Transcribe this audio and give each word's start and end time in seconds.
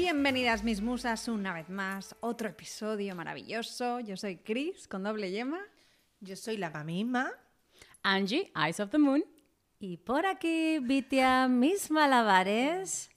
Bienvenidas 0.00 0.62
mis 0.62 0.80
musas 0.80 1.26
una 1.26 1.52
vez 1.52 1.68
más, 1.68 2.14
otro 2.20 2.48
episodio 2.48 3.16
maravilloso. 3.16 3.98
Yo 3.98 4.16
soy 4.16 4.36
Chris 4.36 4.86
con 4.86 5.02
doble 5.02 5.32
yema. 5.32 5.58
Yo 6.20 6.36
soy 6.36 6.56
la 6.56 6.70
misma. 6.84 7.32
Angie, 8.04 8.52
Eyes 8.54 8.78
of 8.78 8.90
the 8.90 8.98
Moon. 8.98 9.24
Y 9.80 9.96
por 9.96 10.24
aquí, 10.24 10.78
Vitia, 10.78 11.48
mis 11.48 11.90
malabares. 11.90 13.10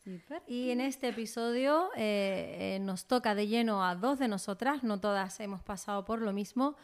Y 0.48 0.72
en 0.72 0.82
este 0.82 1.10
episodio 1.10 1.92
eh, 1.96 2.78
eh, 2.78 2.80
nos 2.80 3.06
toca 3.06 3.36
de 3.36 3.46
lleno 3.46 3.86
a 3.86 3.94
dos 3.94 4.18
de 4.18 4.28
nosotras, 4.28 4.82
no 4.82 5.00
todas 5.00 5.40
hemos 5.40 5.62
pasado 5.62 6.04
por 6.04 6.20
lo 6.20 6.34
mismo. 6.34 6.78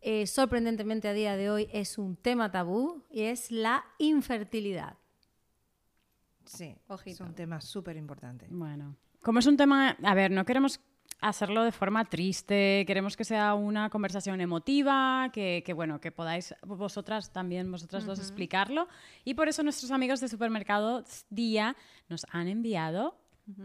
Eh, 0.00 0.26
sorprendentemente 0.26 1.06
a 1.06 1.12
día 1.12 1.36
de 1.36 1.50
hoy 1.50 1.68
es 1.70 1.98
un 1.98 2.16
tema 2.16 2.50
tabú 2.50 3.04
y 3.10 3.24
es 3.24 3.50
la 3.50 3.84
infertilidad. 3.98 4.96
Sí, 6.46 6.74
es 7.04 7.20
un 7.20 7.34
tema 7.34 7.60
súper 7.60 7.98
importante. 7.98 8.46
Bueno, 8.48 8.96
como 9.24 9.38
es 9.38 9.46
un 9.46 9.56
tema, 9.56 9.96
a 10.02 10.14
ver, 10.14 10.30
no 10.30 10.44
queremos 10.44 10.80
hacerlo 11.20 11.64
de 11.64 11.72
forma 11.72 12.04
triste, 12.04 12.84
queremos 12.86 13.16
que 13.16 13.24
sea 13.24 13.54
una 13.54 13.88
conversación 13.88 14.40
emotiva, 14.42 15.30
que, 15.32 15.64
bueno, 15.74 16.00
que 16.00 16.12
podáis 16.12 16.54
vosotras 16.62 17.32
también, 17.32 17.70
vosotras 17.72 18.04
dos, 18.04 18.18
explicarlo. 18.18 18.88
Y 19.24 19.34
por 19.34 19.48
eso 19.48 19.62
nuestros 19.62 19.90
amigos 19.90 20.20
de 20.20 20.28
Supermercado 20.28 21.02
Día 21.30 21.76
nos 22.08 22.26
han 22.30 22.48
enviado 22.48 23.16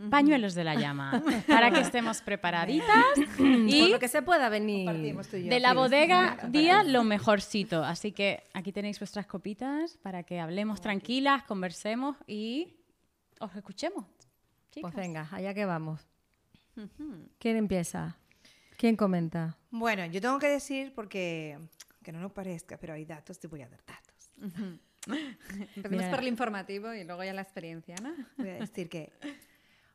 pañuelos 0.10 0.56
de 0.56 0.64
la 0.66 0.76
llama 0.76 1.24
para 1.48 1.72
que 1.72 1.80
estemos 1.80 2.22
preparaditas 2.26 3.06
y 3.38 3.82
Por 3.82 3.90
lo 3.92 4.00
que 4.00 4.08
se 4.08 4.22
pueda 4.22 4.50
venir. 4.50 4.90
De 5.32 5.60
la 5.60 5.74
bodega 5.74 6.38
día 6.50 6.84
lo 6.84 7.04
mejorcito. 7.04 7.84
Así 7.84 8.14
que 8.14 8.44
aquí 8.54 8.72
tenéis 8.72 9.00
vuestras 9.00 9.26
copitas 9.26 9.98
para 9.98 10.24
que 10.24 10.40
hablemos 10.40 10.80
tranquilas 10.80 11.44
conversemos 11.44 12.16
y 12.28 12.76
os 13.40 13.54
escuchemos 13.56 14.06
pues 14.82 14.94
venga 14.96 15.28
allá 15.32 15.54
que 15.54 15.66
vamos 15.66 16.08
¿Quién 17.38 17.58
empieza? 17.58 18.18
¿Quién 18.78 18.96
comenta? 18.96 19.58
Bueno, 19.72 20.06
yo 20.06 20.22
tengo 20.22 20.40
que 20.40 20.48
decir, 20.48 20.94
porque 20.94 21.60
que 22.04 22.12
no 22.12 22.20
nos 22.20 22.32
parezca, 22.32 22.78
pero 22.78 22.94
hay 22.94 23.06
datos, 23.06 23.40
te 23.40 23.48
voy 23.48 23.62
a 23.62 23.70
dar 23.70 23.84
datos. 23.86 24.32
Empezamos 25.76 26.06
por 26.06 26.20
el 26.20 26.28
informativo 26.28 26.94
y 26.94 27.04
luego 27.04 27.24
ya 27.24 27.34
la 27.34 27.42
experiencia, 27.42 27.96
¿no? 28.02 28.14
Voy 28.38 28.50
a 28.50 28.54
decir 28.56 28.90
que 28.90 29.12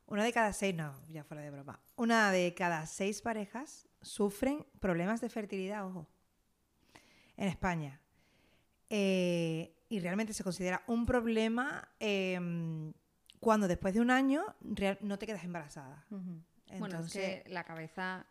una 0.07 0.25
de 0.25 0.33
cada 0.33 0.53
seis, 0.53 0.75
no, 0.75 0.95
ya 1.09 1.25
fuera 1.25 1.43
de 1.43 1.51
broma, 1.51 1.81
una 1.97 2.31
de 2.31 2.55
cada 2.55 2.87
seis 2.87 3.23
parejas 3.23 3.89
sufren 4.03 4.67
problemas 4.81 5.21
de 5.21 5.31
fertilidad, 5.31 5.87
ojo, 5.87 6.07
en 7.37 7.49
España. 7.49 8.01
Eh, 8.91 9.75
y 9.89 10.01
realmente 10.01 10.35
se 10.35 10.45
considera 10.45 10.83
un 10.87 11.07
problema 11.07 11.89
em, 11.99 12.93
cuando 13.45 13.69
después 13.69 13.95
de 13.95 14.01
un 14.01 14.11
año 14.11 14.43
no 15.01 15.19
te 15.19 15.27
quedas 15.27 15.45
embarazada. 15.45 16.05
Bueno, 16.79 16.99
es 17.01 17.13
que 17.13 17.45
la 17.49 17.63
cabeza 17.65 18.27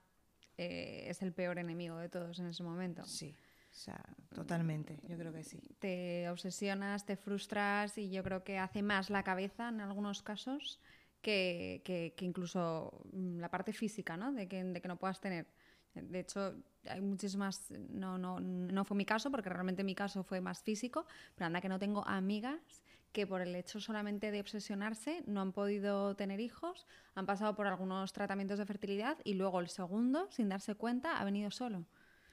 eh, 0.57 1.05
es 1.07 1.21
el 1.21 1.33
peor 1.33 1.59
enemigo 1.59 1.97
de 1.97 2.09
todos 2.09 2.39
en 2.39 2.47
ese 2.47 2.63
momento. 2.63 3.05
Sí, 3.05 3.35
o 3.71 3.75
sea, 3.75 4.03
totalmente, 4.33 4.99
yo 5.07 5.17
creo 5.17 5.31
que 5.31 5.43
sí. 5.43 5.61
Te 5.79 6.27
obsesionas, 6.29 7.05
te 7.05 7.15
frustras 7.15 7.97
y 7.97 8.09
yo 8.09 8.23
creo 8.23 8.43
que 8.43 8.57
hace 8.57 8.81
más 8.81 9.09
la 9.09 9.23
cabeza 9.23 9.69
en 9.69 9.81
algunos 9.81 10.23
casos 10.23 10.79
que, 11.21 11.81
que, 11.85 12.25
incluso 12.25 13.05
mm, 13.13 13.39
la 13.39 13.49
parte 13.49 13.71
física, 13.71 14.17
¿no? 14.17 14.33
De 14.33 14.47
que, 14.47 14.63
de 14.63 14.81
que 14.81 14.87
no 14.87 14.97
puedas 14.97 15.21
tener. 15.21 15.47
De 15.93 16.19
hecho, 16.19 16.55
hay 16.89 17.01
muchísimas. 17.01 17.69
No, 17.69 18.17
no, 18.17 18.39
no 18.39 18.83
fue 18.83 18.97
mi 18.97 19.05
caso, 19.05 19.29
porque 19.29 19.49
realmente 19.49 19.83
mi 19.83 19.93
caso 19.93 20.23
fue 20.23 20.41
más 20.41 20.63
físico, 20.63 21.05
pero 21.35 21.45
anda 21.45 21.61
que 21.61 21.69
no 21.69 21.77
tengo 21.77 22.05
amigas 22.07 22.82
que 23.13 23.25
por 23.25 23.41
el 23.41 23.55
hecho 23.55 23.79
solamente 23.79 24.31
de 24.31 24.41
obsesionarse 24.41 25.23
no 25.27 25.39
han 25.41 25.53
podido 25.53 26.15
tener 26.15 26.39
hijos, 26.39 26.85
han 27.15 27.25
pasado 27.25 27.55
por 27.55 27.67
algunos 27.67 28.11
tratamientos 28.11 28.59
de 28.59 28.65
fertilidad 28.65 29.17
y 29.23 29.35
luego 29.35 29.59
el 29.59 29.69
segundo, 29.69 30.27
sin 30.31 30.49
darse 30.49 30.75
cuenta, 30.75 31.19
ha 31.19 31.23
venido 31.23 31.51
solo. 31.51 31.85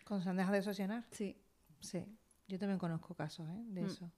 ¿Con 0.04 0.22
se 0.22 0.30
han 0.30 0.36
dejado 0.36 0.54
de 0.54 0.58
obsesionar? 0.60 1.04
Sí. 1.12 1.36
Sí, 1.80 2.04
yo 2.48 2.58
también 2.58 2.78
conozco 2.78 3.14
casos 3.14 3.48
¿eh? 3.48 3.62
de 3.66 3.82
mm. 3.82 3.86
eso. 3.86 4.10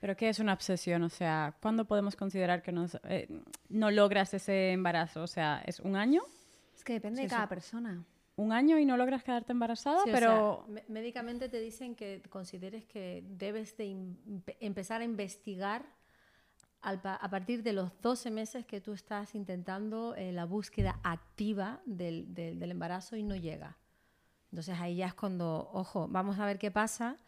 ¿Pero 0.00 0.16
qué 0.16 0.28
es 0.28 0.38
una 0.38 0.52
obsesión? 0.52 1.02
O 1.02 1.08
sea, 1.08 1.56
¿cuándo 1.60 1.84
podemos 1.84 2.16
considerar 2.16 2.62
que 2.62 2.74
eh, 3.04 3.42
no 3.68 3.90
logras 3.90 4.34
ese 4.34 4.72
embarazo? 4.72 5.22
O 5.22 5.26
sea, 5.26 5.62
¿es 5.66 5.80
un 5.80 5.96
año? 5.96 6.22
Es 6.74 6.84
que 6.84 6.94
depende 6.94 7.22
de 7.22 7.28
cada 7.28 7.48
persona 7.48 8.04
un 8.40 8.52
año 8.52 8.78
y 8.78 8.86
no 8.86 8.96
logras 8.96 9.22
quedarte 9.22 9.52
embarazada, 9.52 10.02
pero... 10.04 10.66
médicamente 10.88 11.48
te 11.48 11.60
dicen 11.60 11.94
que 11.94 12.22
consideres 12.30 12.84
que 12.86 13.22
debes 13.28 13.76
de 13.76 13.96
empezar 14.60 15.02
a 15.02 15.04
investigar 15.04 15.84
a 16.82 17.28
partir 17.28 17.62
de 17.62 17.74
los 17.74 17.92
12 18.00 18.30
meses 18.30 18.64
que 18.64 18.80
tú 18.80 18.94
estás 18.94 19.34
intentando 19.34 20.14
eh, 20.16 20.32
la 20.32 20.46
búsqueda 20.46 20.98
activa 21.02 21.82
del, 21.84 22.32
del, 22.32 22.70
embarazo 22.70 23.16
y 23.16 23.22
no 23.22 23.36
llega. 23.36 23.76
Entonces 24.50 24.78
ahí 24.80 24.96
ya 24.96 25.08
es 25.08 25.14
cuando, 25.14 25.68
ojo, 25.74 26.08
vamos 26.08 26.38
a 26.38 26.46
ver 26.46 26.58
qué 26.58 26.70
pasa 26.70 27.18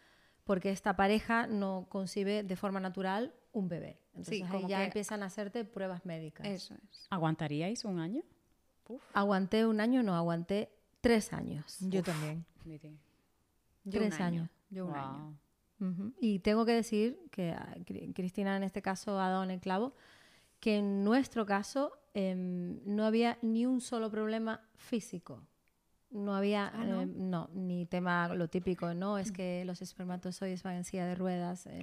porque 0.43 0.71
esta 0.71 0.95
pareja 0.95 1.45
no 1.45 1.85
concibe 1.89 2.41
de 2.41 2.55
forma 2.55 2.79
natural 2.79 3.35
un 3.51 3.69
bebé. 3.69 3.99
Entonces 4.15 4.43
ahí 4.49 4.65
ya 4.67 4.83
empiezan 4.83 5.21
a 5.21 5.27
hacerte 5.27 5.63
pruebas 5.63 6.03
médicas. 6.03 6.47
Eso 6.47 6.73
es. 6.73 7.07
¿Aguantaríais 7.11 7.85
un 7.85 7.99
año? 7.99 8.23
Aguanté 9.13 9.65
un 9.65 9.79
año, 9.79 10.03
no, 10.03 10.15
aguanté 10.15 10.69
Tres 11.03 11.33
años. 11.33 11.75
Yo 11.81 12.01
también. 12.01 12.45
Tres 13.91 14.21
años. 14.21 14.49
Yo 14.69 14.85
un 14.85 14.95
año. 14.95 15.37
Y 16.21 16.39
tengo 16.39 16.65
que 16.65 16.71
decir 16.71 17.19
que 17.29 17.51
ah, 17.51 17.75
Cristina 18.15 18.55
en 18.55 18.63
este 18.63 18.81
caso 18.81 19.19
ha 19.19 19.27
dado 19.27 19.43
en 19.43 19.51
el 19.51 19.59
clavo, 19.59 19.93
que 20.61 20.77
en 20.77 21.03
nuestro 21.03 21.45
caso 21.45 21.91
em, 22.13 22.79
no 22.85 23.03
había 23.03 23.37
ni 23.41 23.65
un 23.65 23.81
solo 23.81 24.09
problema 24.09 24.61
físico. 24.75 25.43
No 26.09 26.35
había, 26.35 26.67
ah, 26.67 26.85
no? 26.85 27.01
Em, 27.01 27.29
no? 27.29 27.49
ni 27.53 27.85
tema 27.85 28.33
lo 28.33 28.47
típico, 28.47 28.93
no, 28.93 29.17
es 29.17 29.33
que 29.33 29.65
los 29.65 29.81
espermatozoides 29.81 30.63
van 30.63 30.75
en 30.75 30.83
silla 30.85 31.05
de 31.05 31.15
ruedas, 31.15 31.65
eh, 31.65 31.81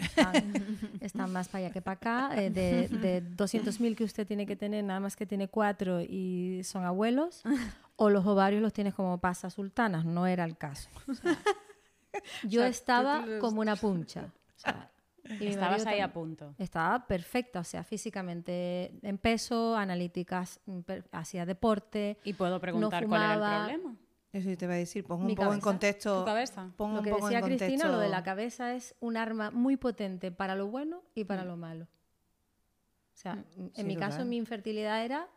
están, 1.02 1.30
más 1.30 1.48
para 1.48 1.66
allá 1.66 1.74
que 1.74 1.82
para 1.82 1.96
acá, 1.96 2.42
eh, 2.42 2.48
de, 2.48 2.88
de 2.88 3.22
200.000 3.36 3.96
que 3.96 4.04
usted 4.04 4.26
tiene 4.26 4.46
que 4.46 4.56
tener, 4.56 4.82
nada 4.82 5.00
más 5.00 5.14
que 5.14 5.26
tiene 5.26 5.48
cuatro 5.48 6.00
y 6.00 6.62
son 6.64 6.84
abuelos, 6.86 7.42
o 8.02 8.08
los 8.08 8.24
ovarios 8.24 8.62
los 8.62 8.72
tienes 8.72 8.94
como 8.94 9.18
pasas 9.18 9.52
sultanas, 9.52 10.06
no 10.06 10.26
era 10.26 10.44
el 10.44 10.56
caso. 10.56 10.88
yo 12.44 12.64
estaba 12.64 13.26
como 13.40 13.60
una 13.60 13.76
puncha. 13.76 14.32
y 15.38 15.48
Estabas 15.48 15.84
ahí 15.84 16.00
a 16.00 16.10
punto. 16.10 16.54
Estaba 16.56 17.06
perfecta, 17.06 17.60
o 17.60 17.64
sea, 17.64 17.84
físicamente 17.84 18.98
en 19.02 19.18
peso, 19.18 19.76
analíticas, 19.76 20.60
mm, 20.64 20.80
hacía 21.12 21.44
deporte. 21.44 22.16
¿Y 22.24 22.32
puedo 22.32 22.58
preguntar 22.58 23.06
cuál 23.06 23.22
era 23.22 23.34
el 23.34 23.40
problema? 23.40 23.96
Eso 24.32 24.56
te 24.56 24.66
va 24.66 24.72
a 24.72 24.76
decir, 24.76 25.04
pongo 25.04 25.26
un 25.26 25.34
poco 25.34 25.52
en 25.52 25.60
contexto. 25.60 26.20
¿Tu 26.20 26.24
cabeza? 26.24 26.70
Pongo 26.78 26.96
lo 26.96 27.02
que 27.02 27.12
decía 27.12 27.42
Cristina, 27.42 27.86
lo 27.88 27.98
de 27.98 28.08
la 28.08 28.22
cabeza 28.22 28.74
es 28.74 28.94
un 29.00 29.18
arma 29.18 29.50
muy 29.50 29.76
potente 29.76 30.32
para 30.32 30.54
lo 30.54 30.68
bueno 30.68 31.02
y 31.14 31.24
para 31.24 31.44
mm. 31.44 31.46
lo 31.46 31.56
malo. 31.58 31.84
O 31.84 33.18
sea, 33.20 33.34
mm, 33.34 33.72
en 33.74 33.86
mi 33.86 33.96
caso, 33.96 34.24
mi 34.24 34.38
infertilidad 34.38 35.04
era 35.04 35.28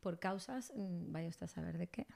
por 0.00 0.18
causas, 0.18 0.72
mm, 0.74 1.12
vaya 1.12 1.28
usted 1.28 1.44
a 1.44 1.48
saber 1.48 1.78
de 1.78 1.86
qué. 1.88 2.06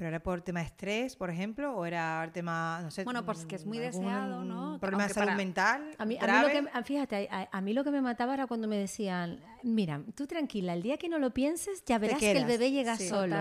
¿Pero 0.00 0.08
era 0.08 0.22
por 0.22 0.40
tema 0.40 0.60
de 0.60 0.66
estrés, 0.66 1.14
por 1.14 1.28
ejemplo? 1.28 1.76
¿O 1.76 1.84
era 1.84 2.24
el 2.24 2.32
tema, 2.32 2.80
no 2.82 2.90
sé... 2.90 3.04
Bueno, 3.04 3.22
pues 3.22 3.44
que 3.44 3.56
es 3.56 3.66
muy 3.66 3.76
deseado, 3.76 4.44
¿no? 4.44 4.78
¿Problema 4.80 5.06
de 5.06 5.12
salud 5.12 5.34
mental? 5.34 5.90
A 5.98 6.06
mí, 6.06 6.16
a 6.18 6.26
mí, 6.26 6.40
lo 6.40 6.48
que, 6.48 6.84
fíjate, 6.84 7.28
a, 7.30 7.60
mí 7.60 7.74
lo 7.74 7.84
que 7.84 7.90
me 7.90 8.00
mataba 8.00 8.32
era 8.32 8.46
cuando 8.46 8.66
me 8.66 8.78
decían, 8.78 9.40
mira, 9.62 10.02
tú 10.14 10.26
tranquila, 10.26 10.72
el 10.72 10.80
día 10.80 10.96
que 10.96 11.10
no 11.10 11.18
lo 11.18 11.34
pienses 11.34 11.84
ya 11.84 11.98
verás 11.98 12.18
que 12.18 12.32
el 12.32 12.46
bebé 12.46 12.70
llega 12.70 12.96
solo. 12.96 13.36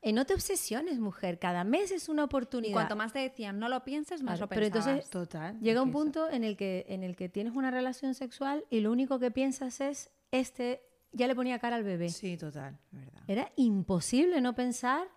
Eh, 0.00 0.12
no 0.12 0.24
te 0.24 0.34
obsesiones, 0.34 1.00
mujer, 1.00 1.40
cada 1.40 1.64
mes 1.64 1.90
es 1.90 2.08
una 2.08 2.22
oportunidad. 2.22 2.72
cuanto 2.72 2.94
más 2.94 3.12
te 3.12 3.18
decían, 3.18 3.58
no 3.58 3.68
lo 3.68 3.82
pienses, 3.82 4.22
más 4.22 4.38
lo 4.38 4.46
pensabas. 4.46 4.70
Pero 4.70 4.90
entonces 4.92 5.10
Total, 5.10 5.58
llega 5.58 5.82
un 5.82 5.90
punto 5.90 6.30
en 6.30 6.44
el, 6.44 6.56
que, 6.56 6.86
en 6.88 7.02
el 7.02 7.16
que 7.16 7.28
tienes 7.28 7.56
una 7.56 7.72
relación 7.72 8.14
sexual 8.14 8.64
y 8.70 8.78
lo 8.78 8.92
único 8.92 9.18
que 9.18 9.32
piensas 9.32 9.80
es, 9.80 10.10
este 10.30 10.85
ya 11.16 11.26
le 11.26 11.34
ponía 11.34 11.58
cara 11.58 11.76
al 11.76 11.84
bebé. 11.84 12.08
Sí, 12.10 12.36
total, 12.36 12.78
verdad. 12.90 13.22
Era 13.26 13.52
imposible 13.56 14.40
no 14.40 14.54
pensar 14.54 15.08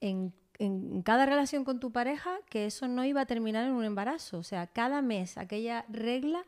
en, 0.00 0.34
cada 1.04 1.26
relación 1.26 1.64
con 1.64 1.80
tu 1.80 1.92
pareja 1.92 2.38
que 2.48 2.66
eso 2.66 2.88
no 2.88 3.04
iba 3.04 3.20
a 3.20 3.26
terminar 3.26 3.64
en 3.64 3.72
un 3.72 3.84
embarazo. 3.84 4.38
O 4.38 4.42
sea, 4.42 4.66
cada 4.66 5.02
mes 5.02 5.38
aquella 5.38 5.84
regla 5.88 6.44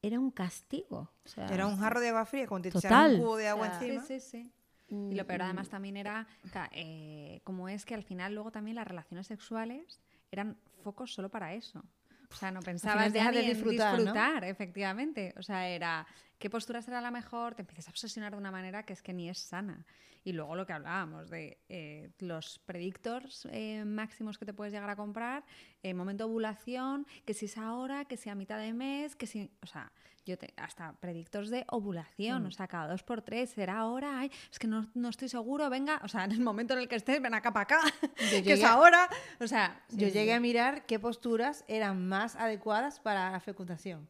era 0.00 0.18
un 0.18 0.30
castigo. 0.30 1.10
era 1.36 1.66
un 1.66 1.76
jarro 1.76 2.00
de 2.00 2.08
agua 2.08 2.24
fría, 2.24 2.46
como 2.46 2.60
te 2.60 2.68
un 2.68 3.18
cubo 3.18 3.36
de 3.36 3.48
agua 3.48 3.66
encima. 3.68 4.02
Sí, 4.02 4.20
sí, 4.20 4.30
sí. 4.30 4.52
Y 4.88 5.14
lo 5.14 5.26
peor 5.26 5.40
mm. 5.40 5.44
además 5.44 5.68
también 5.68 5.96
era, 5.96 6.26
eh, 6.72 7.40
como 7.44 7.68
es 7.68 7.86
que 7.86 7.94
al 7.94 8.02
final 8.02 8.34
luego 8.34 8.50
también 8.50 8.76
las 8.76 8.86
relaciones 8.86 9.26
sexuales 9.26 10.00
eran 10.30 10.56
focos 10.82 11.14
solo 11.14 11.30
para 11.30 11.54
eso. 11.54 11.82
O 12.30 12.34
sea, 12.34 12.50
no 12.50 12.60
pensabas 12.60 13.12
ya 13.12 13.30
de 13.30 13.42
disfrutar, 13.42 13.96
disfrutar 13.96 14.44
efectivamente. 14.44 15.34
O 15.38 15.42
sea, 15.42 15.68
era 15.68 16.06
qué 16.42 16.50
postura 16.50 16.82
será 16.82 17.00
la 17.00 17.12
mejor, 17.12 17.54
te 17.54 17.62
empiezas 17.62 17.86
a 17.86 17.90
obsesionar 17.90 18.32
de 18.32 18.36
una 18.36 18.50
manera 18.50 18.82
que 18.82 18.92
es 18.92 19.00
que 19.00 19.12
ni 19.12 19.30
es 19.30 19.38
sana. 19.38 19.86
Y 20.24 20.32
luego 20.32 20.56
lo 20.56 20.66
que 20.66 20.72
hablábamos 20.72 21.30
de 21.30 21.58
eh, 21.68 22.10
los 22.18 22.58
predictors 22.58 23.46
eh, 23.52 23.84
máximos 23.84 24.38
que 24.38 24.44
te 24.44 24.52
puedes 24.52 24.72
llegar 24.72 24.90
a 24.90 24.96
comprar, 24.96 25.44
el 25.84 25.94
momento 25.94 26.24
de 26.24 26.30
ovulación, 26.30 27.06
que 27.24 27.32
si 27.32 27.46
es 27.46 27.56
ahora, 27.58 28.06
que 28.06 28.16
si 28.16 28.28
a 28.28 28.34
mitad 28.34 28.58
de 28.58 28.72
mes, 28.72 29.14
que 29.14 29.28
si, 29.28 29.52
o 29.62 29.66
sea, 29.66 29.92
yo 30.26 30.36
te, 30.36 30.52
hasta 30.56 30.94
predictors 30.94 31.48
de 31.48 31.64
ovulación, 31.68 32.44
o 32.44 32.50
sea, 32.50 32.66
cada 32.66 32.88
dos 32.88 33.04
por 33.04 33.22
tres, 33.22 33.50
será 33.50 33.78
ahora, 33.78 34.18
ay, 34.18 34.32
es 34.50 34.58
que 34.58 34.66
no, 34.66 34.90
no 34.94 35.10
estoy 35.10 35.28
seguro, 35.28 35.70
venga, 35.70 36.00
o 36.02 36.08
sea, 36.08 36.24
en 36.24 36.32
el 36.32 36.40
momento 36.40 36.74
en 36.74 36.80
el 36.80 36.88
que 36.88 36.96
estés, 36.96 37.22
ven 37.22 37.34
acá 37.34 37.52
para 37.52 37.62
acá, 37.62 37.80
que 38.16 38.52
es 38.52 38.64
ahora, 38.64 39.08
o 39.38 39.46
sea, 39.46 39.80
Yo 39.90 40.08
sí, 40.08 40.12
llegué 40.12 40.32
a 40.32 40.40
mirar 40.40 40.86
qué 40.86 40.98
posturas 40.98 41.64
eran 41.68 42.08
más 42.08 42.34
adecuadas 42.34 42.98
para 42.98 43.30
la 43.30 43.38
fecundación. 43.38 44.08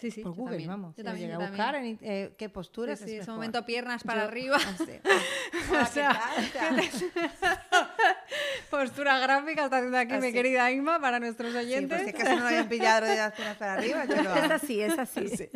Sí, 0.00 0.10
sí, 0.10 0.22
por 0.22 0.32
Google, 0.34 0.52
también, 0.56 0.68
vamos. 0.70 0.96
yo 0.96 1.04
también, 1.04 1.30
yo 1.30 1.36
a 1.36 1.38
buscar 1.48 1.74
también. 1.74 1.98
en, 2.00 2.08
eh, 2.10 2.34
qué 2.38 2.48
posturas 2.48 2.98
Sí, 2.98 3.04
sí, 3.04 3.10
es 3.10 3.16
ese 3.16 3.20
mejor. 3.22 3.34
momento 3.34 3.66
piernas 3.66 4.02
para 4.02 4.22
Yo- 4.22 4.28
arriba. 4.28 4.58
¿qué 4.78 5.00
tal? 5.70 5.82
O 5.82 5.86
sea, 5.86 6.20
Postura 8.70 9.18
gráfica 9.18 9.64
está 9.64 9.78
haciendo 9.78 9.98
aquí 9.98 10.14
mi 10.14 10.32
querida 10.32 10.70
Inma 10.70 11.00
para 11.00 11.18
nuestros 11.18 11.50
Sí, 11.52 11.58
oyentes. 11.58 12.02
si 12.04 12.10
acaso 12.10 12.30
no 12.36 12.40
lo 12.42 12.46
habían 12.46 12.68
pillado 12.68 13.06
de 13.06 13.16
las 13.16 13.32
piernas 13.34 13.56
para 13.56 13.72
arriba, 13.74 14.04
yo 14.04 14.22
lo 14.22 14.34
Es 14.36 14.50
así, 14.50 14.80
es 14.80 14.98
así. 14.98 15.50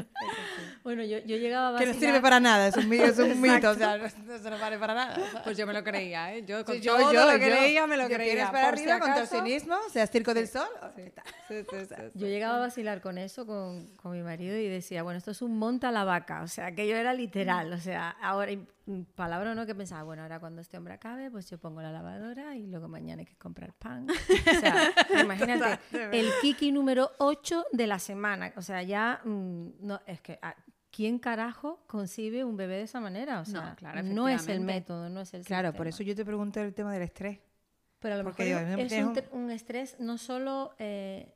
Bueno, 0.83 1.03
yo, 1.05 1.19
yo 1.19 1.37
llegaba 1.37 1.77
a 1.77 1.79
Que 1.79 1.87
no 1.87 1.93
vacilar- 1.93 2.01
sirve 2.01 2.21
para 2.21 2.41
nada, 2.41 2.69
es 2.69 2.77
un, 2.77 2.93
es 2.93 3.19
un 3.19 3.41
mito, 3.41 3.71
o 3.71 3.75
sea, 3.75 3.97
no, 3.99 4.05
no 4.05 4.39
se 4.39 4.51
no 4.51 4.59
vale 4.59 4.79
para 4.79 4.95
nada. 4.95 5.17
Pues 5.45 5.57
yo 5.57 5.67
me 5.67 5.73
lo 5.73 5.83
creía, 5.85 6.35
¿eh? 6.35 6.45
Yo 6.45 6.65
con 6.65 6.75
Sí, 6.75 6.83
todo 6.83 7.33
lo 7.33 7.39
que 7.39 7.51
leía 7.51 7.87
me 7.87 7.97
lo 7.97 8.07
creía. 8.07 8.33
piernas 8.35 8.51
para 8.51 8.71
por 8.71 8.79
si 8.79 8.83
arriba, 8.85 8.97
acaso. 8.97 9.13
contorsionismo, 9.13 9.77
o 9.87 9.91
sea, 9.91 10.07
circo 10.07 10.35
del 10.35 10.49
sol. 10.49 10.67
Sí, 10.97 11.03
sí, 11.49 11.55
sí, 11.71 11.77
sí. 11.89 11.95
Yo 12.15 12.27
llegaba 12.27 12.57
a 12.57 12.61
vacilar 12.61 13.01
con 13.01 13.19
eso 13.19 13.47
con, 13.47 13.87
con 13.97 14.13
mi 14.13 14.23
marido 14.23 14.57
y 14.57 14.69
decía, 14.69 15.03
bueno, 15.03 15.19
esto 15.19 15.31
es 15.31 15.41
un 15.41 15.57
monta 15.59 15.91
la 15.91 16.05
vaca. 16.05 16.43
O 16.43 16.49
sea, 16.49 16.73
que 16.73 16.87
yo 16.89 16.97
era 16.97 17.15
literal. 17.15 17.73
O 17.73 17.79
sea, 17.79 18.11
ahora, 18.21 18.53
palabra 19.15 19.55
no, 19.55 19.65
que 19.67 19.75
pensaba, 19.75 20.03
bueno, 20.03 20.23
ahora 20.23 20.41
cuando 20.41 20.61
este 20.61 20.77
hombre 20.77 20.95
acabe, 20.95 21.31
pues 21.31 21.49
yo 21.49 21.59
pongo 21.59 21.81
la 21.81 21.91
lavadora 21.91 22.57
y 22.57 22.67
luego 22.67 22.89
mañana 22.89 23.21
hay 23.21 23.27
que 23.27 23.37
comprar 23.37 23.73
pan. 23.73 24.07
O 24.11 24.61
sea, 24.61 24.93
imagínate, 25.23 25.79
el 26.13 26.31
kiki 26.43 26.71
número 26.71 27.11
8 27.19 27.67
de 27.73 27.87
la 27.87 27.99
semana. 27.99 28.53
O 28.57 28.63
sea, 28.63 28.83
ya, 28.83 29.21
mm, 29.25 29.69
no, 29.81 30.01
es 30.07 30.21
que, 30.21 30.39
ah, 30.43 30.55
¿quién 30.91 31.19
carajo 31.19 31.83
concibe 31.87 32.45
un 32.45 32.57
bebé 32.57 32.77
de 32.77 32.83
esa 32.83 33.01
manera? 33.01 33.41
O 33.41 33.45
sea, 33.45 33.71
No, 33.71 33.77
claro, 33.77 34.03
no 34.03 34.29
es 34.29 34.47
el 34.49 34.61
método, 34.61 35.09
no 35.09 35.23
es 35.23 35.33
el 35.35 35.45
Claro, 35.45 35.73
por 35.73 35.89
eso 35.89 36.03
yo 36.03 36.15
te 36.15 36.25
pregunté 36.25 36.61
el 36.61 36.75
tema 36.75 36.93
del 36.93 37.03
estrés. 37.03 37.41
Pero 38.01 38.17
a 38.17 38.19
lo 38.19 38.25
Porque 38.25 38.45
mejor 38.45 38.67
digo, 38.67 38.85
es 38.85 39.29
un 39.33 39.51
estrés 39.51 39.99
no 39.99 40.19
solo, 40.19 40.75
eh, 40.79 41.34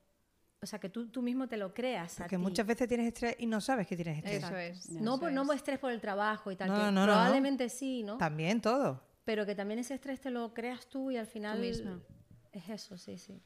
o 0.61 0.67
sea, 0.67 0.79
que 0.79 0.89
tú, 0.89 1.09
tú 1.09 1.23
mismo 1.23 1.47
te 1.49 1.57
lo 1.57 1.73
creas. 1.73 2.15
a 2.21 2.25
Porque 2.25 2.37
ti. 2.37 2.43
muchas 2.43 2.67
veces 2.67 2.89
tienes 2.89 3.07
estrés 3.09 3.37
y 3.39 3.47
no 3.47 3.61
sabes 3.61 3.87
que 3.87 3.97
tienes 3.97 4.19
estrés. 4.19 4.43
Eso 4.45 4.57
es. 4.57 4.91
No, 4.91 5.13
eso 5.15 5.21
por, 5.21 5.33
no 5.33 5.43
es. 5.43 5.47
por 5.47 5.57
estrés 5.57 5.79
por 5.79 5.93
el 5.93 6.01
trabajo 6.01 6.51
y 6.51 6.57
tal, 6.57 6.69
No, 6.69 6.75
que 6.75 6.81
no, 6.83 6.91
no, 6.93 7.01
no. 7.07 7.13
probablemente 7.13 7.69
sí, 7.69 8.03
¿no? 8.03 8.17
También 8.19 8.61
todo. 8.61 9.03
Pero 9.25 9.45
que 9.47 9.55
también 9.55 9.79
ese 9.81 9.95
estrés 9.95 10.21
te 10.21 10.31
lo 10.31 10.55
creas 10.55 10.87
tú 10.89 11.11
y 11.11 11.17
al 11.17 11.27
final 11.27 11.61
misma. 11.61 12.01
es 12.53 12.69
eso, 12.69 12.97
sí, 12.99 13.19
sí. 13.19 13.41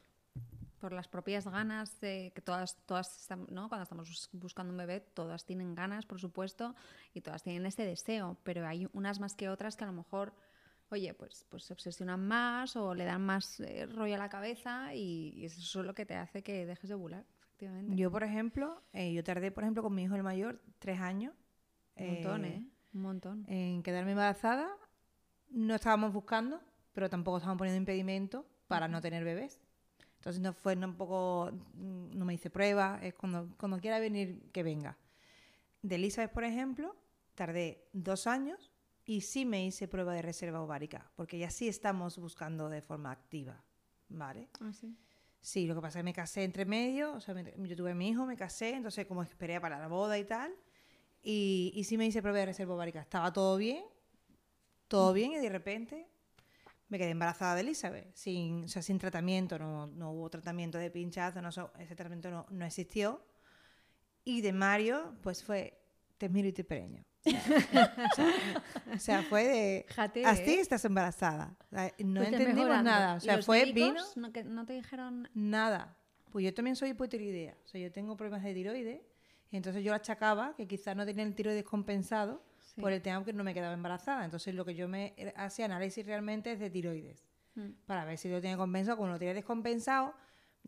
por 0.79 0.91
las 0.91 1.07
propias 1.07 1.47
ganas 1.47 1.99
de 2.01 2.31
que 2.35 2.41
todas, 2.41 2.75
todas 2.85 3.27
¿no? 3.49 3.69
cuando 3.69 3.83
estamos 3.83 4.09
bus- 4.09 4.29
buscando 4.33 4.71
un 4.71 4.77
bebé, 4.77 4.99
todas 4.99 5.45
tienen 5.45 5.75
ganas, 5.75 6.05
por 6.05 6.19
supuesto, 6.19 6.75
y 7.13 7.21
todas 7.21 7.41
tienen 7.43 7.65
ese 7.65 7.85
deseo, 7.85 8.37
pero 8.43 8.67
hay 8.67 8.87
unas 8.93 9.19
más 9.19 9.33
que 9.35 9.47
otras 9.49 9.77
que 9.77 9.83
a 9.85 9.87
lo 9.87 9.93
mejor, 9.93 10.33
oye, 10.93 11.13
pues, 11.13 11.45
pues 11.49 11.63
se 11.63 11.73
obsesionan 11.73 12.25
más 12.25 12.75
o 12.75 12.93
le 12.93 13.05
dan 13.05 13.21
más 13.21 13.59
eh, 13.59 13.87
rollo 13.87 14.15
a 14.15 14.17
la 14.17 14.29
cabeza 14.29 14.93
y, 14.93 15.33
y 15.35 15.45
eso 15.45 15.81
es 15.81 15.85
lo 15.85 15.93
que 15.93 16.05
te 16.05 16.15
hace 16.15 16.43
que 16.43 16.65
dejes 16.65 16.87
de 16.87 16.95
ovular, 16.95 17.25
efectivamente. 17.41 17.95
Yo, 17.95 18.11
por 18.11 18.23
ejemplo, 18.23 18.81
eh, 18.93 19.11
yo 19.13 19.23
tardé, 19.23 19.51
por 19.51 19.63
ejemplo, 19.63 19.83
con 19.83 19.93
mi 19.93 20.03
hijo 20.03 20.15
el 20.15 20.23
mayor, 20.23 20.61
tres 20.79 20.99
años. 20.99 21.33
un 21.97 22.07
montón, 22.07 22.45
eh, 22.45 22.47
¿eh? 22.49 22.63
Un 22.93 23.01
montón. 23.01 23.45
En 23.47 23.81
quedarme 23.81 24.11
embarazada. 24.11 24.69
No 25.49 25.75
estábamos 25.75 26.13
buscando, 26.13 26.61
pero 26.93 27.09
tampoco 27.09 27.37
estábamos 27.37 27.59
poniendo 27.59 27.77
impedimento 27.77 28.45
para 28.67 28.87
no 28.87 29.01
tener 29.01 29.23
bebés. 29.23 29.61
Entonces 30.17 30.41
no 30.41 30.53
fue 30.53 30.75
no, 30.75 30.87
un 30.87 30.95
poco, 30.95 31.51
mm, 31.73 32.17
no 32.17 32.25
me 32.25 32.33
hice 32.33 32.49
pruebas, 32.49 33.03
es 33.03 33.13
cuando, 33.13 33.55
cuando 33.57 33.79
quiera 33.79 33.99
venir, 33.99 34.49
que 34.51 34.63
venga. 34.63 34.97
De 35.81 35.95
Elizabeth, 35.95 36.31
por 36.31 36.43
ejemplo, 36.43 36.95
tardé 37.35 37.89
dos 37.93 38.25
años 38.25 38.72
y 39.05 39.21
sí 39.21 39.45
me 39.45 39.65
hice 39.65 39.87
prueba 39.87 40.13
de 40.13 40.21
reserva 40.21 40.61
ovárica, 40.61 41.11
porque 41.15 41.37
ya 41.37 41.49
sí 41.49 41.67
estamos 41.67 42.17
buscando 42.17 42.69
de 42.69 42.81
forma 42.81 43.11
activa, 43.11 43.63
¿vale? 44.09 44.49
Ah, 44.61 44.71
sí. 44.73 44.95
Sí, 45.41 45.67
lo 45.67 45.75
que 45.75 45.81
pasa 45.81 45.99
es 45.99 46.03
que 46.03 46.05
me 46.05 46.13
casé 46.13 46.43
entre 46.45 46.65
medio, 46.65 47.13
o 47.13 47.19
sea, 47.19 47.33
me- 47.33 47.53
yo 47.67 47.75
tuve 47.75 47.91
a 47.91 47.95
mi 47.95 48.09
hijo, 48.09 48.25
me 48.25 48.37
casé, 48.37 48.69
entonces 48.75 49.05
como 49.05 49.21
esperé 49.23 49.59
para 49.59 49.77
la 49.77 49.87
boda 49.87 50.17
y 50.17 50.23
tal, 50.23 50.53
y, 51.21 51.71
y 51.75 51.83
sí 51.83 51.97
me 51.97 52.05
hice 52.05 52.21
prueba 52.21 52.39
de 52.39 52.45
reserva 52.47 52.75
ovárica. 52.75 53.01
Estaba 53.01 53.31
todo 53.33 53.57
bien, 53.57 53.83
todo 54.87 55.11
bien, 55.13 55.33
y 55.33 55.37
de 55.37 55.49
repente 55.49 56.07
me 56.89 56.97
quedé 56.97 57.09
embarazada 57.09 57.55
de 57.55 57.61
Elizabeth, 57.61 58.13
sin, 58.15 58.65
o 58.65 58.67
sea, 58.67 58.81
sin 58.81 58.99
tratamiento, 58.99 59.57
no, 59.59 59.87
no 59.87 60.11
hubo 60.11 60.29
tratamiento 60.29 60.77
de 60.77 60.91
pinchazo, 60.91 61.41
no, 61.41 61.49
ese 61.49 61.95
tratamiento 61.95 62.29
no, 62.31 62.45
no 62.49 62.65
existió. 62.65 63.21
Y 64.23 64.41
de 64.41 64.53
Mario, 64.53 65.15
pues 65.21 65.43
fue, 65.43 65.77
te 66.17 66.29
miro 66.29 66.47
y 66.47 66.53
te 66.53 66.63
preño. 66.63 67.03
O, 67.25 68.99
sea, 68.99 69.23
fue 69.23 69.43
de, 69.43 69.85
Fíjate, 69.87 70.25
así 70.25 70.51
¿eh? 70.55 70.59
estás 70.59 70.83
embarazada. 70.85 71.55
No 71.71 71.79
Fuiste 71.79 72.07
entendimos 72.07 72.55
mejorando. 72.55 72.91
nada. 72.91 73.13
O 73.15 73.17
¿Y 73.17 73.21
sea, 73.21 73.37
los 73.37 73.45
fue, 73.45 73.71
vino... 73.71 74.01
No, 74.15 74.31
que, 74.31 74.43
no 74.43 74.65
te 74.65 74.73
dijeron... 74.73 75.29
Nada. 75.33 75.95
Pues 76.31 76.43
yo 76.45 76.53
también 76.53 76.75
soy 76.75 76.89
hipotiroidea. 76.89 77.55
O 77.63 77.67
sea, 77.67 77.79
yo 77.79 77.91
tengo 77.91 78.17
problemas 78.17 78.43
de 78.43 78.53
tiroides. 78.53 79.01
Y 79.51 79.57
entonces 79.57 79.83
yo 79.83 79.93
achacaba 79.93 80.55
que 80.55 80.67
quizás 80.67 80.95
no 80.95 81.05
tenía 81.05 81.23
el 81.23 81.35
tiroides 81.35 81.63
compensado 81.63 82.43
Sí. 82.73 82.81
por 82.81 82.91
el 82.91 83.01
tema 83.03 83.23
que 83.23 83.33
no 83.33 83.43
me 83.43 83.53
quedaba 83.53 83.73
embarazada. 83.73 84.25
Entonces 84.25 84.55
lo 84.55 84.65
que 84.65 84.73
yo 84.73 84.87
me 84.87 85.13
hacía 85.35 85.65
análisis 85.65 86.03
realmente 86.05 86.53
es 86.53 86.59
de 86.59 86.71
tiroides. 86.71 87.23
Mm. 87.53 87.69
Para 87.85 88.03
ver 88.03 88.17
si 88.17 88.29
lo 88.29 88.41
tenía 88.41 88.57
compensado. 88.57 88.97
Como 88.97 89.09
lo 89.11 89.19
tenía 89.19 89.35
descompensado, 89.35 90.15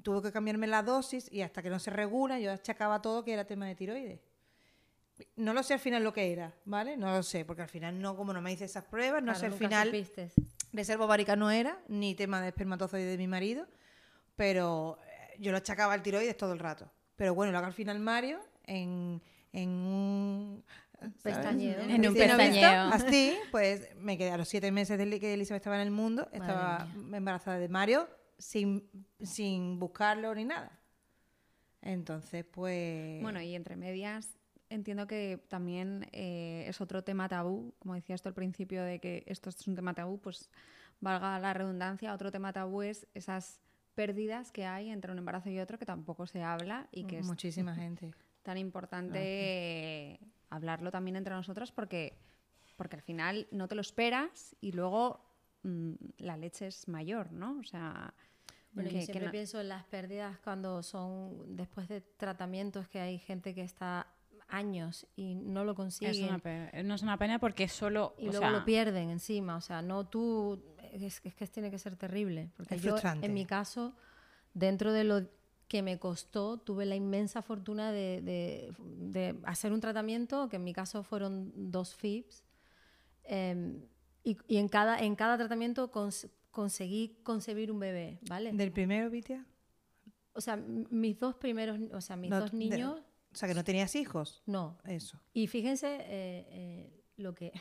tuve 0.04 0.22
que 0.22 0.32
cambiarme 0.32 0.68
la 0.68 0.84
dosis 0.84 1.32
y 1.32 1.42
hasta 1.42 1.64
que 1.64 1.70
no 1.72 1.80
se 1.80 1.90
regula, 1.90 2.40
yo 2.40 2.52
achacaba 2.52 3.02
todo 3.02 3.24
que 3.24 3.34
era 3.34 3.46
tema 3.46 3.66
de 3.66 3.74
tiroides. 3.76 4.20
No 5.38 5.54
lo 5.54 5.64
sé 5.64 5.74
al 5.74 5.80
final 5.80 6.04
lo 6.04 6.12
que 6.14 6.32
era, 6.32 6.54
¿vale? 6.66 6.98
No 6.98 7.12
lo 7.12 7.24
sé, 7.24 7.46
porque 7.46 7.62
al 7.62 7.70
final 7.70 8.00
no, 8.02 8.16
como 8.18 8.34
no 8.34 8.42
me 8.42 8.52
hice 8.52 8.66
esas 8.66 8.84
pruebas, 8.84 9.22
no 9.24 9.32
Claro, 9.34 9.40
sé 9.40 9.46
al 9.46 9.54
final 9.54 9.88
supiste. 9.88 10.32
reserva 10.74 11.06
ovárica 11.06 11.36
no 11.36 11.52
era, 11.52 11.78
ni 11.88 12.16
tema 12.16 12.42
de 12.42 12.50
espermatozoide 12.50 13.06
de 13.06 13.18
mi 13.18 13.28
marido, 13.28 13.66
pero 14.36 15.00
eh, 15.08 15.38
yo 15.40 15.52
lo 15.52 15.58
achacaba 15.58 15.94
al 15.94 16.02
tiroides 16.04 16.36
todo 16.36 16.52
el 16.54 16.60
rato. 16.60 16.92
Pero 17.16 17.34
bueno, 17.34 17.52
luego 17.54 17.66
al 17.66 17.74
final 17.74 18.00
Mario, 18.00 18.40
en, 18.66 19.22
en 19.54 19.70
un... 19.70 20.64
En 21.02 22.08
un 22.08 22.14
pestañeo. 22.14 22.82
Así, 22.92 23.38
pues 23.52 23.96
me 23.98 24.18
quedé 24.18 24.32
a 24.32 24.38
los 24.38 24.48
siete 24.48 24.72
meses 24.72 24.98
de 24.98 25.20
que 25.20 25.34
Elizabeth 25.34 25.62
estaba 25.62 25.76
en 25.76 25.84
el 25.84 25.92
mundo, 25.92 26.28
estaba 26.32 26.88
embarazada 27.14 27.60
de 27.60 27.70
Mario 27.70 28.10
sin, 28.38 28.90
sin 29.22 29.78
buscarlo 29.80 30.34
ni 30.36 30.46
nada. 30.46 30.78
Entonces, 31.82 32.44
pues... 32.46 33.22
Bueno, 33.22 33.40
y 33.42 33.56
entre 33.56 33.76
medias 33.76 34.36
entiendo 34.76 35.08
que 35.08 35.44
también 35.50 36.08
eh, 36.12 36.66
es 36.68 36.80
otro 36.82 37.04
tema 37.04 37.28
tabú, 37.28 37.74
como 37.80 37.96
decías 37.96 38.22
tú 38.22 38.30
al 38.30 38.36
principio 38.36 38.84
de 38.84 39.00
que 39.00 39.24
esto 39.28 39.50
es 39.50 39.68
un 39.68 39.76
tema 39.76 39.94
tabú, 39.94 40.20
pues 40.20 40.50
valga 41.02 41.40
la 41.40 41.54
redundancia, 41.54 42.14
otro 42.14 42.32
tema 42.32 42.54
tabú 42.54 42.82
es 42.82 43.08
esas 43.14 43.60
pérdidas 43.96 44.52
que 44.52 44.66
hay 44.66 44.90
entre 44.90 45.12
un 45.12 45.18
embarazo 45.18 45.50
y 45.50 45.60
otro 45.60 45.78
que 45.80 45.86
tampoco 45.86 46.28
se 46.28 46.44
habla 46.44 46.88
y 46.92 47.06
que 47.06 47.20
es 47.20 47.26
muchísima 47.26 47.74
gente. 47.76 48.14
tan 48.44 48.58
importante 48.58 49.20
eh, 49.22 50.20
hablarlo 50.50 50.92
también 50.92 51.16
entre 51.16 51.34
nosotras 51.34 51.72
porque, 51.72 52.18
porque 52.76 52.96
al 52.98 53.02
final 53.02 53.48
no 53.52 53.68
te 53.68 53.76
lo 53.76 53.82
esperas 53.82 54.56
y 54.62 54.72
luego 54.74 55.20
mm, 55.64 55.94
la 56.20 56.38
leche 56.38 56.68
es 56.68 56.88
mayor, 56.88 57.32
¿no? 57.32 57.58
O 57.60 57.64
sea, 57.64 58.14
Bueno, 58.74 58.90
que- 58.90 58.96
yo 58.96 59.00
que 59.00 59.06
siempre 59.06 59.26
no- 59.26 59.32
pienso 59.32 59.60
en 59.60 59.70
las 59.70 59.84
pérdidas 59.86 60.38
cuando 60.44 60.84
son 60.84 61.56
después 61.56 61.88
de 61.88 62.02
tratamientos 62.02 62.88
que 62.88 63.00
hay 63.00 63.18
gente 63.18 63.56
que 63.56 63.64
está 63.64 64.06
años 64.48 65.08
y 65.16 65.36
no 65.36 65.64
lo 65.64 65.72
Es 65.72 65.78
consiguen 65.78 66.30
una 66.30 66.40
pena. 66.40 66.72
No 66.84 66.96
es 66.96 67.02
una 67.04 67.18
pena 67.18 67.40
porque 67.40 67.68
solo. 67.68 68.16
y 68.18 68.24
o 68.28 68.32
luego 68.32 68.40
sea, 68.46 68.52
lo 68.52 68.66
pierden 68.66 69.10
encima. 69.10 69.56
O 69.58 69.62
sea, 69.62 69.82
no 69.82 70.06
tú. 70.08 70.62
Es, 70.94 71.20
es 71.24 71.36
que 71.36 71.48
tiene 71.48 71.70
que 71.72 71.78
ser 71.80 71.96
terrible. 71.96 72.52
Porque 72.56 72.76
Es 72.76 72.82
yo, 72.82 72.92
frustrante. 72.92 73.26
en 73.26 73.34
mi 73.34 73.46
caso, 73.46 73.94
dentro 74.54 74.94
de 74.94 75.04
lo 75.04 75.28
que 75.68 75.82
me 75.82 75.98
costó, 76.00 76.58
tuve 76.58 76.86
la 76.86 76.96
inmensa 76.96 77.42
fortuna 77.42 77.92
de, 77.92 78.22
de- 78.22 78.74
de 78.80 79.36
hacer 79.46 79.74
un 79.74 79.82
tratamiento, 79.82 80.48
que 80.48 80.58
en 80.58 80.64
mi 80.64 80.74
caso 80.74 81.04
fueron 81.04 81.52
dos 81.56 81.96
FIPS. 81.96 82.44
em, 83.24 83.82
y, 84.24 84.38
y 84.48 84.58
en, 84.58 84.68
cada, 84.70 85.00
en 85.00 85.16
cada 85.16 85.38
tratamiento 85.38 85.92
cons- 85.92 86.30
conseguí 86.52 87.18
concebir 87.24 87.72
un 87.72 87.80
bebé, 87.80 88.20
¿vale? 88.30 88.52
¿Del 88.54 88.72
primero, 88.72 89.10
Vitia? 89.10 89.46
O 90.34 90.42
sea, 90.42 90.56
mis 90.58 91.20
dos 91.20 91.36
primeros, 91.36 91.80
o 91.94 92.02
sea, 92.02 92.16
mis 92.16 92.30
No, 92.30 92.40
dos 92.42 92.52
de- 92.52 92.58
niños, 92.58 93.02
O 93.36 93.38
sea, 93.38 93.50
que 93.50 93.54
no 93.56 93.64
tenías 93.64 93.96
hijos. 93.96 94.42
no. 94.48 94.78
Eso. 94.86 95.20
Y 95.34 95.48
fíjense 95.48 95.88
eh, 96.00 96.48
eh, 96.50 97.04
lo 97.18 97.36
que, 97.36 97.52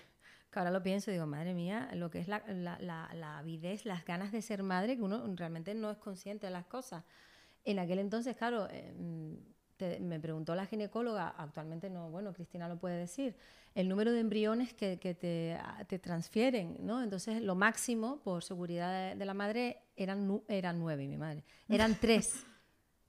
que 0.51 0.59
ahora 0.59 0.71
lo 0.71 0.83
pienso 0.83 1.11
digo, 1.11 1.27
madre 1.27 1.53
mía, 1.53 1.91
lo 1.95 2.11
que 2.11 2.21
es 2.21 2.29
la, 2.29 2.43
la, 2.47 2.79
la, 2.79 3.11
la 3.13 3.39
avidez, 3.39 3.85
las 3.85 4.05
ganas 4.05 4.31
de 4.33 4.41
ser 4.41 4.63
madre, 4.63 4.97
que 4.97 5.03
uno 5.03 5.25
realmente 5.37 5.75
no 5.75 5.91
es 5.91 5.99
consciente 5.99 6.47
de 6.47 6.53
las 6.53 6.67
cosas. 6.67 7.05
En 7.65 7.79
aquel 7.81 7.99
entonces, 7.99 8.37
claro, 8.37 8.69
eh, 8.71 8.93
mm, 8.97 9.35
te- 9.77 9.99
me 9.99 10.21
preguntó 10.21 10.55
la 10.55 10.67
ginecóloga, 10.67 11.29
actualmente 11.37 11.91
no, 11.91 12.09
bueno, 12.11 12.33
Cristina 12.33 12.69
lo 12.69 12.79
puede 12.79 12.97
decir, 12.97 13.35
el 13.75 13.89
número 13.89 14.13
de 14.13 14.21
embriones 14.21 14.73
que, 14.75 14.99
que 15.01 15.15
te, 15.15 15.59
te 15.89 15.99
transfieren, 15.99 16.77
¿no? 16.81 17.03
Entonces, 17.03 17.43
lo 17.43 17.57
máximo, 17.57 18.21
por 18.23 18.45
seguridad 18.45 19.11
de, 19.11 19.17
de 19.19 19.25
la 19.25 19.35
madre, 19.35 19.83
eran, 19.97 20.41
eran 20.47 20.79
nueve, 20.79 21.09
mi 21.09 21.17
madre. 21.17 21.43
Eran 21.69 21.97
tres. 22.01 22.47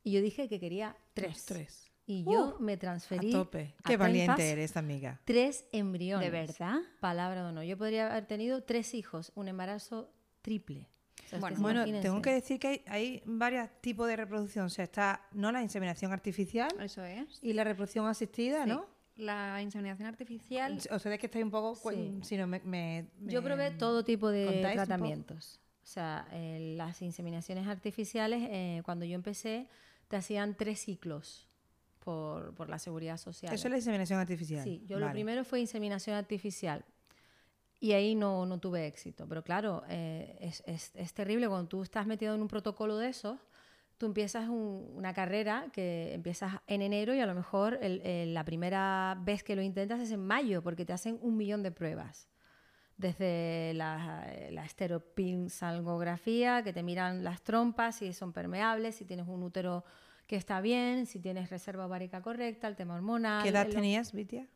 Y 0.04 0.14
yo 0.14 0.22
dije 0.22 0.48
que 0.50 0.60
quería 0.60 0.96
tres. 1.14 1.46
Tres. 1.46 1.92
Y 2.08 2.24
yo 2.24 2.58
me 2.60 2.74
A 2.74 2.78
transferí 2.80 3.32
tope. 3.32 3.74
a 3.84 3.90
Qué 3.90 3.98
valiente 3.98 4.52
eres, 4.52 4.78
amiga. 4.78 5.20
tres 5.26 5.66
embriones. 5.72 6.32
¿De 6.32 6.38
verdad? 6.38 6.78
Palabra 7.00 7.48
o 7.48 7.52
no. 7.52 7.64
Yo 7.64 7.78
podría 7.78 8.12
haber 8.12 8.26
tenido 8.28 8.62
tres 8.64 8.94
hijos, 8.94 9.32
un 9.36 9.48
embarazo 9.48 10.12
triple. 10.42 10.88
O 11.26 11.28
sea, 11.28 11.40
Bueno, 11.58 11.84
tengo 12.02 12.22
que 12.22 12.32
decir 12.34 12.60
que 12.60 12.68
hay, 12.68 12.84
hay 12.86 13.24
varios 13.26 13.68
tipos 13.82 14.08
de 14.08 14.16
reproducción. 14.18 14.66
O 14.66 14.70
sea, 14.70 14.84
está 14.84 15.26
no 15.32 15.52
la 15.52 15.64
inseminación 15.64 16.12
artificial 16.14 16.70
Eso 16.80 17.04
es. 17.04 17.40
y 17.42 17.54
la 17.54 17.64
reproducción 17.64 18.06
asistida, 18.06 18.64
Sí. 18.66 18.70
¿no? 18.70 18.86
La 19.16 19.62
inseminación 19.62 20.08
artificial 20.10 20.78
Ustedes 20.92 21.18
que 21.20 21.26
estáis 21.28 21.46
un 21.46 21.50
poco... 21.50 21.76
Sí. 21.90 22.20
Si 22.22 22.38
no 22.38 22.46
me, 22.48 22.60
me- 22.60 23.08
Yo 23.22 23.42
probé 23.42 23.72
todo 23.72 24.04
tipo 24.04 24.30
de 24.30 24.62
tratamientos. 24.74 25.60
O 25.84 25.88
sea, 25.88 26.28
eh, 26.34 26.76
las 26.78 27.02
inseminaciones 27.02 27.66
artificiales, 27.68 28.44
eh, 28.52 28.82
cuando 28.86 29.06
yo 29.06 29.16
empecé, 29.16 29.68
te 30.10 30.18
hacían 30.18 30.56
tres 30.56 30.80
ciclos 30.82 31.48
por, 32.06 32.54
por 32.56 32.70
la 32.70 32.80
seguridad 32.80 33.18
social. 33.18 33.54
Eso 33.54 33.68
es 33.68 33.72
la 33.72 33.78
inseminación 33.78 34.20
artificial. 34.20 34.64
Sí, 34.64 34.84
yo 34.88 34.98
lo 35.00 35.06
Vale. 35.08 35.16
primero 35.16 35.44
fue 35.44 35.60
inseminación 35.60 36.16
artificial. 36.16 36.86
Y 37.82 37.92
ahí 37.92 38.16
no, 38.16 38.46
no 38.46 38.58
tuve 38.60 38.88
éxito. 38.88 39.28
Pero 39.28 39.44
claro, 39.44 39.84
eh, 39.90 40.38
es, 40.40 40.64
es- 40.66 40.92
es 40.96 41.14
terrible 41.14 41.50
cuando 41.50 41.68
tú 41.68 41.84
estás 41.84 42.08
metido 42.08 42.34
en 42.34 42.42
un 42.42 42.48
protocolo 42.48 42.98
de 42.98 43.10
esos. 43.10 43.38
Tú 43.98 44.06
empiezas 44.06 44.48
un- 44.48 44.90
una 44.94 45.14
carrera 45.14 45.68
que 45.74 46.14
empiezas 46.14 46.54
en 46.68 46.82
enero 46.82 47.14
y 47.14 47.20
a 47.20 47.26
lo 47.26 47.36
mejor 47.36 47.78
el- 47.82 48.02
el- 48.02 48.34
la 48.34 48.46
primera 48.46 49.18
vez 49.22 49.44
que 49.44 49.56
lo 49.56 49.62
intentas 49.62 50.00
es 50.00 50.12
en 50.12 50.26
mayo 50.26 50.62
porque 50.62 50.86
te 50.86 50.94
hacen 50.94 51.20
un 51.22 51.36
millón 51.36 51.64
de 51.64 51.72
pruebas. 51.72 52.30
Desde 52.98 53.74
la, 53.76 54.26
la 54.52 54.64
esteropinsalgografía, 54.64 56.64
que 56.64 56.72
te 56.74 56.84
miran 56.84 57.24
las 57.24 57.42
trompas, 57.42 57.98
si 57.98 58.14
son 58.14 58.32
permeables, 58.32 58.96
si 58.96 59.06
tienes 59.06 59.28
un 59.28 59.44
útero 59.44 59.84
que 60.28 60.36
está 60.36 60.62
bien, 60.62 61.06
si 61.06 61.20
tienes 61.20 61.50
reserva 61.50 61.86
ovárica 61.86 62.22
correcta, 62.22 62.68
el 62.68 62.76
tema 62.76 62.96
hormonal. 62.96 63.44
¿Qué 63.44 63.50
edad 63.50 63.68
el- 63.68 63.74
tenías, 63.74 64.12
Vitia? 64.14 64.48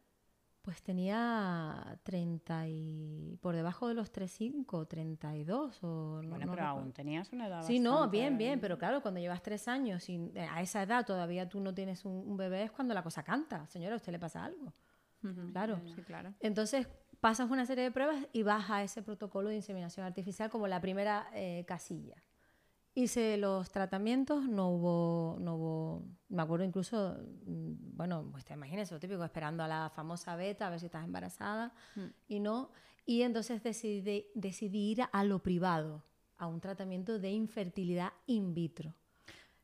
pues 0.62 0.84
tenía 0.84 2.00
30 2.04 2.68
y... 2.68 3.38
por 3.42 3.56
debajo 3.56 3.88
de 3.88 3.94
los 3.96 4.12
35, 4.12 4.86
32 4.88 5.84
o... 5.84 6.22
no- 6.22 6.30
Bueno, 6.30 6.46
no 6.46 6.52
pero 6.52 6.52
recuerdo. 6.52 6.68
aún 6.68 6.92
tenías 6.94 7.32
una 7.32 7.48
edad 7.48 7.64
Sí, 7.64 7.80
no, 7.80 8.10
bien, 8.10 8.38
bien, 8.38 8.60
pero 8.60 8.78
claro, 8.78 9.02
cuando 9.02 9.20
llevas 9.20 9.42
tres 9.42 9.68
años 9.68 10.08
y 10.10 10.16
eh, 10.36 10.48
a 10.52 10.62
esa 10.62 10.84
edad 10.84 11.06
todavía 11.06 11.48
tú 11.50 11.60
no 11.60 11.74
tienes 11.74 12.06
un, 12.06 12.14
un 12.28 12.38
bebé 12.38 12.64
es 12.64 12.72
cuando 12.72 12.94
la 12.94 13.02
cosa 13.02 13.24
canta. 13.24 13.66
Señora, 13.68 13.96
¿a 13.96 13.98
usted 13.98 14.12
le 14.12 14.20
pasa 14.20 14.44
algo? 14.44 14.74
Claro. 15.52 15.82
Sí, 15.96 16.02
claro. 16.04 16.34
Entonces 16.40 16.88
pasas 17.20 17.50
una 17.50 17.66
serie 17.66 17.84
de 17.86 17.92
pruebas 17.92 18.28
y 18.32 18.44
vas 18.44 18.70
a 18.70 18.84
ese 18.84 19.02
protocolo 19.02 19.50
de 19.50 19.56
inseminación 19.56 20.06
artificial 20.06 20.50
como 20.50 20.68
la 20.68 20.80
primera 20.82 21.30
eh, 21.34 21.64
casilla. 21.68 22.16
Hice 23.00 23.38
los 23.38 23.72
tratamientos, 23.72 24.50
no 24.50 24.72
hubo, 24.72 25.38
no 25.40 25.56
hubo, 25.56 26.06
me 26.28 26.42
acuerdo 26.42 26.66
incluso, 26.66 27.16
mm, 27.46 27.96
bueno, 27.96 28.28
pues 28.30 28.44
te 28.44 28.54
imaginas 28.54 28.92
lo 28.92 29.00
típico, 29.00 29.24
esperando 29.24 29.64
a 29.64 29.70
la 29.70 29.90
famosa 29.90 30.36
beta 30.36 30.68
a 30.68 30.70
ver 30.70 30.82
si 30.82 30.88
estás 30.88 31.06
embarazada 31.06 31.74
y 32.28 32.42
no. 32.42 32.72
Y 33.06 33.22
entonces 33.22 33.64
decidí, 33.64 34.26
decidí 34.36 34.92
ir 34.92 35.04
a 35.14 35.24
lo 35.24 35.42
privado, 35.42 36.04
a 36.36 36.48
un 36.48 36.60
tratamiento 36.60 37.20
de 37.20 37.32
infertilidad 37.32 38.12
in 38.26 38.54
vitro. 38.54 38.94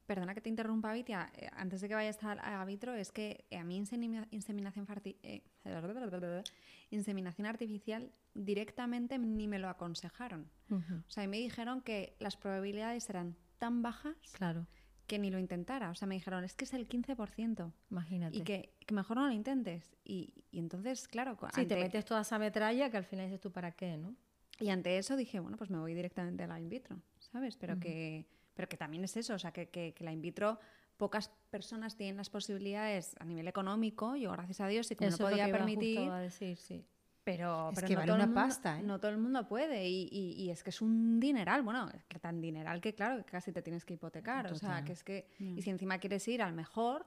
Perdona 0.06 0.34
que 0.36 0.42
te 0.42 0.50
interrumpa, 0.50 0.94
Vitia. 0.94 1.32
eh, 1.36 1.50
Antes 1.54 1.82
de 1.82 1.88
que 1.88 1.96
vayas 1.96 2.24
a, 2.24 2.34
a 2.62 2.66
vitro, 2.66 2.94
es 2.94 3.12
que 3.12 3.46
a 3.58 3.64
mí 3.64 3.78
insemina- 3.78 4.28
inseminación, 4.32 4.86
eh, 5.24 5.42
inseminación 6.92 7.48
artificial 7.48 8.12
directamente 8.34 9.18
ni 9.18 9.48
me 9.48 9.60
lo 9.60 9.70
aconsejaron. 9.70 10.50
O 10.70 11.10
sea, 11.10 11.28
me 11.28 11.38
dijeron 11.38 11.82
que 11.82 12.16
las 12.20 12.38
probabilidades 12.38 13.10
eran 13.10 13.36
tan 13.58 13.82
bajas 13.82 14.16
Claro, 14.34 14.68
que 15.08 15.20
ni 15.20 15.30
lo 15.30 15.40
intentara. 15.40 15.90
O 15.90 15.96
sea, 15.96 16.08
me 16.08 16.16
dijeron, 16.16 16.44
es 16.44 16.56
que 16.56 16.66
es 16.66 16.74
el 16.74 16.88
15% 16.88 17.72
imagínate. 17.92 18.38
y 18.38 18.42
que, 18.42 18.74
que 18.86 18.94
mejor 18.94 19.18
no 19.18 19.28
lo 19.28 19.32
intentes. 19.34 19.96
Y, 20.04 20.34
y 20.52 20.60
entonces, 20.60 21.08
claro, 21.08 21.38
co- 21.38 21.48
Sí, 21.48 21.54
te 21.56 21.62
ante- 21.62 21.76
metes 21.78 22.06
toda 22.06 22.22
esa 22.22 22.38
metralla 22.40 22.90
que 22.90 22.98
al 22.98 23.06
final 23.06 23.26
dices 23.26 23.42
tú, 23.42 23.52
¿para 23.52 23.72
qué, 23.72 23.98
no? 23.98 24.16
y 24.58 24.70
ante 24.70 24.98
eso 24.98 25.18
dije, 25.18 25.42
bueno, 25.42 25.58
pues 25.58 25.70
me 25.70 25.78
voy 25.80 25.94
directamente 25.94 26.44
a 26.44 26.48
la 26.48 26.58
in 26.62 26.70
vitro, 26.70 26.98
¿sabes? 27.20 27.58
Pero, 27.58 27.78
que, 27.78 28.26
pero 28.56 28.68
que 28.68 28.78
también 28.78 29.04
es 29.04 29.16
eso, 29.18 29.36
o 29.36 29.40
sea, 29.40 29.52
que, 29.52 29.68
que- 29.70 29.94
que 29.94 30.04
la 30.04 30.12
in 30.12 30.22
vitro 30.22 30.60
pocas 30.98 31.30
personas 31.50 31.96
tienen 31.98 32.16
las 32.18 32.30
posibilidades 32.30 33.16
a 33.20 33.26
nivel 33.26 33.48
económico, 33.48 34.16
yo 34.16 34.32
gracias 34.32 34.62
a 34.62 34.68
Dios 34.68 34.88
sí 34.88 34.96
que 34.96 35.06
me 35.06 35.12
lo 35.12 35.18
podía 35.18 35.52
permitir, 35.52 35.98
justo 36.00 36.14
a 36.14 36.20
decir, 36.20 36.58
sí. 36.58 36.86
pero, 37.26 37.70
Es 37.72 37.76
pero 37.76 37.88
que 37.88 37.94
no, 37.96 38.00
vale 38.00 38.08
todo 38.08 38.16
el 38.16 38.22
una 38.22 38.28
mundo, 38.28 38.42
pasta, 38.42 38.80
¿eh? 38.80 38.84
no 38.84 39.00
todo 39.00 39.12
el 39.12 39.18
mundo 39.18 39.46
puede 39.48 39.88
y, 39.90 40.08
y- 40.12 40.42
y 40.42 40.50
es 40.52 40.64
que 40.64 40.70
es 40.70 40.82
un 40.82 41.20
dineral, 41.20 41.64
bueno, 41.64 41.90
es 41.94 42.06
que 42.06 42.18
tan 42.20 42.40
dineral 42.40 42.80
que 42.80 42.94
claro, 42.96 43.18
que 43.26 43.32
casi 43.32 43.52
te 43.52 43.62
tienes 43.62 43.84
que 43.84 43.96
hipotecar, 43.96 44.52
o 44.52 44.56
sea, 44.56 44.84
que 44.86 44.94
es 44.94 45.04
que, 45.04 45.28
y 45.40 45.62
si 45.62 45.70
encima 45.70 45.98
quieres 46.00 46.26
ir 46.30 46.42
al 46.42 46.54
mejor, 46.54 47.06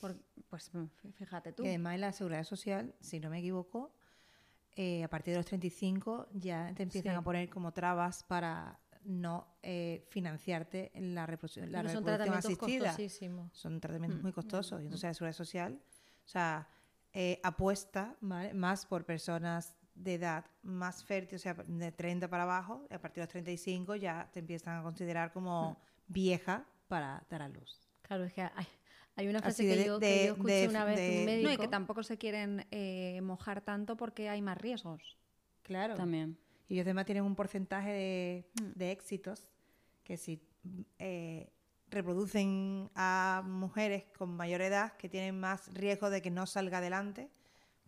por- 0.00 0.16
pues 0.48 0.70
fíjate 1.14 1.52
tú. 1.52 1.62
Y 1.64 1.68
además 1.68 1.94
en 1.94 2.00
la 2.00 2.12
seguridad 2.12 2.42
social, 2.44 2.92
si 3.00 3.20
no 3.20 3.30
me 3.30 3.38
equivoco, 3.38 3.92
eh, 4.74 5.04
a 5.04 5.08
partir 5.08 5.32
de 5.34 5.38
los 5.38 5.46
35 5.46 6.28
ya 6.32 6.72
te 6.74 6.82
empiezan 6.84 7.12
Sí. 7.14 7.18
a 7.18 7.22
poner 7.22 7.48
como 7.50 7.72
trabas 7.72 8.22
para 8.24 8.78
no 9.04 9.56
eh, 9.62 10.06
financiarte 10.10 10.90
en 10.94 11.14
la, 11.14 11.26
reproducción 11.26 11.70
la 11.70 11.78
son 11.78 11.86
reproducción 11.88 12.04
tratamientos 12.16 12.44
asistida. 12.52 12.84
costosísimos. 12.86 13.52
Son 13.56 13.80
tratamientos 13.80 14.22
muy 14.22 14.32
costosos. 14.32 14.80
Y 14.80 14.84
entonces 14.84 15.04
la 15.08 15.14
seguridad 15.14 15.36
social, 15.36 15.80
o 16.24 16.28
sea, 16.28 16.68
eh, 17.12 17.40
apuesta 17.42 18.16
¿vale? 18.20 18.52
más 18.54 18.86
por 18.86 19.04
personas 19.04 19.74
de 19.94 20.14
edad 20.14 20.44
más 20.62 21.02
fértil, 21.02 21.36
o 21.36 21.38
sea, 21.38 21.54
de 21.54 21.90
30 21.92 22.28
para 22.28 22.44
abajo, 22.44 22.86
y 22.90 22.94
a 22.94 23.00
partir 23.00 23.16
de 23.22 23.26
los 23.26 23.30
35 23.30 23.96
ya 23.96 24.28
te 24.32 24.40
empiezan 24.40 24.78
a 24.78 24.82
considerar 24.82 25.32
como 25.32 25.80
vieja 26.06 26.64
para 26.86 27.24
dar 27.28 27.42
a 27.42 27.48
luz. 27.48 27.88
Claro, 28.02 28.24
es 28.24 28.32
que 28.32 28.42
hay, 28.42 28.66
hay 29.16 29.26
una 29.28 29.40
frase 29.40 29.64
de- 29.64 29.74
que, 29.76 29.84
yo, 29.84 29.98
que 29.98 30.06
de- 30.06 30.26
yo 30.26 30.32
escuché 30.34 30.52
de- 30.62 30.68
una 30.68 30.84
vez 30.84 30.96
de, 30.96 31.02
de- 31.02 31.10
un 31.10 31.18
No, 31.20 31.26
médico. 31.26 31.48
No, 31.48 31.54
y 31.54 31.56
que 31.56 31.68
tampoco 31.68 32.02
se 32.04 32.16
quieren 32.16 32.66
eh, 32.70 33.20
mojar 33.22 33.60
tanto 33.62 33.96
porque 33.96 34.28
hay 34.28 34.40
más 34.40 34.56
riesgos. 34.58 35.18
Claro. 35.62 35.94
También. 35.96 36.38
Y 36.68 36.74
ellos 36.74 36.86
además 36.86 37.06
tienen 37.06 37.24
un 37.24 37.34
porcentaje 37.34 37.90
de, 37.90 38.44
Mm. 38.62 38.78
de 38.78 38.90
éxitos 38.92 39.48
que 40.04 40.16
si 40.16 40.40
eh, 40.98 41.50
reproducen 41.90 42.90
a 42.94 43.42
mujeres 43.46 44.04
con 44.16 44.30
mayor 44.36 44.60
edad 44.60 44.92
que 44.98 45.08
tienen 45.08 45.38
más 45.40 45.72
riesgo 45.74 46.10
de 46.10 46.20
que 46.22 46.30
no 46.30 46.46
salga 46.46 46.78
adelante, 46.78 47.30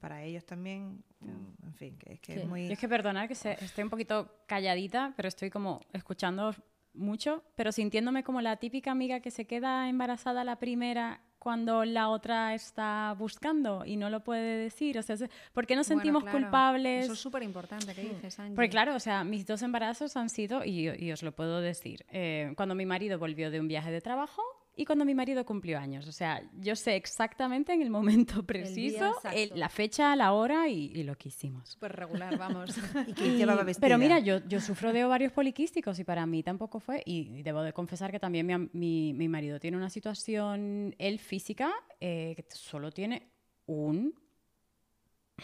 para 0.00 0.22
ellos 0.22 0.44
también, 0.46 1.02
mm, 1.20 1.66
en 1.66 1.74
fin, 1.74 1.98
que 1.98 2.14
es 2.14 2.20
que 2.20 2.32
Sí. 2.34 2.40
es 2.40 2.46
muy... 2.48 2.66
Yo 2.66 2.72
es 2.72 2.78
que 2.78 2.88
perdonar 2.88 3.28
que 3.28 3.34
se- 3.34 3.62
esté 3.62 3.82
un 3.84 3.90
poquito 3.90 4.30
calladita, 4.46 5.12
pero 5.16 5.28
estoy 5.28 5.50
como 5.50 5.80
escuchando 5.92 6.54
mucho, 6.94 7.44
pero 7.54 7.70
sintiéndome 7.72 8.24
como 8.24 8.40
la 8.40 8.56
típica 8.56 8.90
amiga 8.92 9.20
que 9.20 9.30
se 9.30 9.46
queda 9.46 9.88
embarazada 9.90 10.42
la 10.44 10.56
primera 10.58 11.20
cuando 11.40 11.86
la 11.86 12.10
otra 12.10 12.54
está 12.54 13.14
buscando 13.18 13.84
y 13.86 13.96
no 13.96 14.10
lo 14.10 14.20
puede 14.20 14.58
decir. 14.58 14.98
O 14.98 15.02
sea, 15.02 15.16
¿por 15.54 15.66
qué 15.66 15.74
nos 15.74 15.88
Bueno, 15.88 16.00
sentimos 16.02 16.22
claro, 16.22 16.38
culpables? 16.38 17.04
Eso 17.04 17.14
es 17.14 17.18
súper 17.18 17.42
importante, 17.42 17.94
¿qué 17.94 18.02
dices, 18.02 18.38
Angie? 18.38 18.54
Porque 18.54 18.68
claro, 18.68 18.94
o 18.94 19.00
sea, 19.00 19.24
mis 19.24 19.46
dos 19.46 19.62
embarazos 19.62 20.16
han 20.16 20.28
sido, 20.28 20.64
y, 20.64 20.90
y 20.90 21.10
os 21.10 21.22
lo 21.22 21.32
puedo 21.32 21.60
decir, 21.62 22.04
eh, 22.10 22.52
cuando 22.56 22.74
mi 22.74 22.84
marido 22.84 23.18
volvió 23.18 23.50
de 23.50 23.58
un 23.58 23.68
viaje 23.68 23.90
de 23.90 24.02
trabajo 24.02 24.42
y 24.80 24.84
cuando 24.86 25.04
mi 25.04 25.14
marido 25.14 25.44
cumplió 25.44 25.78
años. 25.78 26.08
O 26.08 26.12
sea, 26.12 26.42
yo 26.58 26.74
sé 26.74 26.96
exactamente 26.96 27.72
en 27.72 27.82
el 27.82 27.90
momento 27.90 28.42
preciso 28.46 29.12
el- 29.34 29.52
la 29.54 29.68
fecha, 29.68 30.16
la 30.16 30.32
hora 30.32 30.68
y, 30.68 30.92
y 30.94 31.02
lo 31.02 31.16
que 31.16 31.28
hicimos. 31.28 31.68
Súper 31.70 31.92
regular, 31.96 32.38
vamos. 32.38 32.70
y 33.06 33.12
que 33.12 33.36
llevaba 33.36 33.62
vestida. 33.64 33.82
pero 33.86 33.98
mira, 33.98 34.18
yo, 34.18 34.38
yo 34.48 34.60
sufro 34.60 34.92
de 34.92 35.04
ovarios 35.04 35.32
poliquísticos 35.32 35.98
y 35.98 36.04
para 36.04 36.24
mí 36.26 36.42
tampoco 36.42 36.80
fue. 36.80 37.02
Y, 37.04 37.38
y 37.38 37.42
debo 37.42 37.62
de 37.62 37.72
confesar 37.72 38.10
que 38.10 38.18
también 38.18 38.46
mi, 38.46 38.52
am- 38.54 38.70
mi, 38.72 39.12
mi 39.12 39.28
marido 39.28 39.60
tiene 39.60 39.76
una 39.76 39.90
situación, 39.90 40.94
él 40.98 41.18
física, 41.18 41.72
eh, 42.00 42.34
que 42.36 42.44
solo 42.50 42.90
tiene 42.90 43.30
un 43.66 44.14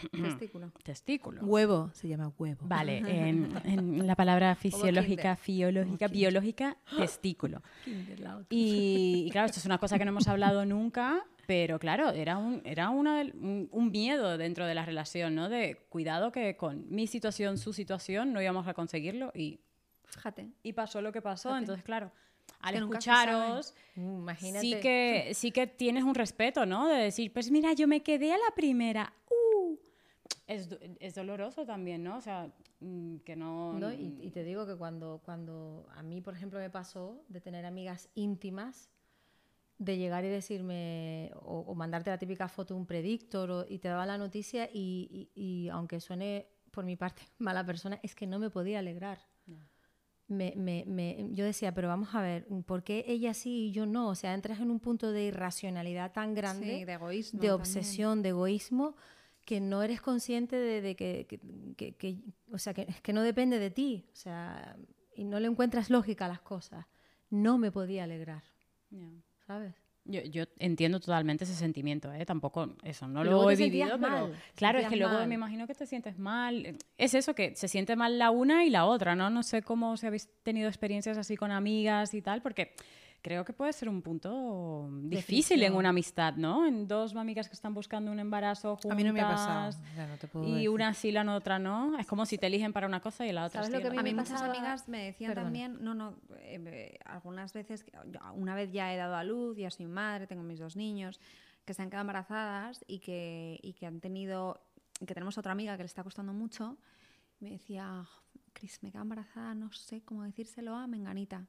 Testículo. 0.11 0.71
testículo. 0.83 1.41
Huevo, 1.43 1.89
se 1.93 2.07
llama 2.07 2.31
huevo. 2.37 2.59
Vale, 2.67 2.97
en, 2.97 3.49
en 3.65 4.07
la 4.07 4.15
palabra 4.15 4.55
fisiológica, 4.55 5.35
kinder. 5.35 5.37
fiológica, 5.37 6.07
biológica, 6.07 6.77
testículo. 6.97 7.61
Y, 8.49 9.23
y 9.27 9.29
claro, 9.31 9.45
esto 9.47 9.59
es 9.59 9.65
una 9.65 9.77
cosa 9.77 9.97
que 9.97 10.05
no 10.05 10.09
hemos 10.11 10.27
hablado 10.27 10.65
nunca, 10.65 11.25
pero 11.45 11.79
claro, 11.79 12.09
era 12.11 12.37
un, 12.37 12.61
era 12.65 12.89
una 12.89 13.21
un, 13.21 13.69
un 13.71 13.91
miedo 13.91 14.37
dentro 14.37 14.65
de 14.65 14.75
la 14.75 14.85
relación, 14.85 15.33
¿no? 15.35 15.49
De 15.49 15.77
cuidado 15.89 16.31
que 16.31 16.57
con 16.57 16.85
mi 16.89 17.07
situación, 17.07 17.57
su 17.57 17.73
situación, 17.73 18.33
no 18.33 18.41
íbamos 18.41 18.67
a 18.67 18.73
conseguirlo 18.73 19.31
y, 19.33 19.59
Fíjate. 20.05 20.49
y 20.63 20.73
pasó 20.73 21.01
lo 21.01 21.11
que 21.11 21.21
pasó. 21.21 21.49
Fíjate. 21.49 21.63
Entonces, 21.63 21.83
claro, 21.85 22.11
al 22.61 22.73
que 22.73 22.79
escucharos, 22.79 23.73
Mm, 23.95 24.19
Imagínate. 24.19 24.61
sí 24.61 24.75
que, 24.79 25.31
sí 25.33 25.51
que 25.51 25.65
tienes 25.67 26.03
un 26.03 26.13
respeto, 26.13 26.65
¿no? 26.67 26.87
De 26.87 26.97
decir, 26.97 27.31
pues 27.33 27.49
mira, 27.49 27.73
yo 27.73 27.87
me 27.87 28.01
quedé 28.03 28.31
a 28.31 28.37
la 28.37 28.53
primera. 28.55 29.11
¡Uh! 29.29 29.33
Es, 30.47 30.69
do- 30.69 30.77
es 30.99 31.13
doloroso 31.13 31.65
también, 31.65 32.03
¿no? 32.03 32.17
O 32.17 32.21
sea, 32.21 32.49
mm, 32.79 33.17
que 33.17 33.35
no... 33.35 33.73
¿no? 33.79 33.91
Y, 33.91 34.17
y 34.21 34.31
te 34.31 34.43
digo 34.43 34.65
que 34.65 34.75
cuando, 34.75 35.21
cuando 35.25 35.85
a 35.93 36.01
mí, 36.03 36.21
por 36.21 36.33
ejemplo, 36.33 36.57
me 36.59 36.69
pasó 36.69 37.21
de 37.27 37.41
tener 37.41 37.65
amigas 37.65 38.09
íntimas 38.15 38.89
de 39.77 39.97
llegar 39.97 40.23
y 40.25 40.29
decirme, 40.29 41.31
o, 41.35 41.59
o 41.67 41.75
mandarte 41.75 42.09
la 42.09 42.17
típica 42.17 42.47
foto 42.47 42.73
de 42.73 42.79
un 42.79 42.85
predictor, 42.87 43.51
o- 43.51 43.65
y 43.67 43.77
te 43.79 43.89
daba 43.89 44.05
la 44.05 44.17
noticia, 44.17 44.69
y, 44.73 45.29
y- 45.35 45.41
y 45.65 45.69
aunque 45.69 45.99
suene 45.99 46.47
por 46.71 46.85
mi 46.85 46.95
parte 46.95 47.23
mala 47.39 47.65
persona, 47.65 47.99
es 48.01 48.15
que 48.15 48.25
no 48.25 48.39
me 48.39 48.49
podía 48.49 48.79
alegrar. 48.79 49.19
Me, 50.29 50.53
me- 50.57 50.83
me- 50.85 51.29
yo 51.31 51.45
decía, 51.45 51.73
pero 51.73 51.87
vamos 51.87 52.13
a 52.13 52.21
ver, 52.21 52.45
¿por 52.65 52.83
qué 52.83 53.05
ella 53.07 53.33
sí 53.33 53.67
y 53.67 53.71
yo 53.71 53.85
no? 53.85 54.09
O 54.09 54.15
sea, 54.15 54.33
entras 54.33 54.59
en 54.59 54.71
un 54.71 54.79
punto 54.81 55.11
de 55.13 55.23
irracionalidad 55.23 56.11
tan 56.11 56.33
grande 56.33 56.79
Sí, 56.79 56.85
de 56.85 56.93
egoísmo. 56.93 57.39
de 57.41 57.47
también. 57.47 57.61
obsesión, 57.61 58.21
de 58.21 58.29
egoísmo, 58.29 58.95
que 59.47 59.61
no 59.61 59.81
eres 59.81 60.01
consciente 60.01 60.57
de, 60.57 60.81
de 60.81 60.95
que, 60.97 61.25
que- 61.25 61.39
que- 61.77 61.93
que- 61.93 62.17
o 62.51 62.57
sea, 62.57 62.73
que, 62.73 62.85
que 63.01 63.13
no 63.13 63.21
depende 63.21 63.59
de 63.59 63.71
ti, 63.71 64.03
o 64.11 64.15
sea, 64.15 64.75
y 65.15 65.23
no 65.23 65.39
le 65.39 65.47
encuentras 65.47 65.89
lógica 65.89 66.25
a 66.25 66.27
las 66.27 66.41
cosas. 66.41 66.85
No 67.29 67.57
me 67.57 67.71
podía 67.71 68.03
alegrar, 68.03 68.43
Ya. 68.91 69.07
¿sabes? 69.47 69.73
Yo, 70.03 70.21
yo 70.21 70.43
entiendo 70.59 70.99
totalmente 70.99 71.45
ese 71.45 71.53
sentimiento, 71.55 72.11
¿eh? 72.13 72.25
Tampoco, 72.25 72.75
eso, 72.83 73.07
no 73.07 73.23
lo 73.23 73.49
he 73.49 73.55
vivido, 73.55 73.97
pero 73.99 74.27
mal, 74.27 74.33
claro, 74.55 74.79
es 74.79 74.87
que 74.89 74.95
luego 74.97 75.13
mal. 75.13 75.27
me 75.27 75.35
imagino 75.35 75.65
que 75.65 75.75
te 75.75 75.85
sientes 75.85 76.17
mal. 76.17 76.77
Es 76.97 77.13
eso, 77.13 77.33
que 77.33 77.55
se 77.55 77.67
siente 77.69 77.95
mal 77.95 78.17
la 78.19 78.31
una 78.31 78.65
y 78.65 78.69
la 78.69 78.85
otra, 78.85 79.15
¿no? 79.15 79.29
No 79.29 79.43
sé 79.43 79.61
cómo 79.61 79.95
si 79.97 80.07
habéis 80.07 80.29
tenido 80.43 80.67
experiencias 80.69 81.17
así 81.17 81.35
con 81.37 81.51
amigas 81.51 82.13
y 82.13 82.21
tal, 82.21 82.41
porque 82.41 82.73
creo 83.27 83.43
que 83.43 83.51
puede 83.51 83.73
ser 83.73 83.89
un 83.89 84.01
punto 84.01 84.87
difícil 85.01 85.61
en 85.61 85.75
una 85.75 85.89
amistad, 85.89 86.35
¿no? 86.35 86.65
En 86.65 86.87
dos 86.87 87.13
amigas 87.13 87.49
que 87.49 87.55
están 87.55 87.73
buscando 87.73 88.09
un 88.09 88.19
embarazo 88.21 88.77
juntas 88.77 88.91
A 88.91 88.95
mí 88.95 89.03
no 89.03 89.11
me 89.11 89.19
ha 89.19 89.27
pasado. 89.27 89.75
ya 89.97 90.07
no 90.07 90.15
te 90.15 90.27
puedo 90.29 90.47
y 90.47 90.51
decir. 90.53 90.69
una 90.69 90.93
sí, 90.93 91.11
la 91.11 91.35
otra 91.35 91.59
no. 91.59 91.99
Es 91.99 92.07
como 92.07 92.25
si 92.25 92.37
te 92.37 92.47
eligen 92.47 92.71
para 92.71 92.87
una 92.87 93.01
cosa 93.01 93.25
y 93.27 93.33
la 93.33 93.43
otra 93.43 93.63
¿Sabes 93.63 93.67
sí. 93.67 93.83
lo 93.83 93.89
que 93.89 93.95
la 93.95 93.99
a 93.99 94.03
mí 94.03 94.13
muchas 94.13 94.41
amigas 94.41 94.87
me 94.87 95.03
decían 95.03 95.31
Perdona. 95.31 95.45
también, 95.45 95.77
no, 95.83 95.93
no, 95.93 96.15
eh, 96.37 96.97
algunas 97.03 97.51
veces, 97.51 97.85
una 98.33 98.55
vez 98.55 98.71
ya 98.71 98.93
he 98.93 98.95
dado 98.95 99.17
a 99.17 99.25
luz, 99.25 99.57
ya 99.57 99.69
soy 99.71 99.87
madre, 99.87 100.25
tengo 100.25 100.43
mis 100.43 100.59
dos 100.59 100.77
niños, 100.77 101.19
que 101.65 101.73
se 101.73 101.81
han 101.81 101.89
quedado 101.89 102.03
embarazadas 102.03 102.85
y 102.87 102.99
que, 102.99 103.59
y 103.61 103.73
que 103.73 103.87
han 103.87 103.99
tenido, 103.99 104.61
que 105.05 105.13
tenemos 105.13 105.37
otra 105.37 105.51
amiga 105.51 105.75
que 105.75 105.83
le 105.83 105.87
está 105.87 106.01
costando 106.01 106.31
mucho, 106.31 106.77
me 107.41 107.49
decía, 107.49 108.05
Cris, 108.53 108.81
me 108.83 108.89
quedo 108.89 109.01
embarazada, 109.01 109.53
no 109.53 109.69
sé 109.73 110.01
cómo 110.01 110.23
decírselo 110.23 110.75
a 110.75 110.87
Menganita. 110.87 111.45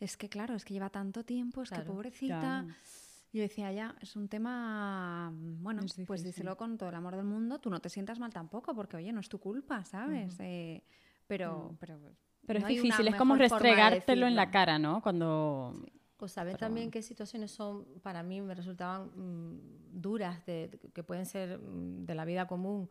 Es 0.00 0.16
que 0.16 0.28
claro, 0.28 0.54
es 0.54 0.64
que 0.64 0.74
lleva 0.74 0.90
tanto 0.90 1.24
tiempo, 1.24 1.62
es 1.62 1.70
que 1.70 1.80
pobrecita. 1.82 2.66
Yo 3.32 3.42
decía, 3.42 3.70
ya, 3.70 3.94
es 4.00 4.16
un 4.16 4.26
tema, 4.28 5.30
bueno, 5.32 5.82
Es 5.82 5.94
pues 6.04 6.24
díselo 6.24 6.56
con 6.56 6.76
todo 6.76 6.88
el 6.88 6.96
amor 6.96 7.14
del 7.14 7.24
mundo, 7.26 7.60
tú 7.60 7.70
no 7.70 7.78
te 7.80 7.88
sientas 7.88 8.18
mal 8.18 8.32
tampoco, 8.32 8.74
porque 8.74 8.96
oye, 8.96 9.12
no 9.12 9.20
es 9.20 9.28
tu 9.28 9.38
culpa, 9.38 9.84
¿sabes? 9.84 10.34
Eh, 10.40 10.82
pero, 11.28 11.76
pero, 11.78 12.00
Pero 12.44 12.58
no 12.58 12.66
es 12.66 12.74
difícil, 12.74 13.06
es 13.06 13.14
como 13.14 13.36
restregártelo 13.36 14.26
en 14.26 14.34
la 14.34 14.50
cara, 14.50 14.80
¿no? 14.80 15.00
Cuando... 15.00 15.74
O 16.18 16.28
saber 16.28 16.54
Pero 16.54 16.66
también 16.66 16.86
bueno. 16.86 16.92
qué 16.92 17.02
situaciones 17.02 17.50
son, 17.52 17.86
para 18.02 18.22
mí 18.22 18.40
me 18.42 18.54
resultaban 18.54 19.10
mm, 19.14 20.00
duras, 20.00 20.44
de, 20.44 20.68
de- 20.68 20.78
que 20.92 21.02
pueden 21.02 21.24
ser 21.24 21.58
mm, 21.58 22.04
de 22.04 22.14
la 22.14 22.24
vida 22.24 22.46
común. 22.46 22.90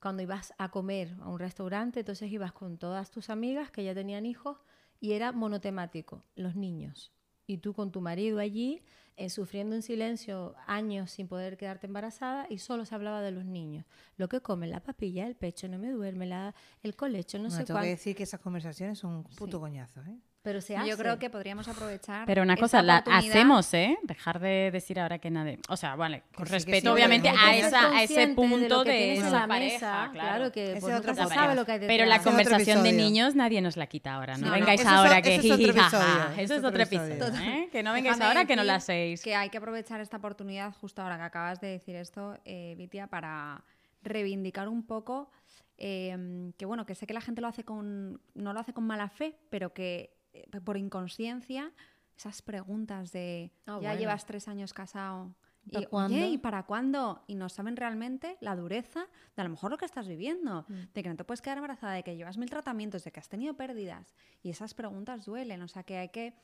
Cuando 0.00 0.22
ibas 0.22 0.54
a 0.56 0.70
comer 0.70 1.14
a 1.20 1.28
un 1.28 1.38
restaurante, 1.38 2.00
entonces 2.00 2.30
ibas 2.32 2.52
con 2.52 2.78
todas 2.78 3.10
tus 3.10 3.28
amigas 3.28 3.70
que 3.70 3.84
ya 3.84 3.92
tenían 3.92 4.24
hijos 4.24 4.56
y 5.00 5.12
era 5.12 5.32
monotemático, 5.32 6.22
los 6.36 6.54
niños. 6.56 7.12
Y 7.46 7.58
tú 7.58 7.74
con 7.74 7.90
tu 7.90 8.00
marido 8.00 8.38
allí, 8.38 8.82
eh, 9.16 9.28
sufriendo 9.28 9.74
en 9.74 9.82
silencio 9.82 10.54
años 10.66 11.10
sin 11.10 11.26
poder 11.26 11.56
quedarte 11.56 11.86
embarazada 11.86 12.46
y 12.48 12.58
solo 12.58 12.84
se 12.84 12.94
hablaba 12.94 13.20
de 13.22 13.32
los 13.32 13.44
niños. 13.44 13.84
Lo 14.16 14.28
que 14.28 14.40
comen, 14.40 14.70
la 14.70 14.82
papilla, 14.82 15.26
el 15.26 15.34
pecho, 15.34 15.68
no 15.68 15.78
me 15.78 15.90
duerme, 15.90 16.26
la, 16.26 16.54
el 16.82 16.94
colecho, 16.96 17.38
no 17.38 17.48
Bueno, 17.48 17.56
sé 17.56 17.64
tengo 17.64 17.80
que 17.80 17.86
cuánto. 17.86 17.90
decir 17.90 18.14
que 18.16 18.22
esas 18.22 18.40
conversaciones 18.40 18.98
son 18.98 19.16
un 19.16 19.24
puto 19.24 19.58
coñazo, 19.60 20.00
¿eh? 20.02 20.18
Pero 20.42 20.62
se 20.62 20.72
Yo 20.72 20.80
hace. 20.80 20.96
creo 20.96 21.18
que 21.18 21.28
podríamos 21.28 21.68
aprovechar. 21.68 22.24
Pero 22.24 22.42
una 22.42 22.56
cosa, 22.56 22.80
la 22.82 22.98
hacemos, 22.98 23.74
¿eh? 23.74 23.98
Dejar 24.04 24.40
de 24.40 24.70
decir 24.72 24.98
ahora 24.98 25.18
que 25.18 25.30
nadie... 25.30 25.58
O 25.68 25.76
sea, 25.76 25.96
vale, 25.96 26.22
con 26.34 26.46
sí, 26.46 26.52
respeto, 26.54 26.80
sí, 26.80 26.88
obviamente, 26.88 27.28
a, 27.28 27.54
esa, 27.56 27.90
a 27.94 28.02
ese 28.02 28.28
de 28.28 28.34
punto 28.34 28.78
lo 28.78 28.84
que 28.84 28.90
de, 28.90 29.12
esa 29.16 29.30
la 29.30 29.46
pareja, 29.46 30.02
mesa, 30.06 30.08
claro. 30.12 30.50
que 30.50 30.72
Ese 30.72 30.80
pues, 30.80 30.94
otro 30.94 31.10
nunca 31.10 31.14
se 31.14 31.28
pareja. 31.28 31.42
sabe 31.42 31.54
lo 31.56 31.66
que 31.66 31.72
hay 31.72 31.78
detrás. 31.80 31.94
Pero 31.98 32.08
la 32.08 32.22
conversación 32.22 32.82
de 32.82 32.92
niños 32.92 33.34
nadie 33.34 33.60
nos 33.60 33.76
la 33.76 33.86
quita 33.86 34.14
ahora. 34.14 34.38
No, 34.38 34.46
No, 34.46 34.46
no, 34.46 34.52
vengáis 34.52 34.86
ahora 34.86 35.20
que 35.20 35.34
es 35.36 35.50
otro 35.50 35.70
episodio, 35.70 36.28
Eso 36.38 36.54
es 36.54 36.64
otro 36.64 36.82
episodio. 36.82 37.26
¿eh? 37.38 37.68
Que 37.70 37.82
no 37.82 37.92
vengáis 37.92 38.16
Déjame 38.16 38.24
ahora 38.24 38.46
que 38.46 38.56
no 38.56 38.64
lo 38.64 38.72
hacéis. 38.72 39.22
Que 39.22 39.34
hay 39.34 39.50
que 39.50 39.58
aprovechar 39.58 40.00
esta 40.00 40.16
oportunidad 40.16 40.72
justo 40.72 41.02
ahora 41.02 41.18
que 41.18 41.24
acabas 41.24 41.60
de 41.60 41.68
decir 41.68 41.96
esto, 41.96 42.38
eh, 42.46 42.74
Vitia, 42.78 43.08
para 43.08 43.62
reivindicar 44.02 44.68
un 44.68 44.86
poco 44.86 45.30
eh, 45.76 46.50
que 46.56 46.64
bueno, 46.66 46.86
que 46.86 46.94
sé 46.94 47.06
que 47.06 47.14
la 47.14 47.20
gente 47.20 47.40
lo 47.40 47.48
hace 47.48 47.64
con, 47.64 48.20
no 48.34 48.52
lo 48.54 48.60
hace 48.60 48.72
con 48.72 48.84
mala 48.86 49.08
fe, 49.08 49.36
pero 49.50 49.72
que 49.74 50.18
por 50.64 50.76
inconsciencia 50.76 51.72
esas 52.16 52.42
preguntas 52.42 53.12
de 53.12 53.50
Ah, 53.66 53.78
ya 53.80 53.88
bueno. 53.88 53.94
llevas 54.00 54.26
tres 54.26 54.46
años 54.48 54.72
casado. 54.74 55.34
¿Y 55.66 55.70
para 55.72 55.82
Y, 55.84 55.86
cuándo? 55.88 56.16
oye, 56.16 56.28
¿y 56.28 56.38
para 56.38 56.62
cuándo? 56.64 57.22
Y 57.26 57.34
no 57.34 57.48
saben 57.48 57.76
realmente 57.76 58.36
la 58.40 58.56
dureza 58.56 59.00
de 59.36 59.42
a 59.42 59.44
lo 59.44 59.50
mejor 59.50 59.70
lo 59.70 59.76
que 59.78 59.84
estás 59.84 60.08
viviendo, 60.08 60.64
Mm. 60.68 60.74
de 60.94 61.02
que 61.02 61.08
no 61.08 61.16
te 61.16 61.24
puedes 61.24 61.42
quedar 61.42 61.58
embarazada, 61.58 61.92
de 61.94 62.02
que 62.02 62.16
llevas 62.16 62.36
mil 62.38 62.48
tratamientos, 62.50 63.04
de 63.04 63.12
que 63.12 63.20
has 63.20 63.28
tenido 63.28 63.54
pérdidas. 63.54 64.14
Y 64.42 64.50
esas 64.50 64.72
preguntas 64.74 65.24
duelen, 65.26 65.60
o 65.62 65.68
sea 65.68 65.82
que 65.82 65.96
hay 65.98 66.08
que, 66.08 66.34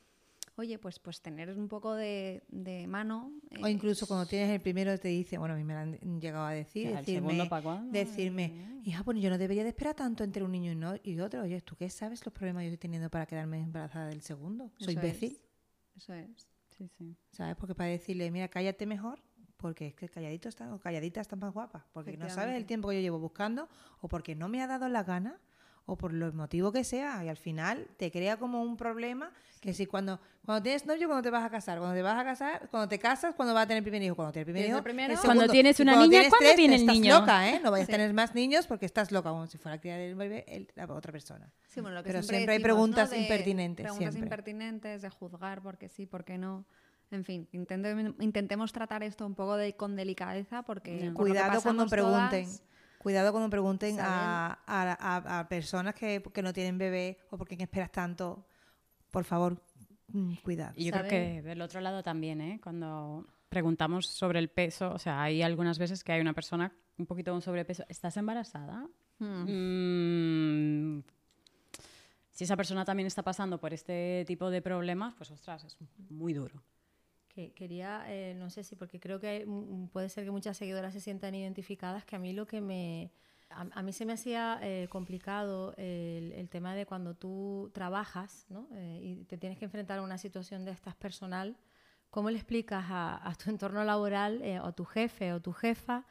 oye, 0.57 0.79
pues, 0.79 0.99
pues 0.99 1.21
tener 1.21 1.55
un 1.57 1.67
poco 1.67 1.93
de, 1.93 2.43
de 2.49 2.87
mano. 2.87 3.31
O 3.61 3.67
incluso 3.67 4.07
cuando 4.07 4.25
tienes 4.25 4.49
el 4.49 4.59
primero 4.61 4.97
te 4.99 5.07
dice, 5.07 5.37
bueno, 5.37 5.53
a 5.53 5.57
mí 5.57 5.63
me 5.63 5.73
lo 5.73 5.79
han 5.79 6.19
llegado 6.19 6.45
a 6.45 6.51
decir, 6.51 6.87
¿el 6.87 6.97
decirme, 6.97 7.29
segundo 7.29 7.49
pa' 7.49 7.61
cuándo? 7.61 7.91
decirme, 7.91 8.81
hija, 8.83 9.03
pues 9.03 9.19
yo 9.19 9.29
no 9.29 9.37
debería 9.37 9.63
de 9.63 9.69
esperar 9.69 9.95
tanto 9.95 10.23
entre 10.23 10.43
un 10.43 10.51
niño 10.51 10.71
y, 10.71 10.75
no, 10.75 10.95
y 11.03 11.19
otro. 11.19 11.41
Oye, 11.43 11.61
¿tú 11.61 11.75
qué 11.75 11.89
sabes 11.89 12.25
los 12.25 12.33
problemas 12.33 12.61
que 12.61 12.65
yo 12.65 12.73
estoy 12.73 12.87
teniendo 12.87 13.09
para 13.09 13.25
quedarme 13.25 13.59
embarazada 13.59 14.07
del 14.07 14.21
segundo? 14.21 14.71
Soy 14.77 14.93
Eso 14.93 14.99
imbécil, 14.99 15.31
es, 15.95 16.03
Eso 16.03 16.13
es. 16.13 16.47
Sí, 16.77 16.87
sí. 16.97 17.15
¿sabes? 17.31 17.55
Porque 17.55 17.73
para 17.73 17.89
decirle, 17.89 18.29
mira, 18.31 18.47
cállate 18.47 18.85
mejor, 18.85 19.19
porque 19.57 19.87
es 19.87 19.95
que 19.95 20.09
calladito 20.09 20.49
está, 20.49 20.73
o 20.73 20.79
calladita 20.79 21.21
está 21.21 21.35
más 21.35 21.53
guapa, 21.53 21.87
porque 21.91 22.17
no 22.17 22.29
sabes 22.29 22.55
el 22.55 22.65
tiempo 22.65 22.89
que 22.89 22.95
yo 22.95 23.01
llevo 23.01 23.19
buscando, 23.19 23.67
o 24.01 24.07
porque 24.07 24.35
no 24.35 24.47
me 24.47 24.61
ha 24.61 24.67
dado 24.67 24.87
la 24.87 25.03
gana, 25.03 25.39
o 25.89 25.95
por 25.97 26.13
los 26.13 26.33
motivos 26.35 26.71
que 26.73 26.83
sea, 26.83 27.23
y 27.23 27.29
al 27.29 27.37
final 27.37 27.87
te 27.97 28.11
crea 28.11 28.37
como 28.37 28.61
un 28.61 28.75
problema 28.77 29.31
que 29.61 29.73
si 29.73 29.85
cuando, 29.87 30.19
cuando 30.45 30.61
tienes 30.61 30.85
novio, 30.85 31.07
cuando 31.07 31.23
te 31.23 31.29
vas 31.29 31.43
a 31.43 31.49
casar, 31.49 31.79
cuando 31.79 31.95
te 31.95 32.01
vas 32.03 32.19
a 32.19 32.23
casar, 32.25 32.67
cuando 32.69 32.87
te 32.89 32.99
casas, 32.99 33.33
cuando 33.35 33.53
vas 33.53 33.63
a 33.63 33.67
tener 33.67 33.77
el 33.79 33.83
primer 33.83 34.03
hijo, 34.03 34.13
cuando 34.15 34.33
tienes 34.33 34.47
el 34.47 34.53
primer 34.53 34.63
¿Tienes 34.65 34.69
hijo, 34.69 34.77
el 34.77 34.83
primero? 34.83 35.13
el 35.13 35.19
Cuando 35.19 35.47
tienes 35.47 35.79
una 35.79 35.93
cuando 35.93 36.03
niña, 36.05 36.11
tienes 36.19 36.29
¿cuándo 36.29 36.45
tres, 36.45 36.57
viene 36.57 36.75
el 36.75 36.81
estás 36.81 36.95
niño? 36.95 37.19
loca, 37.21 37.49
¿eh? 37.49 37.59
No 37.63 37.71
vayas 37.71 37.87
Sí. 37.87 37.93
a 37.93 37.95
tener 37.95 38.13
más 38.13 38.35
niños 38.35 38.67
porque 38.67 38.85
estás 38.85 39.11
loca, 39.11 39.29
como 39.29 39.47
si 39.47 39.57
fuera 39.57 39.77
a 39.77 39.81
criar 39.81 39.99
el 40.01 40.15
bebé 40.15 40.43
el- 40.47 40.67
la 40.75 40.85
otra 40.93 41.11
persona. 41.11 41.49
Sí, 41.67 41.79
bueno, 41.81 41.95
lo 41.95 42.03
que 42.03 42.09
Pero 42.09 42.19
siempre, 42.21 42.37
siempre 42.37 42.53
hay 42.55 42.59
¿no? 42.59 42.63
preguntas 42.63 43.09
De 43.09 43.17
impertinentes, 43.21 43.83
Preguntas 43.85 44.13
siempre. 44.13 44.27
impertinentes, 44.27 45.01
de 45.01 45.09
juzgar 45.09 45.61
porque 45.63 45.87
sí, 45.89 46.05
porque 46.05 46.37
no. 46.37 46.65
En 47.09 47.23
fin, 47.23 47.47
intente- 47.53 48.13
intentemos 48.19 48.73
tratar 48.73 49.01
esto 49.03 49.25
un 49.25 49.33
poco 49.35 49.55
de, 49.55 49.73
con 49.77 49.95
delicadeza 49.95 50.63
porque... 50.63 50.99
que 50.99 51.13
Cuidado 51.13 51.61
cuando 51.61 51.87
pregunten. 51.87 52.43
todas- 52.45 52.63
Cuidado 53.07 53.31
cuando 53.31 53.49
pregunten 53.49 53.95
a, 54.01 54.59
a- 54.67 54.97
a- 54.99 55.39
a 55.39 55.47
personas 55.47 55.95
que, 55.95 56.21
que 56.33 56.41
no 56.41 56.51
tienen 56.51 56.77
bebé 56.77 57.17
o 57.29 57.37
por 57.37 57.47
qué 57.47 57.55
esperas 57.57 57.89
tanto. 57.89 58.45
Por 59.11 59.23
favor, 59.23 59.63
mm, 60.09 60.33
cuidado. 60.43 60.73
Y 60.75 60.83
yo 60.83 60.91
creo 60.91 61.03
que 61.09 61.41
del 61.41 61.61
otro 61.61 61.79
lado 61.79 62.03
también, 62.03 62.41
¿eh? 62.41 62.59
Cuando 62.61 63.25
preguntamos 63.47 64.07
sobre 64.07 64.39
el 64.39 64.49
peso, 64.49 64.91
o 64.91 64.99
sea, 64.99 65.21
hay 65.23 65.41
algunas 65.41 65.79
veces 65.79 66.03
que 66.03 66.11
hay 66.11 66.19
una 66.19 66.33
persona 66.33 66.73
un 66.97 67.05
poquito 67.05 67.31
con 67.31 67.41
sobrepeso. 67.41 67.85
¿Estás 67.87 68.17
embarazada? 68.17 68.85
Hmm. 69.19 69.45
Mm, 70.97 71.03
si 72.31 72.43
esa 72.43 72.57
persona 72.57 72.83
también 72.83 73.07
está 73.07 73.23
pasando 73.23 73.57
por 73.57 73.73
este 73.73 74.25
tipo 74.27 74.49
de 74.49 74.61
problemas, 74.61 75.13
pues 75.15 75.31
ostras, 75.31 75.63
es 75.63 75.77
muy 76.09 76.33
duro. 76.33 76.61
Que 77.37 77.51
quería, 77.53 78.03
eh, 78.07 78.33
no 78.35 78.49
sé 78.49 78.63
si, 78.63 78.75
porque 78.75 78.99
creo 78.99 79.19
que 79.19 79.27
hay- 79.27 79.45
puede 79.93 80.09
ser 80.09 80.25
que 80.25 80.31
muchas 80.31 80.57
seguidoras 80.57 80.91
se 80.93 80.99
sientan 81.01 81.35
identificadas, 81.35 82.03
que 82.03 82.15
a 82.15 82.19
mí 82.19 82.33
lo 82.33 82.47
que 82.47 82.61
me... 82.61 83.11
A, 83.51 83.61
a 83.79 83.81
mí 83.83 83.93
se 83.93 84.05
me 84.07 84.13
hacía 84.13 84.59
eh, 84.63 84.87
complicado 84.89 85.73
el, 85.77 86.31
el 86.33 86.49
tema 86.49 86.73
de 86.75 86.85
cuando 86.87 87.13
tú 87.13 87.69
trabajas 87.73 88.45
¿no? 88.49 88.67
Eh, 88.73 88.99
y 89.03 89.23
te 89.25 89.37
tienes 89.37 89.59
que 89.59 89.65
enfrentar 89.65 89.99
a 89.99 90.01
una 90.01 90.17
situación 90.17 90.65
de 90.65 90.71
estas 90.71 90.95
personal, 90.95 91.55
¿cómo 92.09 92.31
le 92.31 92.37
explicas 92.37 92.85
a, 92.89 93.29
a 93.29 93.35
tu 93.35 93.49
entorno 93.51 93.83
laboral 93.83 94.41
eh, 94.41 94.59
o 94.59 94.65
a 94.65 94.71
tu 94.73 94.83
jefe 94.85 95.31
o 95.33 95.39
tu 95.39 95.53
jefa? 95.53 96.05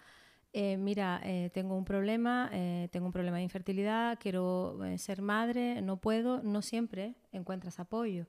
eh, 0.52 0.76
mira, 0.78 1.20
eh, 1.24 1.50
tengo 1.52 1.76
un 1.76 1.84
problema, 1.84 2.48
eh, 2.52 2.88
tengo 2.92 3.06
un 3.06 3.12
problema 3.12 3.38
de 3.38 3.42
infertilidad, 3.42 4.18
quiero 4.20 4.82
eh, 4.84 4.98
ser 4.98 5.20
madre, 5.22 5.82
no 5.82 5.98
puedo, 5.98 6.42
no 6.42 6.62
siempre 6.62 7.14
encuentras 7.32 7.80
apoyo. 7.80 8.26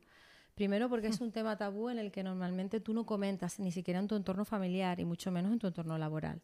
Primero 0.58 0.90
porque 0.90 1.06
es 1.06 1.22
un 1.22 1.32
tema 1.32 1.56
tabú 1.56 1.88
en 1.90 2.00
el 2.00 2.12
que 2.12 2.24
normalmente 2.24 2.80
tú 2.80 2.92
no 2.96 3.06
comentas 3.06 3.60
ni 3.60 3.72
siquiera 3.72 4.00
en 4.00 4.08
tu 4.08 4.16
entorno 4.16 4.44
familiar 4.44 5.00
y 5.00 5.06
mucho 5.06 5.32
menos 5.32 5.54
en 5.54 5.60
tu 5.60 5.68
entorno 5.68 6.00
laboral. 6.00 6.42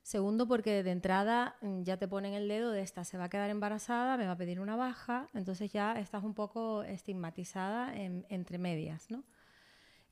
Segundo 0.00 0.46
porque 0.46 0.84
de 0.84 0.92
entrada 0.92 1.56
mm, 1.60 1.82
ya 1.82 1.96
te 1.96 2.06
ponen 2.06 2.34
el 2.34 2.46
dedo 2.46 2.70
de 2.70 2.82
esta 2.82 3.02
se 3.02 3.18
va 3.18 3.24
a 3.24 3.28
quedar 3.28 3.50
embarazada, 3.50 4.16
me 4.16 4.26
va 4.26 4.32
a 4.32 4.36
pedir 4.36 4.60
una 4.60 4.76
baja, 4.76 5.26
entonces 5.34 5.72
ya 5.72 5.98
estás 5.98 6.22
un 6.22 6.34
poco 6.34 6.84
estigmatizada 6.84 7.96
en- 7.96 8.24
entre 8.28 8.58
medias, 8.58 9.10
¿no? 9.10 9.24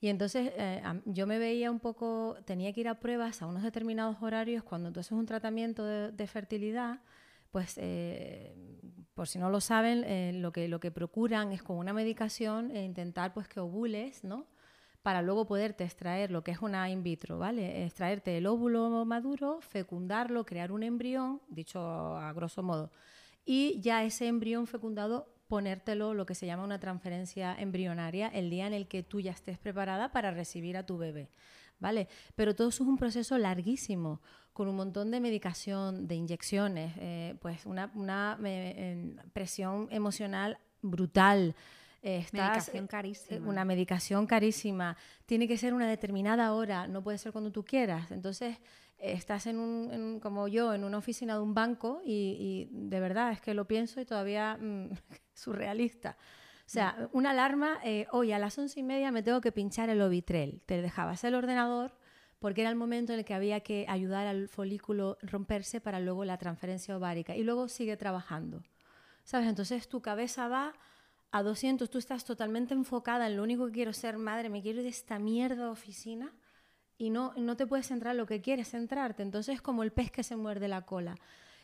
Y 0.00 0.09
entonces 0.09 0.50
eh, 0.56 0.82
yo 1.04 1.28
me 1.28 1.38
veía 1.38 1.70
un 1.70 1.78
poco, 1.78 2.37
tenía 2.46 2.72
que 2.72 2.80
ir 2.80 2.88
a 2.88 2.98
pruebas 2.98 3.42
a 3.42 3.46
unos 3.46 3.62
determinados 3.62 4.16
horarios 4.20 4.64
cuando 4.64 4.90
tú 4.90 4.98
haces 4.98 5.12
un 5.12 5.24
tratamiento 5.24 5.85
de, 5.85 6.11
de 6.11 6.26
fertilidad, 6.26 6.98
pues 7.56 7.78
eh, 7.78 8.54
por 9.14 9.28
si 9.28 9.38
no 9.38 9.48
lo 9.48 9.62
saben, 9.62 10.04
eh, 10.04 10.32
lo, 10.34 10.52
que, 10.52 10.68
lo 10.68 10.78
que 10.78 10.90
procuran 10.90 11.52
es 11.52 11.62
con 11.62 11.78
una 11.78 11.94
medicación 11.94 12.70
eh, 12.70 12.84
intentar 12.84 13.32
pues 13.32 13.48
que 13.48 13.60
ovules, 13.60 14.24
¿no? 14.24 14.44
para 15.00 15.22
luego 15.22 15.46
poderte 15.46 15.82
extraer 15.82 16.30
lo 16.30 16.44
que 16.44 16.50
es 16.50 16.60
una 16.60 16.90
in 16.90 17.02
vitro, 17.02 17.38
¿vale? 17.38 17.86
Extraerte 17.86 18.36
el 18.36 18.46
óvulo 18.46 19.06
maduro, 19.06 19.62
fecundarlo, 19.62 20.44
crear 20.44 20.70
un 20.70 20.82
embrión, 20.82 21.40
dicho 21.48 21.80
a 21.80 22.30
grosso 22.34 22.62
modo, 22.62 22.90
y 23.46 23.80
ya 23.80 24.04
ese 24.04 24.26
embrión 24.26 24.66
fecundado 24.66 25.32
ponértelo 25.48 26.12
lo 26.12 26.26
que 26.26 26.34
se 26.34 26.44
llama 26.44 26.62
una 26.62 26.78
transferencia 26.78 27.56
embrionaria 27.58 28.28
el 28.28 28.50
día 28.50 28.66
en 28.66 28.74
el 28.74 28.86
que 28.86 29.02
tú 29.02 29.20
ya 29.20 29.30
estés 29.30 29.56
preparada 29.56 30.12
para 30.12 30.30
recibir 30.30 30.76
a 30.76 30.84
tu 30.84 30.98
bebé. 30.98 31.30
¿Vale? 31.78 32.08
Pero 32.34 32.54
todo 32.54 32.68
eso 32.68 32.82
es 32.82 32.88
un 32.88 32.96
proceso 32.96 33.36
larguísimo, 33.36 34.20
con 34.56 34.68
un 34.68 34.76
montón 34.76 35.10
de 35.10 35.20
medicación, 35.20 36.08
de 36.08 36.14
inyecciones, 36.14 36.94
eh, 36.96 37.34
pues 37.42 37.66
una, 37.66 37.90
una 37.94 38.38
eh, 38.42 39.14
presión 39.34 39.86
emocional 39.90 40.58
brutal. 40.80 41.54
Eh, 42.02 42.24
medicación 42.32 42.86
carísima. 42.86 43.46
Una 43.46 43.66
medicación 43.66 44.26
carísima. 44.26 44.96
Tiene 45.26 45.46
que 45.46 45.58
ser 45.58 45.74
una 45.74 45.86
determinada 45.86 46.54
hora, 46.54 46.88
no 46.88 47.02
puede 47.02 47.18
ser 47.18 47.32
cuando 47.32 47.52
tú 47.52 47.66
quieras. 47.66 48.10
Entonces, 48.10 48.56
estás 48.96 49.46
en 49.46 49.58
un, 49.58 50.20
como 50.20 50.48
yo, 50.48 50.72
en 50.72 50.84
una 50.84 50.96
oficina 50.96 51.34
de 51.34 51.40
un 51.40 51.52
banco 51.52 52.00
y, 52.02 52.66
de 52.70 52.98
verdad 52.98 53.32
es 53.32 53.42
que 53.42 53.52
lo 53.52 53.66
pienso 53.66 54.00
y 54.00 54.06
todavía 54.06 54.56
mm, 54.58 54.88
surrealista. 55.34 56.16
O 56.60 56.68
sea, 56.68 57.10
una 57.12 57.32
alarma, 57.32 57.78
eh, 57.84 58.06
hoy 58.10 58.32
a 58.32 58.38
las 58.38 58.56
once 58.56 58.80
y 58.80 58.82
media 58.82 59.12
me 59.12 59.22
tengo 59.22 59.42
que 59.42 59.52
pinchar 59.52 59.90
el 59.90 60.00
Ovitrel. 60.00 60.62
Te 60.64 60.80
dejabas 60.80 61.24
el 61.24 61.34
ordenador 61.34 61.92
porque 62.38 62.61
era 62.61 62.70
el 62.70 62.77
momento 62.77 63.12
en 63.12 63.20
el 63.20 63.25
que 63.25 63.35
había 63.35 63.61
que 63.61 63.87
ayudar 63.88 64.27
al 64.27 64.49
folículo 64.49 65.18
romperse 65.22 65.81
para 65.81 66.01
luego 66.01 66.25
la 66.25 66.37
transferencia 66.38 66.96
ovárica. 66.96 67.35
Y 67.37 67.42
luego 67.42 67.68
sigue 67.68 67.96
trabajando. 67.96 68.62
¿Sabes? 69.25 69.49
Entonces 69.49 69.88
tu 69.88 70.01
cabeza 70.03 70.49
va 70.49 70.75
a 71.33 71.42
200, 71.42 71.90
tú 71.90 71.99
estás 71.99 72.25
totalmente 72.25 72.75
enfocada 72.75 73.27
en 73.27 73.37
lo 73.37 73.42
único 73.42 73.66
que 73.66 73.72
quiero 73.72 73.92
ser 73.92 74.16
madre, 74.16 74.49
me 74.49 74.62
quiero 74.62 74.79
ir 74.79 74.85
de 74.85 74.90
esta 74.90 75.18
mierda 75.18 75.70
oficina 75.70 76.33
y 76.99 77.11
no, 77.11 77.33
no 77.37 77.57
te 77.57 77.66
puedes 77.66 77.88
centrar 77.88 78.14
lo 78.14 78.27
que 78.27 78.40
quieres 78.40 78.70
centrarte. 78.70 79.22
Entonces 79.22 79.57
es 79.57 79.62
como 79.62 79.83
el 79.83 79.92
pez 79.92 80.11
que 80.11 80.22
se 80.22 80.37
muerde 80.37 80.68
la 80.68 80.83
cola. 80.83 81.16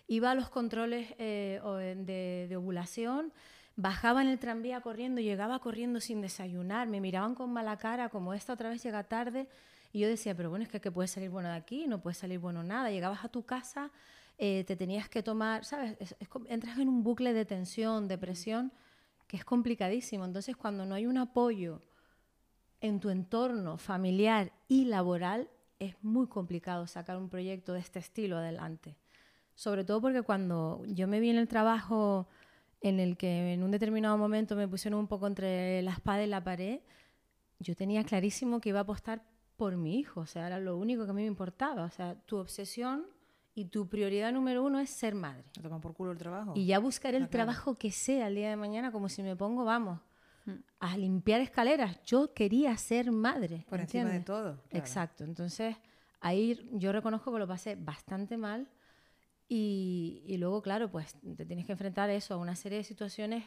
Iba 0.09 0.33
a 0.33 0.35
los 0.35 0.51
controles 0.51 1.15
eh, 1.19 1.61
de, 2.05 2.47
de, 2.49 2.57
ovulación, 2.57 3.33
bajaba 3.77 4.21
en 4.21 4.29
el 4.29 4.39
tranvía 4.39 4.81
corriendo, 4.81 5.21
llegaba 5.21 5.59
corriendo 5.61 6.01
sin 6.01 6.21
desayunar, 6.21 6.89
me 6.89 7.01
miraban 7.01 7.35
con 7.35 7.53
mala 7.53 7.77
cara, 7.79 8.09
como 8.09 8.35
esta 8.35 8.53
otra 8.53 8.71
vez 8.71 8.83
llega 8.83 9.05
tarde, 9.05 9.49
y 9.93 10.01
yo 10.01 10.09
decía, 10.09 10.35
pero 10.35 10.49
bueno, 10.49 10.65
es 10.65 10.71
que 10.71 10.81
¿qué 10.81 10.91
puede 10.91 11.07
salir 11.07 11.29
bueno 11.29 11.51
de 11.51 11.55
aquí? 11.55 11.87
No 11.87 12.01
puede 12.01 12.15
salir 12.15 12.39
bueno 12.39 12.63
nada. 12.63 12.91
Llegabas 12.91 13.25
a 13.25 13.29
tu 13.29 13.45
casa, 13.45 13.91
eh, 14.39 14.65
te 14.65 14.75
tenías 14.75 15.11
que 15.11 15.23
tomar, 15.23 15.67
¿sabes? 15.67 15.97
entras 16.49 16.79
en 16.79 16.89
un 16.89 17.03
bucle 17.03 17.35
de 17.35 17.45
tensión, 17.45 18.09
de 18.09 18.17
presión, 18.17 18.73
que 19.27 19.37
es 19.37 19.45
complicadísimo. 19.45 20.25
Entonces, 20.25 20.57
cuando 20.57 20.87
no 20.87 20.95
hay 20.95 21.07
un 21.07 21.19
apoyo 21.19 21.83
en 22.81 23.01
tu 23.01 23.11
entorno 23.11 23.77
familiar 23.77 24.53
y 24.67 24.87
laboral, 24.87 25.51
es 25.79 25.95
muy 26.03 26.27
complicado 26.27 26.87
sacar 26.87 27.19
un 27.19 27.29
proyecto 27.29 27.75
de 27.75 27.81
este 27.81 27.99
estilo 27.99 28.39
adelante. 28.39 28.97
Sobre 29.55 29.85
todo 29.85 30.01
porque 30.01 30.23
cuando 30.23 30.83
yo 30.87 31.07
me 31.07 31.21
vi 31.21 31.29
en 31.29 31.37
el 31.37 31.49
trabajo 31.49 32.29
en 32.81 32.99
el 32.99 33.19
que 33.19 33.53
en 33.53 33.63
un 33.63 33.71
determinado 33.71 34.17
momento 34.17 34.57
me 34.57 34.67
pusieron 34.67 35.01
un 35.01 35.07
poco 35.07 35.27
entre 35.27 35.83
la 35.83 35.93
espada 35.93 36.25
y 36.25 36.27
la 36.27 36.43
pared, 36.43 36.81
yo 37.59 37.77
tenía 37.77 38.03
clarísimo 38.05 38.61
que 38.61 38.71
iba 38.71 38.81
a 38.81 38.83
apostar 38.83 39.23
por 39.63 39.77
mi 39.77 39.97
hijo, 39.97 40.23
o 40.23 40.27
sea, 40.27 40.49
era 40.49 40.59
lo 40.59 40.77
único 40.77 41.05
que 41.05 41.13
a 41.13 41.15
mí 41.15 41.23
me 41.23 41.29
importaba, 41.29 41.85
o 41.85 41.91
sea, 41.91 42.17
tu 42.27 42.37
obsesión 42.37 43.07
y 43.55 43.67
tu 43.67 43.89
prioridad 43.89 44.33
número 44.33 44.65
uno 44.65 44.81
es 44.81 44.91
ser 44.91 45.15
madre. 45.15 45.45
Te 45.53 45.61
toman 45.61 45.81
por 45.81 45.95
culo 45.95 46.11
el 46.11 46.19
trabajo. 46.19 46.55
Y 46.57 46.67
ya 46.67 46.81
buscaré 46.81 47.17
el 47.17 47.29
trabajo 47.29 47.79
que 47.79 47.93
sea 47.93 48.27
el 48.27 48.35
día 48.35 48.51
de 48.51 48.57
mañana, 48.57 48.91
como 48.91 49.09
si 49.09 49.23
me 49.23 49.37
pongo, 49.37 49.65
vamos, 49.65 50.01
a 50.81 50.97
limpiar 50.97 51.41
escaleras. 51.41 52.03
Yo 52.03 52.35
quería 52.35 52.77
ser 52.77 53.13
madre. 53.13 53.65
Por 53.69 53.79
encima 53.79 54.11
de 54.11 54.19
todo. 54.19 54.61
Exacto. 54.71 55.23
Entonces, 55.23 55.77
ahí 56.19 56.69
yo 56.73 56.91
reconozco 56.91 57.33
que 57.33 57.39
lo 57.39 57.47
pasé 57.47 57.77
bastante 57.77 58.37
mal. 58.37 58.67
Y, 59.49 60.25
y, 60.27 60.39
luego, 60.39 60.61
claro, 60.61 60.91
pues 60.91 61.15
te 61.37 61.47
tienes 61.47 61.67
que 61.67 61.73
enfrentar 61.73 62.11
eso 62.11 62.35
a 62.35 62.37
una 62.37 62.57
serie 62.57 62.79
de 62.79 62.85
situaciones 62.85 63.45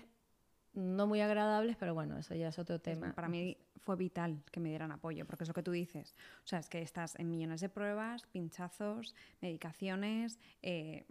no 0.75 1.07
muy 1.07 1.21
agradables, 1.21 1.75
pero 1.77 1.93
bueno, 1.93 2.17
eso 2.17 2.35
ya 2.35 2.49
es 2.49 2.59
otro 2.59 2.79
tema. 2.79 3.13
Para 3.13 3.27
mí 3.27 3.57
fue 3.77 3.95
vital 3.95 4.43
que 4.51 4.59
me 4.59 4.69
dieran 4.69 4.91
apoyo, 4.91 5.25
porque 5.25 5.43
es 5.43 5.47
lo 5.47 5.53
que 5.53 5.63
tú 5.63 5.71
dices. 5.71 6.15
O 6.43 6.47
sea, 6.47 6.59
es 6.59 6.69
que 6.69 6.81
estás 6.81 7.17
en 7.17 7.29
millones 7.29 7.61
de 7.61 7.69
pruebas, 7.69 8.23
pinchazos, 8.27 9.15
medicaciones, 9.41 10.39
eh, 10.61 11.05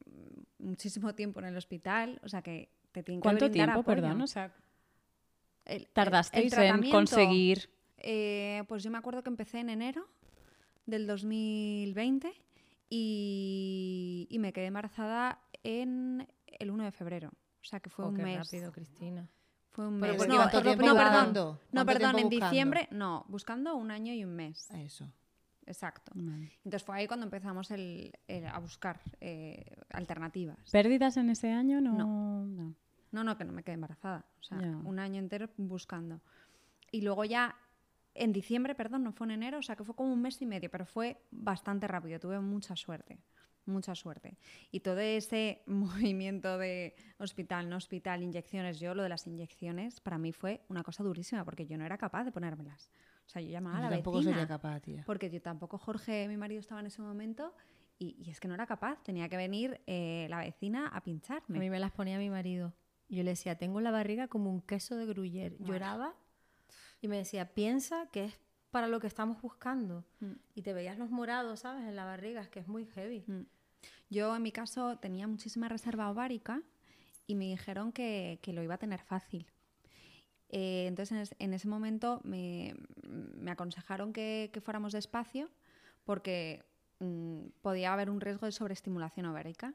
muchísimo 0.58 1.14
tiempo 1.14 1.40
en 1.40 1.46
el 1.46 1.56
hospital, 1.56 2.20
o 2.22 2.28
sea 2.28 2.42
que 2.42 2.70
te 2.92 3.02
tienen 3.02 3.20
que 3.20 3.24
¿Cuánto 3.24 3.50
tiempo, 3.50 3.82
perdón? 3.82 4.20
O 4.20 4.26
sea, 4.26 4.54
¿Tardasteis 5.92 6.52
en 6.52 6.90
conseguir...? 6.90 7.70
Eh, 8.06 8.64
pues 8.68 8.82
yo 8.82 8.90
me 8.90 8.98
acuerdo 8.98 9.22
que 9.22 9.30
empecé 9.30 9.60
en 9.60 9.70
enero 9.70 10.06
del 10.84 11.06
2020 11.06 12.30
y, 12.90 14.26
y, 14.28 14.38
me 14.38 14.52
quedé 14.52 14.66
embarazada 14.66 15.40
en 15.62 16.28
el 16.58 16.70
1 16.70 16.84
de 16.84 16.92
febrero. 16.92 17.30
O 17.62 17.64
sea 17.64 17.80
que 17.80 17.88
fue 17.88 18.04
oh, 18.04 18.08
un 18.08 18.16
mes. 18.16 18.36
rápido, 18.36 18.70
Cristina. 18.72 19.26
Fue 19.74 19.88
un 19.88 19.98
mes. 19.98 20.16
No, 20.28 20.50
perdón. 20.50 21.58
No, 21.72 21.84
perdón, 21.84 22.18
en 22.20 22.28
diciembre, 22.28 22.88
no, 22.92 23.24
buscando 23.28 23.74
un 23.74 23.90
año 23.90 24.14
y 24.14 24.24
un 24.24 24.34
mes. 24.34 24.70
Eso. 24.70 25.12
Exacto. 25.66 26.12
Entonces 26.14 26.84
fue 26.84 26.96
ahí 26.96 27.08
cuando 27.08 27.24
empezamos 27.24 27.70
el, 27.72 28.12
a 28.52 28.58
buscar 28.60 29.00
eh, 29.20 29.76
alternativas. 29.90 30.70
¿Pérdidas 30.70 31.16
en 31.16 31.30
ese 31.30 31.50
año? 31.50 31.80
No. 31.80 32.44
no. 32.46 32.74
No, 33.10 33.24
no, 33.24 33.36
que 33.36 33.44
no 33.44 33.52
me 33.52 33.62
quedé 33.62 33.74
embarazada. 33.74 34.24
O 34.40 34.42
sea, 34.42 34.58
un 34.58 34.98
año 34.98 35.18
entero 35.18 35.48
buscando. 35.56 36.20
Y 36.92 37.02
luego 37.02 37.24
ya 37.24 37.56
en 38.14 38.32
diciembre, 38.32 38.74
perdón, 38.76 39.02
no 39.02 39.12
fue 39.12 39.26
en 39.26 39.32
enero, 39.32 39.58
o 39.58 39.62
sea 39.62 39.74
que 39.74 39.84
fue 39.84 39.94
como 39.94 40.12
un 40.12 40.22
mes 40.22 40.40
y 40.40 40.46
medio, 40.46 40.70
pero 40.70 40.86
fue 40.86 41.20
bastante 41.30 41.88
rápido, 41.88 42.20
tuve 42.20 42.38
mucha 42.40 42.76
suerte, 42.76 43.18
mucha 43.66 43.94
suerte. 43.94 44.36
Y 44.70 44.80
todo 44.80 44.98
ese 44.98 45.62
movimiento 45.66 46.58
de 46.58 46.94
hospital, 47.18 47.68
no 47.68 47.76
hospital, 47.76 48.22
inyecciones, 48.22 48.78
yo 48.80 48.94
lo 48.94 49.02
de 49.02 49.08
las 49.08 49.26
inyecciones 49.26 50.00
para 50.00 50.18
mí 50.18 50.32
fue 50.32 50.64
una 50.68 50.82
cosa 50.82 51.02
durísima 51.02 51.44
porque 51.44 51.66
yo 51.66 51.78
no 51.78 51.84
era 51.84 51.98
capaz 51.98 52.24
de 52.24 52.32
ponérmelas. 52.32 52.90
O 53.26 53.28
sea, 53.28 53.40
yo 53.40 53.50
llamaba 53.50 53.78
a 53.78 53.82
la 53.82 53.90
tampoco 53.90 54.18
vecina. 54.18 54.46
capaz, 54.46 54.80
tía. 54.80 55.02
Porque 55.06 55.30
yo 55.30 55.40
tampoco, 55.40 55.78
Jorge, 55.78 56.28
mi 56.28 56.36
marido, 56.36 56.60
estaba 56.60 56.80
en 56.80 56.86
ese 56.86 57.00
momento 57.00 57.54
y, 57.98 58.16
y 58.22 58.30
es 58.30 58.38
que 58.38 58.48
no 58.48 58.54
era 58.54 58.66
capaz. 58.66 59.02
Tenía 59.02 59.28
que 59.28 59.36
venir 59.36 59.80
eh, 59.86 60.26
la 60.28 60.40
vecina 60.40 60.88
a 60.88 61.02
pincharme. 61.02 61.58
A 61.58 61.60
mí 61.60 61.70
me 61.70 61.78
las 61.78 61.92
ponía 61.92 62.18
mi 62.18 62.28
marido. 62.28 62.74
Yo 63.08 63.22
le 63.22 63.30
decía, 63.30 63.56
tengo 63.56 63.80
la 63.80 63.90
barriga 63.90 64.28
como 64.28 64.50
un 64.50 64.60
queso 64.60 64.96
de 64.96 65.06
gruyer. 65.06 65.56
Lloraba 65.58 66.14
y 67.00 67.08
me 67.08 67.16
decía, 67.16 67.52
piensa 67.52 68.08
que 68.10 68.24
es 68.24 68.40
para 68.70 68.88
lo 68.88 68.98
que 68.98 69.06
estamos 69.06 69.40
buscando. 69.40 70.04
Mm. 70.20 70.32
Y 70.54 70.62
te 70.62 70.72
veías 70.72 70.98
los 70.98 71.10
morados, 71.10 71.60
¿sabes? 71.60 71.84
En 71.86 71.94
la 71.94 72.04
barriga, 72.04 72.40
es 72.40 72.48
que 72.48 72.60
es 72.60 72.66
muy 72.66 72.86
heavy. 72.86 73.24
Mm. 73.26 73.42
Yo 74.10 74.34
en 74.36 74.42
mi 74.42 74.52
caso 74.52 74.98
tenía 74.98 75.26
muchísima 75.26 75.68
reserva 75.68 76.10
ovárica 76.10 76.62
y 77.26 77.34
me 77.34 77.46
dijeron 77.46 77.92
que, 77.92 78.38
lo 78.46 78.62
iba 78.62 78.74
a 78.74 78.78
tener 78.78 79.00
fácil. 79.00 79.46
Eh, 80.50 80.86
entonces 80.86 81.34
en, 81.38 81.54
ese 81.54 81.68
momento 81.68 82.20
me, 82.24 82.74
aconsejaron 83.46 84.12
que, 84.12 84.50
fuéramos 84.62 84.92
despacio 84.92 85.50
porque 86.04 86.64
mm, 87.00 87.46
podía 87.62 87.92
haber 87.92 88.10
un 88.10 88.20
riesgo 88.20 88.46
de 88.46 88.52
sobreestimulación 88.52 89.26
ovárica. 89.26 89.74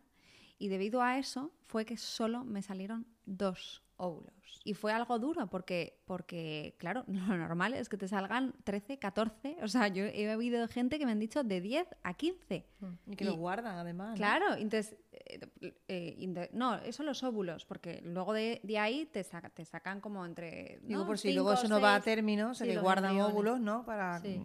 Y 0.57 0.67
debido 0.67 1.01
a 1.01 1.17
eso 1.17 1.51
fue 1.67 1.85
que 1.85 1.97
solo 1.97 2.43
me 2.43 2.61
salieron 2.61 3.05
dos 3.25 3.81
óvulos. 3.99 4.33
Y 4.63 4.73
fue 4.73 4.91
algo 4.91 5.19
duro 5.19 5.47
porque, 5.47 6.01
porque, 6.05 6.75
claro, 6.77 7.03
lo 7.07 7.37
normal 7.37 7.73
es 7.73 7.89
que 7.89 7.97
te 7.97 8.07
salgan 8.07 8.53
13, 8.63 8.97
14. 8.97 9.57
O 9.61 9.67
sea, 9.67 9.87
yo 9.87 10.05
he 10.05 10.35
oído 10.35 10.67
gente 10.67 10.97
que 10.97 11.05
me 11.05 11.11
han 11.11 11.19
dicho 11.19 11.43
de 11.43 11.61
10 11.61 11.87
a 12.03 12.13
15. 12.13 12.65
Y 13.07 13.15
que 13.15 13.25
lo 13.25 13.35
guardan 13.35 13.77
además. 13.77 14.15
Claro, 14.15 14.55
entonces, 14.55 14.97
eh, 15.11 15.39
eh, 15.87 16.49
no, 16.53 16.75
eso 16.75 17.03
los 17.03 17.23
óvulos, 17.23 17.65
porque 17.65 18.01
luego 18.03 18.33
de, 18.33 18.61
ahí 18.79 19.05
te, 19.05 19.23
te 19.53 19.65
sacan 19.65 20.01
como 20.01 20.25
entre... 20.25 20.79
Digo, 20.83 21.05
por 21.05 21.17
si 21.17 21.33
luego 21.33 21.53
eso 21.53 21.67
no 21.67 21.79
va 21.79 21.95
a 21.95 22.01
término, 22.01 22.51
o 22.51 22.53
sea, 22.53 22.65
que 22.65 22.77
guardan 22.77 23.19
óvulos, 23.19 23.59
¿no? 23.59 23.85
Para... 23.85 24.19
Sí. 24.19 24.41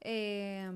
Eh, 0.00 0.70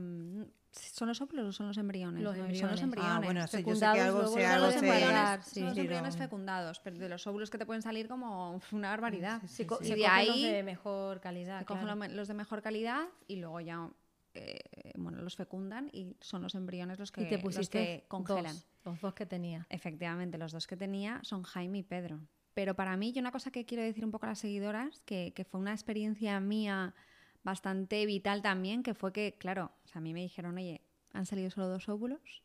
¿Son 0.73 1.09
los 1.09 1.21
óvulos 1.21 1.47
o 1.47 1.53
son 1.53 1.69
los 1.69 1.77
embriones? 1.77 2.23
Los 2.23 2.37
embriones. 2.37 2.61
Son 2.61 2.71
los 2.71 2.81
embriones. 2.81 3.13
Ah, 3.13 3.21
bueno, 3.23 3.47
sí, 3.47 3.63
yo 3.65 3.75
sé 3.75 3.87
que 3.93 4.01
algo 4.01 4.27
se, 4.27 4.47
algo 4.47 4.67
los 4.67 4.77
embriones, 4.77 5.47
sí, 5.47 5.61
son 5.61 5.69
los 5.69 5.79
embriones 5.79 6.17
fecundados, 6.17 6.81
pero 6.81 6.99
de 6.99 7.09
los 7.09 7.27
óvulos 7.27 7.51
que 7.51 7.59
te 7.59 7.67
pueden 7.67 7.83
salir 7.83 8.09
como 8.09 8.61
una 8.73 8.91
barbaridad. 8.91 9.43
Sí, 9.47 9.67
y 9.83 9.95
de 9.95 10.07
ahí 10.07 10.29
los 10.29 10.41
de 10.41 10.63
mejor 10.63 11.21
calidad. 11.21 11.61
Se 11.61 11.67
cogen 11.67 12.17
los 12.17 12.29
de 12.29 12.35
mejor 12.35 12.63
calidad 12.63 13.05
y 13.29 13.37
luego 13.37 13.61
ya 13.61 13.91
eh, 14.35 14.61
bueno, 14.97 15.21
los 15.21 15.37
fecundan 15.37 15.91
y 15.93 16.17
son 16.21 16.43
los 16.43 16.55
embriones 16.55 16.99
los 16.99 17.13
que, 17.13 17.23
y 17.23 17.29
te 17.29 17.39
pusiste 17.39 17.59
los 17.59 17.69
que 17.69 18.05
congelan. 18.09 18.57
los 18.85 19.01
dos 19.01 19.15
que 19.15 19.27
tenía. 19.27 19.67
Efectivamente, 19.69 20.39
los 20.39 20.53
dos 20.53 20.67
que 20.67 20.77
tenía 20.77 21.21
son 21.23 21.43
Jaime 21.43 21.79
y 21.79 21.83
Pedro. 21.83 22.21
Pero 22.55 22.75
para 22.75 22.97
mí, 22.97 23.13
y 23.15 23.19
una 23.19 23.33
cosa 23.33 23.51
que 23.51 23.65
quiero 23.67 23.83
decir 23.83 24.05
un 24.05 24.11
poco 24.11 24.27
a 24.27 24.31
las 24.31 24.39
seguidoras, 24.39 25.01
que, 25.05 25.33
que 25.35 25.45
fue 25.45 25.61
una 25.61 25.73
experiencia 25.73 26.39
mía 26.41 26.95
bastante 27.45 28.05
vital 28.07 28.43
también, 28.43 28.83
que 28.83 28.95
fue 28.95 29.13
que, 29.13 29.37
claro, 29.39 29.73
a 29.93 30.01
mí 30.01 30.13
me 30.15 30.21
dijeron, 30.21 30.57
oye, 30.57 30.83
han 31.13 31.27
salido 31.27 31.51
solo 31.51 31.69
dos 31.69 31.89
óvulos. 31.89 32.43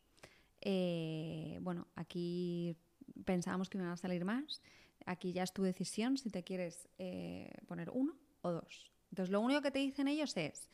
Eh, 0.60 1.58
bueno, 1.62 1.86
aquí 1.94 2.76
pensábamos 3.24 3.68
que 3.68 3.78
iban 3.78 3.90
a 3.90 3.96
salir 3.96 4.24
más. 4.24 4.60
Aquí 5.06 5.32
ya 5.32 5.42
es 5.42 5.52
tu 5.52 5.62
decisión 5.62 6.18
si 6.18 6.30
te 6.30 6.42
quieres 6.44 6.88
eh, 6.98 7.50
poner 7.66 7.90
uno 7.90 8.16
o 8.42 8.50
dos. 8.52 8.92
Entonces, 9.10 9.30
lo 9.30 9.40
único 9.40 9.62
que 9.62 9.70
te 9.70 9.78
dicen 9.78 10.08
ellos 10.08 10.36
es, 10.36 10.68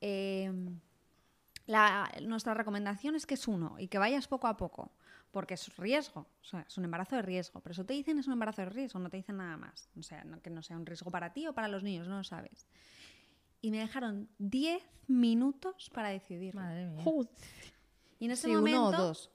eh, 0.00 0.52
la- 1.66 2.10
nuestra 2.22 2.54
recomendación 2.54 3.14
es 3.14 3.26
que 3.26 3.34
es 3.34 3.46
uno 3.48 3.76
y 3.78 3.88
que 3.88 3.98
vayas 3.98 4.26
poco 4.28 4.46
a 4.46 4.56
poco, 4.56 4.92
porque 5.30 5.54
es 5.54 5.76
riesgo, 5.76 6.26
o 6.40 6.44
sea, 6.44 6.64
es 6.66 6.76
un 6.78 6.84
embarazo 6.84 7.16
de 7.16 7.22
riesgo, 7.22 7.60
pero 7.60 7.72
eso 7.72 7.84
te 7.84 7.92
dicen 7.94 8.18
es 8.18 8.26
un 8.26 8.32
embarazo 8.34 8.62
de 8.62 8.70
riesgo, 8.70 8.98
no 8.98 9.10
te 9.10 9.18
dicen 9.18 9.36
nada 9.36 9.56
más, 9.56 9.88
o 9.98 10.02
sea, 10.02 10.24
no- 10.24 10.40
que 10.40 10.50
no 10.50 10.62
sea 10.62 10.76
un 10.76 10.86
riesgo 10.86 11.10
para 11.10 11.32
ti 11.32 11.46
o 11.46 11.52
para 11.54 11.68
los 11.68 11.82
niños, 11.82 12.08
no 12.08 12.16
lo 12.18 12.24
sabes. 12.24 12.66
Y 13.60 13.70
me 13.70 13.78
dejaron 13.78 14.28
10 14.38 14.82
minutos 15.06 15.90
para 15.92 16.10
decidir. 16.10 16.54
Madre 16.54 16.86
mía. 16.86 17.04
Y 18.18 18.24
en 18.26 18.30
ese 18.32 18.48
Sí, 18.48 18.54
momento, 18.54 18.78
uno 18.80 18.88
o 18.88 18.92
dos. 19.06 19.30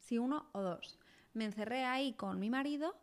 Sí, 0.00 0.18
uno 0.18 0.46
o 0.52 0.60
dos. 0.60 0.98
Me 1.32 1.44
encerré 1.44 1.84
ahí 1.84 2.12
con 2.12 2.38
mi 2.38 2.50
marido 2.50 2.94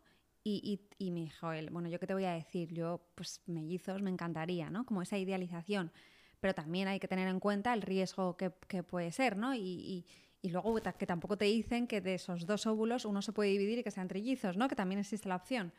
y, 0.44 0.60
y- 0.98 1.04
y 1.06 1.10
me 1.10 1.20
dijo 1.20 1.52
él, 1.52 1.70
bueno, 1.70 1.88
¿yo 1.88 1.98
qué 2.00 2.06
te 2.06 2.14
voy 2.14 2.24
a 2.24 2.32
decir? 2.32 2.72
Yo, 2.72 3.00
pues 3.14 3.42
mellizos 3.46 4.00
me 4.02 4.10
encantaría, 4.10 4.70
¿no? 4.70 4.84
Como 4.86 5.02
esa 5.02 5.18
idealización. 5.18 5.92
Pero 6.40 6.54
también 6.54 6.88
hay 6.88 6.98
que 6.98 7.08
tener 7.08 7.28
en 7.28 7.38
cuenta 7.40 7.72
el 7.74 7.82
riesgo 7.82 8.36
que, 8.36 8.52
que 8.68 8.82
puede 8.82 9.12
ser, 9.12 9.36
¿no? 9.36 9.54
Y, 9.54 9.60
y- 9.60 10.06
y 10.44 10.48
luego 10.50 10.74
que 10.98 11.06
tampoco 11.06 11.36
te 11.38 11.44
dicen 11.44 11.86
que 11.86 12.00
de 12.00 12.14
esos 12.14 12.46
dos 12.46 12.66
óvulos 12.66 13.04
uno 13.04 13.22
se 13.22 13.32
puede 13.32 13.50
dividir 13.50 13.78
y 13.78 13.84
que 13.84 13.92
sean 13.92 14.08
trillizos, 14.08 14.56
¿no? 14.56 14.66
Que 14.68 14.74
también 14.74 14.98
existe 15.00 15.28
la 15.28 15.36
opción. 15.36 15.72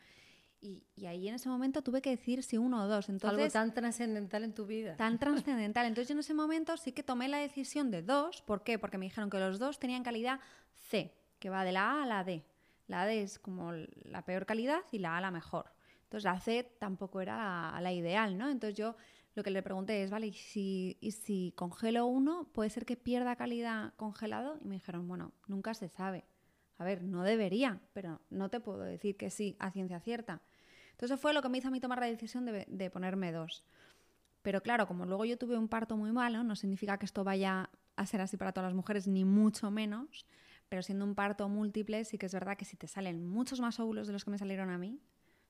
Y, 0.64 0.82
y 0.96 1.04
ahí 1.04 1.28
en 1.28 1.34
ese 1.34 1.50
momento 1.50 1.82
tuve 1.82 2.00
que 2.00 2.08
decir 2.08 2.42
si 2.42 2.56
uno 2.56 2.84
o 2.84 2.86
dos. 2.86 3.10
Entonces, 3.10 3.38
Algo 3.38 3.52
tan 3.52 3.74
trascendental 3.74 4.44
en 4.44 4.54
tu 4.54 4.64
vida. 4.64 4.96
tan 4.96 5.18
trascendental. 5.18 5.84
Entonces 5.84 6.08
yo 6.08 6.14
en 6.14 6.20
ese 6.20 6.32
momento 6.32 6.74
sí 6.78 6.92
que 6.92 7.02
tomé 7.02 7.28
la 7.28 7.36
decisión 7.36 7.90
de 7.90 8.02
dos. 8.02 8.40
¿Por 8.40 8.62
qué? 8.62 8.78
Porque 8.78 8.96
me 8.96 9.04
dijeron 9.04 9.28
que 9.28 9.38
los 9.38 9.58
dos 9.58 9.78
tenían 9.78 10.02
calidad 10.02 10.40
C, 10.88 11.12
que 11.38 11.50
va 11.50 11.64
de 11.64 11.72
la 11.72 11.90
A 11.90 12.02
a 12.04 12.06
la 12.06 12.24
D. 12.24 12.42
La 12.86 13.04
D 13.04 13.22
es 13.22 13.38
como 13.38 13.72
la 13.72 14.24
peor 14.24 14.46
calidad 14.46 14.80
y 14.90 15.00
la 15.00 15.18
A 15.18 15.20
la 15.20 15.30
mejor. 15.30 15.66
Entonces 16.04 16.24
la 16.24 16.40
C 16.40 16.64
tampoco 16.78 17.20
era 17.20 17.78
la 17.82 17.92
ideal, 17.92 18.38
¿no? 18.38 18.48
Entonces 18.48 18.74
yo 18.78 18.96
lo 19.34 19.42
que 19.42 19.50
le 19.50 19.62
pregunté 19.62 20.02
es, 20.02 20.10
vale, 20.10 20.28
¿y 20.28 20.32
si, 20.32 20.96
y 21.00 21.10
si 21.10 21.52
congelo 21.56 22.06
uno, 22.06 22.48
puede 22.54 22.70
ser 22.70 22.86
que 22.86 22.96
pierda 22.96 23.36
calidad 23.36 23.92
congelado? 23.96 24.58
Y 24.62 24.64
me 24.66 24.76
dijeron, 24.76 25.06
bueno, 25.08 25.32
nunca 25.46 25.74
se 25.74 25.88
sabe. 25.88 26.24
A 26.78 26.84
ver, 26.84 27.02
no 27.02 27.22
debería, 27.22 27.80
pero 27.92 28.20
no 28.30 28.48
te 28.48 28.60
puedo 28.60 28.80
decir 28.80 29.16
que 29.16 29.30
sí 29.30 29.56
a 29.58 29.70
ciencia 29.70 30.00
cierta. 30.00 30.40
Entonces 30.94 31.20
fue 31.20 31.34
lo 31.34 31.42
que 31.42 31.48
me 31.48 31.58
hizo 31.58 31.68
a 31.68 31.70
mí 31.70 31.80
tomar 31.80 31.98
la 31.98 32.06
decisión 32.06 32.44
de, 32.46 32.90
ponerme 32.90 33.32
dos. 33.32 33.64
Pero 34.42 34.62
claro, 34.62 34.86
como 34.86 35.06
luego 35.06 35.24
yo 35.24 35.36
tuve 35.36 35.58
un 35.58 35.68
parto 35.68 35.96
muy 35.96 36.12
malo, 36.12 36.44
no 36.44 36.54
significa 36.54 36.98
que 36.98 37.06
esto 37.06 37.24
vaya 37.24 37.68
a 37.96 38.06
ser 38.06 38.20
así 38.20 38.36
para 38.36 38.52
todas 38.52 38.68
las 38.68 38.76
mujeres, 38.76 39.08
ni 39.08 39.24
mucho 39.24 39.70
menos. 39.70 40.26
Pero 40.68 40.82
siendo 40.82 41.04
un 41.04 41.14
parto 41.14 41.48
múltiple, 41.48 42.04
sí 42.04 42.16
que 42.16 42.26
es 42.26 42.32
verdad 42.32 42.56
que 42.56 42.64
si 42.64 42.76
te 42.76 42.86
salen 42.86 43.26
muchos 43.26 43.60
más 43.60 43.80
óvulos 43.80 44.06
de 44.06 44.12
los 44.12 44.24
que 44.24 44.30
me 44.30 44.38
salieron 44.38 44.70
a 44.70 44.78
mí, 44.78 45.00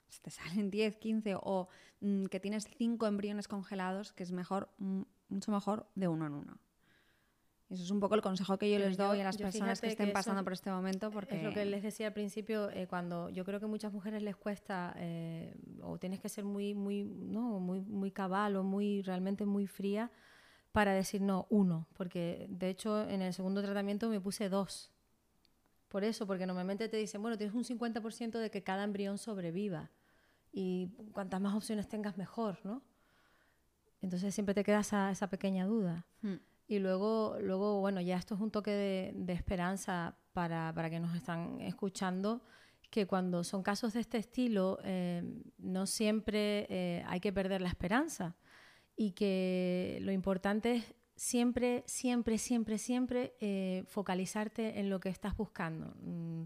si 0.08 0.20
te 0.22 0.30
salen 0.30 0.70
10, 0.70 0.96
15 0.96 1.34
o 1.36 1.68
mm, 2.00 2.26
que 2.26 2.40
tienes 2.40 2.66
5 2.78 3.06
embriones 3.06 3.46
congelados, 3.46 4.12
que 4.12 4.22
es 4.22 4.32
mejor, 4.32 4.70
mm, 4.78 5.02
mucho 5.28 5.52
mejor 5.52 5.90
de 5.94 6.08
uno 6.08 6.26
en 6.26 6.34
uno. 6.34 6.58
Eso 7.74 7.82
es 7.82 7.90
un 7.90 7.98
poco 8.00 8.14
el 8.14 8.22
consejo 8.22 8.56
que 8.56 8.70
yo 8.70 8.78
les 8.78 8.96
yo- 8.96 9.08
doy 9.08 9.20
a 9.20 9.24
las 9.24 9.36
personas 9.36 9.80
que 9.80 9.88
estén 9.88 10.12
pasando 10.12 10.44
por 10.44 10.52
este 10.52 10.70
momento, 10.70 11.10
porque 11.10 11.34
Es 11.36 11.42
lo 11.42 11.52
que 11.52 11.64
les 11.64 11.82
decía 11.82 12.06
al 12.06 12.12
principio, 12.12 12.70
eh, 12.70 12.86
cuando 12.86 13.28
yo 13.30 13.44
creo 13.44 13.58
que 13.58 13.66
muchas 13.66 13.92
mujeres 13.92 14.22
les 14.22 14.36
cuesta, 14.36 14.94
eh, 14.96 15.54
o 15.82 15.98
tienes 15.98 16.20
que 16.20 16.28
ser 16.28 16.44
muy, 16.44 16.72
muy, 16.74 17.04
no, 17.04 17.58
muy, 17.60 17.80
muy 17.80 18.10
cabal 18.12 18.56
o 18.56 18.62
muy, 18.62 19.02
realmente 19.02 19.44
muy 19.44 19.66
fría 19.66 20.10
para 20.72 20.92
decir 20.92 21.20
no, 21.20 21.46
uno, 21.50 21.86
porque 21.94 22.46
de 22.48 22.68
hecho 22.68 23.08
en 23.08 23.22
el 23.22 23.32
segundo 23.34 23.60
tratamiento 23.62 24.08
me 24.08 24.20
puse 24.20 24.48
dos. 24.48 24.92
Por 25.88 26.02
eso, 26.04 26.26
porque 26.26 26.46
normalmente 26.46 26.88
te 26.88 26.96
dicen, 26.96 27.22
bueno, 27.22 27.36
tienes 27.38 27.54
un 27.54 27.64
50% 27.64 28.38
de 28.38 28.50
que 28.50 28.62
cada 28.62 28.82
embrión 28.84 29.16
sobreviva 29.18 29.90
y 30.52 30.88
cuantas 31.12 31.40
más 31.40 31.54
opciones 31.54 31.88
tengas 31.88 32.16
mejor, 32.16 32.58
¿no? 32.64 32.82
Entonces 34.02 34.34
siempre 34.34 34.54
te 34.54 34.64
queda 34.64 34.80
esa, 34.80 35.10
esa 35.10 35.28
pequeña 35.28 35.66
duda. 35.66 36.04
Mm. 36.22 36.34
Y 36.66 36.78
luego, 36.78 37.36
luego, 37.40 37.80
bueno, 37.80 38.00
ya 38.00 38.16
esto 38.16 38.34
es 38.34 38.40
un 38.40 38.50
toque 38.50 38.70
de, 38.70 39.12
de 39.14 39.32
esperanza 39.32 40.16
para, 40.32 40.72
para 40.74 40.90
que 40.90 41.00
nos 41.00 41.14
están 41.14 41.60
escuchando, 41.60 42.42
que 42.90 43.06
cuando 43.06 43.42
son 43.42 43.62
casos 43.62 43.92
de 43.94 44.00
este 44.00 44.18
estilo, 44.18 44.78
eh, 44.84 45.22
no 45.58 45.86
siempre 45.86 46.66
eh, 46.70 47.04
hay 47.06 47.20
que 47.20 47.32
perder 47.32 47.60
la 47.60 47.68
esperanza 47.68 48.36
y 48.96 49.12
que 49.12 49.98
lo 50.02 50.12
importante 50.12 50.76
es 50.76 50.94
siempre, 51.16 51.82
siempre, 51.86 52.38
siempre, 52.38 52.78
siempre 52.78 53.34
eh, 53.40 53.84
focalizarte 53.88 54.78
en 54.78 54.90
lo 54.90 55.00
que 55.00 55.08
estás 55.08 55.36
buscando 55.36 55.94
mm, 56.02 56.44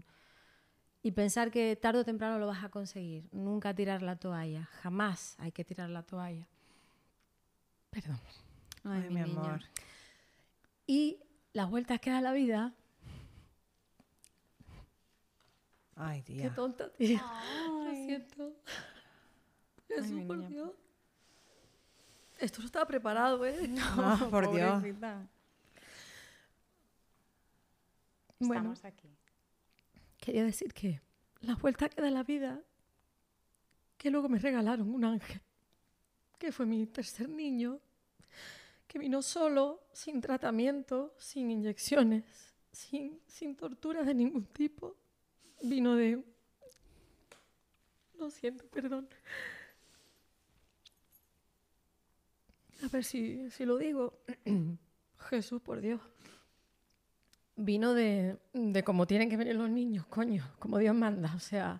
y 1.03 1.11
pensar 1.11 1.51
que 1.51 1.75
tarde 1.75 1.99
o 1.99 2.03
temprano 2.03 2.39
lo 2.39 2.47
vas 2.47 2.63
a 2.63 2.69
conseguir. 2.69 3.29
Nunca 3.31 3.73
tirar 3.73 4.01
la 4.01 4.15
toalla, 4.15 4.65
jamás 4.81 5.35
hay 5.39 5.51
que 5.51 5.63
tirar 5.63 5.89
la 5.89 6.03
toalla. 6.03 6.47
Perdón. 7.89 8.19
Ay, 8.83 9.03
Ay, 9.03 9.13
mi 9.13 9.21
amor. 9.21 9.61
Y 10.89 11.21
las 11.53 11.69
vueltas 11.69 11.99
que 11.99 12.09
da 12.09 12.19
la 12.19 12.31
vida. 12.33 12.73
Ay, 15.95 16.23
Qué 16.23 16.33
tía. 16.33 16.55
tonta, 16.55 16.91
tía. 16.93 17.23
Lo 17.67 17.91
siento. 17.91 18.55
Jesús, 19.87 20.23
por 20.25 20.37
niña. 20.37 20.49
Dios. 20.49 20.71
Esto 22.39 22.61
no 22.61 22.65
estaba 22.65 22.87
preparado, 22.87 23.45
¿eh? 23.45 23.67
No, 23.67 24.31
por 24.31 24.51
Dios. 24.51 24.71
Pobrecita. 24.79 25.27
Bueno, 28.39 28.73
Estamos 28.73 28.85
aquí. 28.85 29.15
quería 30.17 30.43
decir 30.43 30.73
que 30.73 31.01
las 31.41 31.61
vueltas 31.61 31.91
que 31.93 32.01
da 32.01 32.09
la 32.09 32.23
vida, 32.23 32.59
que 33.99 34.09
luego 34.09 34.27
me 34.27 34.39
regalaron 34.39 34.89
un 34.89 35.05
ángel, 35.05 35.39
que 36.39 36.51
fue 36.51 36.65
mi 36.65 36.87
tercer 36.87 37.29
niño, 37.29 37.79
que 38.89 38.97
vino 38.97 39.21
solo, 39.21 39.83
sin 39.93 40.19
tratamiento, 40.19 41.13
sin 41.19 41.51
inyecciones, 41.51 42.23
sin, 42.71 43.21
sin 43.27 43.55
tortura 43.55 44.01
de 44.03 44.15
ningún 44.15 44.45
tipo. 44.45 44.97
Vino 45.61 45.95
de... 45.95 46.23
Lo 48.17 48.31
siento, 48.31 48.65
perdón. 48.65 49.07
A 52.83 52.87
ver 52.87 53.03
si, 53.03 53.51
si 53.51 53.63
lo 53.63 53.77
digo. 53.77 54.23
Jesús, 55.29 55.61
por 55.61 55.81
Dios. 55.81 56.01
Vino 57.55 57.93
de, 57.93 58.39
de 58.53 59.05
tienen 59.07 59.29
que 59.29 59.37
venir 59.37 59.55
los 59.55 59.69
niños, 59.69 60.07
coño, 60.07 60.51
como 60.57 60.79
Dios 60.79 60.95
manda. 60.95 61.35
O 61.35 61.39
sea, 61.39 61.79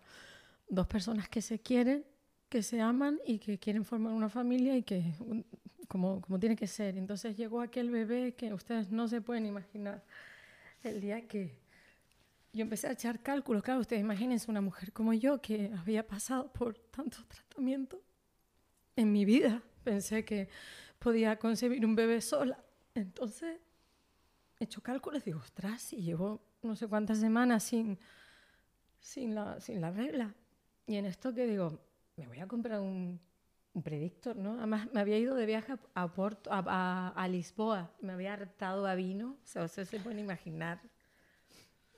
dos 0.67 0.85
personas 0.85 1.27
que 1.27 1.41
se 1.41 1.57
quieren, 1.57 2.05
que 2.49 2.63
se 2.63 2.81
aman 2.81 3.19
y 3.25 3.39
que 3.39 3.59
quieren 3.59 3.85
formar 3.85 4.13
una 4.13 4.29
familia 4.29 4.75
y 4.75 4.83
que 4.83 5.13
como, 5.87 6.21
como 6.21 6.39
tiene 6.39 6.55
que 6.55 6.67
ser. 6.67 6.97
Entonces 6.97 7.37
llegó 7.37 7.61
aquel 7.61 7.89
bebé 7.89 8.33
que 8.35 8.53
ustedes 8.53 8.91
no 8.91 9.07
se 9.07 9.21
pueden 9.21 9.45
imaginar. 9.45 10.03
El 10.83 11.01
día 11.01 11.27
que 11.27 11.57
yo 12.53 12.61
empecé 12.63 12.87
a 12.87 12.91
echar 12.91 13.21
cálculos, 13.21 13.63
claro, 13.63 13.81
ustedes 13.81 14.01
imagínense 14.01 14.49
una 14.49 14.61
mujer 14.61 14.91
como 14.91 15.13
yo 15.13 15.41
que 15.41 15.71
había 15.77 16.07
pasado 16.07 16.51
por 16.51 16.77
tantos 16.77 17.27
tratamientos 17.27 17.99
en 18.95 19.11
mi 19.11 19.25
vida. 19.25 19.61
Pensé 19.83 20.25
que 20.25 20.49
podía 20.97 21.37
concebir 21.37 21.85
un 21.85 21.95
bebé 21.95 22.21
sola. 22.21 22.63
Entonces, 22.95 23.57
he 24.59 24.63
hecho 24.63 24.81
cálculos 24.81 25.21
y 25.23 25.25
digo, 25.25 25.39
ostras, 25.39 25.81
si 25.81 26.01
llevo 26.01 26.41
no 26.61 26.75
sé 26.75 26.87
cuántas 26.87 27.19
semanas 27.19 27.63
sin, 27.63 27.97
sin, 28.99 29.35
la, 29.35 29.59
sin 29.59 29.81
la 29.81 29.91
regla. 29.91 30.33
Y 30.87 30.95
en 30.95 31.05
esto 31.05 31.33
que 31.33 31.45
digo, 31.45 31.79
me 32.19 32.27
voy 32.27 32.39
a 32.39 32.47
comprar 32.47 32.79
un, 32.81 33.19
un 33.73 33.83
predictor, 33.83 34.35
¿no? 34.35 34.57
Además, 34.57 34.87
me 34.93 34.99
había 34.99 35.17
ido 35.17 35.35
de 35.35 35.45
viaje 35.45 35.73
a, 35.93 36.13
Porto, 36.13 36.51
a, 36.51 36.63
a- 36.67 37.09
a 37.09 37.27
Lisboa. 37.27 37.91
Me 38.01 38.13
había 38.13 38.33
hartado 38.33 38.85
a 38.87 38.95
vino. 38.95 39.37
O 39.43 39.47
sea, 39.47 39.63
ustedes 39.65 39.89
se 39.89 39.99
pueden 39.99 40.19
imaginar. 40.19 40.81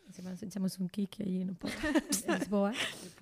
Encima 0.07 0.29
nos 0.31 0.43
echamos 0.43 0.77
un 0.79 0.89
kiki 0.89 1.23
allí 1.23 1.41
en, 1.41 1.55
Porto, 1.55 1.77
en 2.27 2.39
Lisboa. 2.39 2.73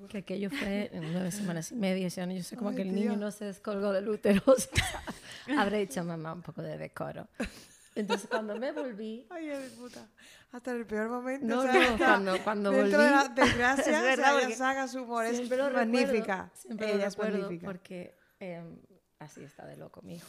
Que 0.10 0.20
aquello 0.20 0.50
fue 0.50 0.90
en 0.92 1.14
nueve 1.14 1.32
semanas 1.32 1.72
y 1.72 1.76
media. 1.76 2.08
O 2.08 2.10
sea, 2.10 2.26
yo 2.26 2.44
sé 2.44 2.56
como 2.58 2.72
Ay, 2.72 2.76
que 2.78 2.82
el 2.84 2.88
tía. 2.90 2.98
niño 2.98 3.16
no 3.18 3.30
se 3.32 3.46
descolgó 3.46 3.92
del 3.94 4.10
útero. 4.10 4.42
o 4.48 4.56
sea, 4.56 5.04
habré 5.58 5.82
hecho 5.82 6.04
mamá 6.04 6.34
un 6.34 6.42
poco 6.42 6.62
de 6.64 6.78
decoro. 6.78 7.28
Entonces, 8.00 8.28
cuando 8.30 8.56
me 8.58 8.72
volví, 8.72 9.28
Ay, 9.30 9.48
de 9.48 9.70
puta. 9.72 10.08
Hasta 10.52 10.72
en 10.72 10.78
el 10.78 10.86
peor 10.86 11.10
momento. 11.10 11.46
no, 11.46 11.60
o 11.60 11.64
sea, 11.64 11.90
no, 11.92 11.98
cuando, 11.98 12.44
cuando 12.44 12.72
volví. 12.72 12.84
Dentro 12.84 13.02
de 13.04 13.10
la 13.12 13.28
desgracia, 13.30 13.92
Es 13.98 14.00
o 14.00 14.04
verdad, 14.04 14.38
sea, 14.40 14.48
ella 14.48 14.56
saca 14.56 14.88
su 14.88 15.04
humor. 15.04 15.26
Es 15.26 15.50
lo 15.50 15.70
magnífica. 15.72 16.44
recuerdo, 16.44 16.52
siempre 16.56 16.88
lo 16.88 16.94
ella 16.96 17.08
es 17.08 17.14
recuerdo 17.16 17.40
magnífica. 17.40 17.66
porque 17.68 18.16
eh, 18.40 18.64
así 19.20 19.44
está 19.44 19.66
de 19.66 19.78
loco 19.78 20.02
mi 20.02 20.16
hijo. 20.16 20.28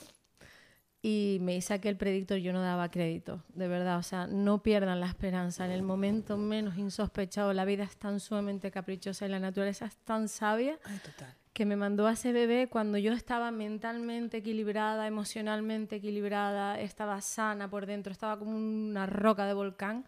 Y 1.03 1.39
me 1.41 1.57
hice 1.57 1.73
aquel 1.73 1.97
predictor, 1.97 2.37
yo 2.37 2.53
no 2.53 2.61
daba 2.61 2.91
crédito, 2.91 3.43
de 3.55 3.69
verdad. 3.69 3.97
O 3.97 4.03
sea, 4.03 4.27
no 4.27 4.63
pierdan 4.63 5.01
la 5.01 5.07
esperanza. 5.07 5.65
En 5.65 5.71
el 5.71 5.83
momento 5.83 6.37
menos 6.37 6.77
insospechado, 6.77 7.55
la 7.55 7.65
vida 7.65 7.85
es 7.85 7.97
tan 7.97 8.21
sumamente 8.21 8.71
caprichosa 8.71 9.25
y 9.25 9.31
la 9.31 9.41
naturaleza 9.41 9.87
es 9.87 9.97
tan 9.97 10.29
sabia 10.29 10.79
Ay, 10.85 10.99
total. 10.99 11.35
Que 11.61 11.67
me 11.67 11.77
mandó 11.77 12.07
a 12.07 12.13
ese 12.13 12.33
bebé 12.33 12.71
cuando 12.71 12.97
yo 12.97 13.13
estaba 13.13 13.51
mentalmente 13.51 14.39
equilibrada, 14.39 15.07
emocionalmente 15.07 15.97
equilibrada, 15.97 16.81
estaba 16.81 17.21
sana 17.21 17.69
por 17.69 17.85
dentro, 17.85 18.13
estaba 18.13 18.39
como 18.39 18.53
una 18.57 19.05
roca 19.05 19.45
de 19.45 19.53
volcán. 19.53 20.07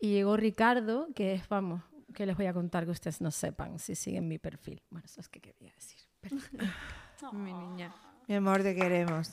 Y 0.00 0.08
llegó 0.08 0.36
Ricardo, 0.36 1.06
que 1.14 1.34
es, 1.34 1.48
vamos, 1.48 1.80
que 2.12 2.26
les 2.26 2.36
voy 2.36 2.46
a 2.46 2.52
contar 2.52 2.86
que 2.86 2.90
ustedes 2.90 3.20
no 3.20 3.30
sepan 3.30 3.78
si 3.78 3.94
siguen 3.94 4.26
mi 4.26 4.38
perfil. 4.38 4.82
Bueno, 4.90 5.04
eso 5.04 5.20
es 5.20 5.28
que 5.28 5.40
quería 5.40 5.72
decir. 5.74 6.00
Mi 7.34 7.52
niña. 7.52 7.94
Mi 8.26 8.34
amor, 8.34 8.64
te 8.64 8.74
queremos. 8.74 9.30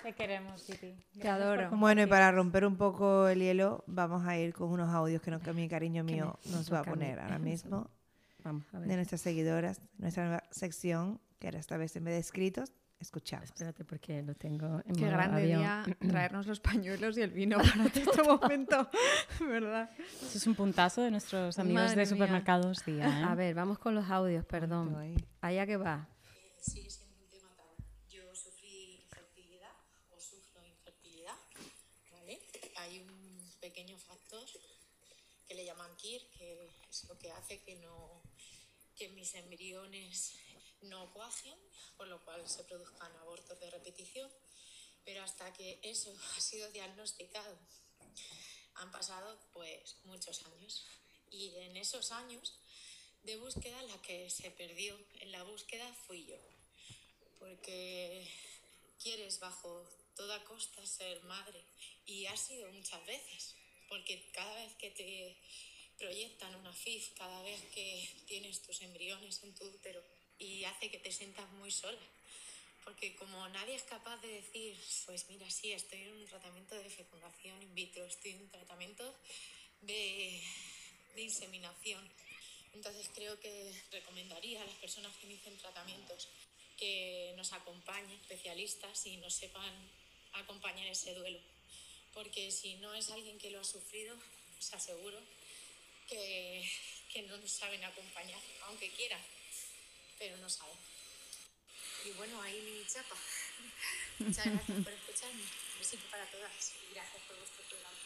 Te 0.00 0.12
queremos, 0.12 0.64
Titi. 0.64 0.94
Te 1.20 1.28
adoro. 1.28 1.70
Bueno, 1.72 2.02
y 2.02 2.06
para 2.06 2.30
romper 2.30 2.66
un 2.66 2.76
poco 2.76 3.26
el 3.26 3.40
hielo, 3.40 3.82
vamos 3.88 4.24
a 4.28 4.38
ir 4.38 4.54
con 4.54 4.70
unos 4.70 4.90
audios 4.90 5.20
que, 5.22 5.32
nos- 5.32 5.42
que 5.42 5.52
mi 5.52 5.68
cariño 5.68 6.04
mío 6.04 6.38
nos 6.52 6.72
va 6.72 6.78
a 6.78 6.84
poner 6.84 7.18
ahora 7.18 7.40
mismo 7.40 7.90
Vamos 8.44 8.66
a 8.72 8.78
ver. 8.78 8.88
de 8.88 8.96
nuestras 8.96 9.20
seguidoras, 9.22 9.80
nuestra 9.98 10.24
nueva 10.24 10.44
sección, 10.50 11.20
que 11.38 11.48
ahora 11.48 11.58
esta 11.58 11.76
vez 11.76 11.96
en 11.96 12.04
vez 12.04 12.14
de 12.14 12.20
escritos, 12.20 12.72
escuchamos. 13.00 13.46
Espérate 13.46 13.84
porque 13.84 14.22
lo 14.22 14.34
tengo 14.34 14.80
en 14.86 14.94
Qué 14.94 15.06
grande 15.08 15.42
avión. 15.42 15.60
día 15.60 15.84
traernos 16.08 16.46
los 16.46 16.60
pañuelos 16.60 17.18
y 17.18 17.22
el 17.22 17.30
vino 17.30 17.56
para 17.58 17.86
este 17.86 18.22
momento, 18.22 18.88
¿verdad? 19.40 19.90
Eso 20.22 20.38
es 20.38 20.46
un 20.46 20.54
puntazo 20.54 21.02
de 21.02 21.10
nuestros 21.10 21.58
amigos 21.58 21.82
Madre 21.82 21.90
de 21.96 21.96
mía. 22.02 22.06
supermercados 22.06 22.84
día. 22.84 23.06
¿eh? 23.20 23.24
A 23.24 23.34
ver, 23.34 23.54
vamos 23.54 23.78
con 23.78 23.94
los 23.94 24.08
audios, 24.10 24.44
perdón. 24.46 24.94
Ahí. 24.96 25.16
Allá 25.40 25.66
que 25.66 25.76
va. 25.76 26.08
sigue 26.60 26.88
siendo 26.88 27.16
un 27.18 27.28
tema 27.30 27.48
tabú. 27.56 27.74
Yo 28.08 28.22
sufrí 28.34 29.00
infertilidad 29.02 29.72
o 30.10 30.20
sufro 30.20 30.62
infertilidad, 30.64 31.34
¿vale? 32.12 32.38
Hay 32.78 33.00
un 33.00 33.50
pequeño 33.60 33.96
factor 33.98 34.44
que 35.46 35.54
le 35.54 35.64
llaman 35.66 35.90
KIR, 35.96 36.22
que 36.38 36.70
es 36.88 37.04
lo 37.06 37.18
que 37.18 37.30
hace 37.32 37.60
que, 37.62 37.76
no, 37.76 38.22
que 38.96 39.08
mis 39.10 39.34
embriones 39.34 40.34
no 40.82 41.12
cuajen, 41.12 41.58
por 41.96 42.08
lo 42.08 42.22
cual 42.24 42.48
se 42.48 42.64
produzcan 42.64 43.14
abortos 43.16 43.58
de 43.60 43.70
repetición. 43.70 44.30
Pero 45.04 45.22
hasta 45.22 45.52
que 45.52 45.80
eso 45.82 46.14
ha 46.36 46.40
sido 46.40 46.70
diagnosticado, 46.70 47.58
han 48.74 48.90
pasado 48.92 49.38
pues 49.52 49.96
muchos 50.04 50.44
años. 50.46 50.86
Y 51.30 51.54
en 51.56 51.76
esos 51.76 52.12
años 52.12 52.54
de 53.22 53.36
búsqueda, 53.36 53.82
la 53.82 54.00
que 54.02 54.30
se 54.30 54.50
perdió 54.50 54.98
en 55.20 55.32
la 55.32 55.42
búsqueda 55.42 55.92
fui 56.06 56.26
yo 56.26 56.38
porque 57.44 58.26
quieres 59.02 59.38
bajo 59.38 59.86
toda 60.16 60.42
costa 60.44 60.84
ser 60.86 61.22
madre 61.24 61.60
y 62.06 62.24
has 62.26 62.40
sido 62.40 62.70
muchas 62.72 63.04
veces, 63.04 63.54
porque 63.88 64.30
cada 64.32 64.54
vez 64.54 64.72
que 64.76 64.90
te 64.90 65.36
proyectan 66.04 66.54
una 66.56 66.70
FIF, 66.70 67.14
cada 67.16 67.40
vez 67.42 67.62
que 67.74 68.06
tienes 68.26 68.60
tus 68.60 68.82
embriones 68.82 69.42
en 69.42 69.54
tu 69.54 69.64
útero 69.64 70.02
y 70.38 70.62
hace 70.64 70.90
que 70.90 70.98
te 70.98 71.10
sientas 71.10 71.50
muy 71.52 71.70
sola, 71.70 71.98
porque 72.84 73.16
como 73.16 73.48
nadie 73.48 73.74
es 73.74 73.84
capaz 73.84 74.18
de 74.18 74.28
decir, 74.28 74.76
pues 75.06 75.26
mira, 75.30 75.50
sí, 75.50 75.72
estoy 75.72 76.02
en 76.02 76.12
un 76.12 76.26
tratamiento 76.26 76.74
de 76.74 76.90
fecundación 76.90 77.62
in 77.62 77.74
vitro, 77.74 78.04
estoy 78.04 78.32
en 78.32 78.42
un 78.42 78.50
tratamiento 78.50 79.14
de, 79.80 80.42
de 81.14 81.22
inseminación, 81.22 82.06
entonces 82.74 83.08
creo 83.14 83.40
que 83.40 83.72
recomendaría 83.90 84.60
a 84.60 84.66
las 84.66 84.76
personas 84.76 85.16
que 85.16 85.24
inician 85.24 85.56
tratamientos 85.56 86.28
que 86.76 87.32
nos 87.38 87.50
acompañen 87.54 88.10
especialistas 88.20 89.06
y 89.06 89.16
nos 89.16 89.32
sepan 89.32 89.72
acompañar 90.34 90.86
ese 90.86 91.14
duelo. 91.14 91.40
Porque 92.12 92.50
si 92.50 92.74
no 92.74 92.92
es 92.92 93.08
alguien 93.08 93.38
que 93.38 93.50
lo 93.50 93.60
ha 93.60 93.64
sufrido, 93.64 94.14
os 94.58 94.74
aseguro 94.74 95.18
que, 96.08 96.68
que 97.12 97.22
no 97.22 97.36
nos 97.36 97.50
saben 97.50 97.82
acompañar, 97.84 98.40
aunque 98.68 98.90
quieran, 98.92 99.20
pero 100.18 100.36
no 100.38 100.48
saben. 100.48 100.76
Y 102.06 102.10
bueno, 102.18 102.40
ahí 102.42 102.60
mi 102.60 102.86
chapa. 102.86 103.14
Muchas 104.18 104.44
gracias 104.46 104.82
por 104.84 104.92
escucharme. 104.92 105.40
Un 105.42 105.78
besito 105.78 106.02
para 106.10 106.26
todas 106.30 106.72
y 106.90 106.94
gracias 106.94 107.22
por 107.26 107.36
vuestro 107.38 107.64
programa. 107.68 107.96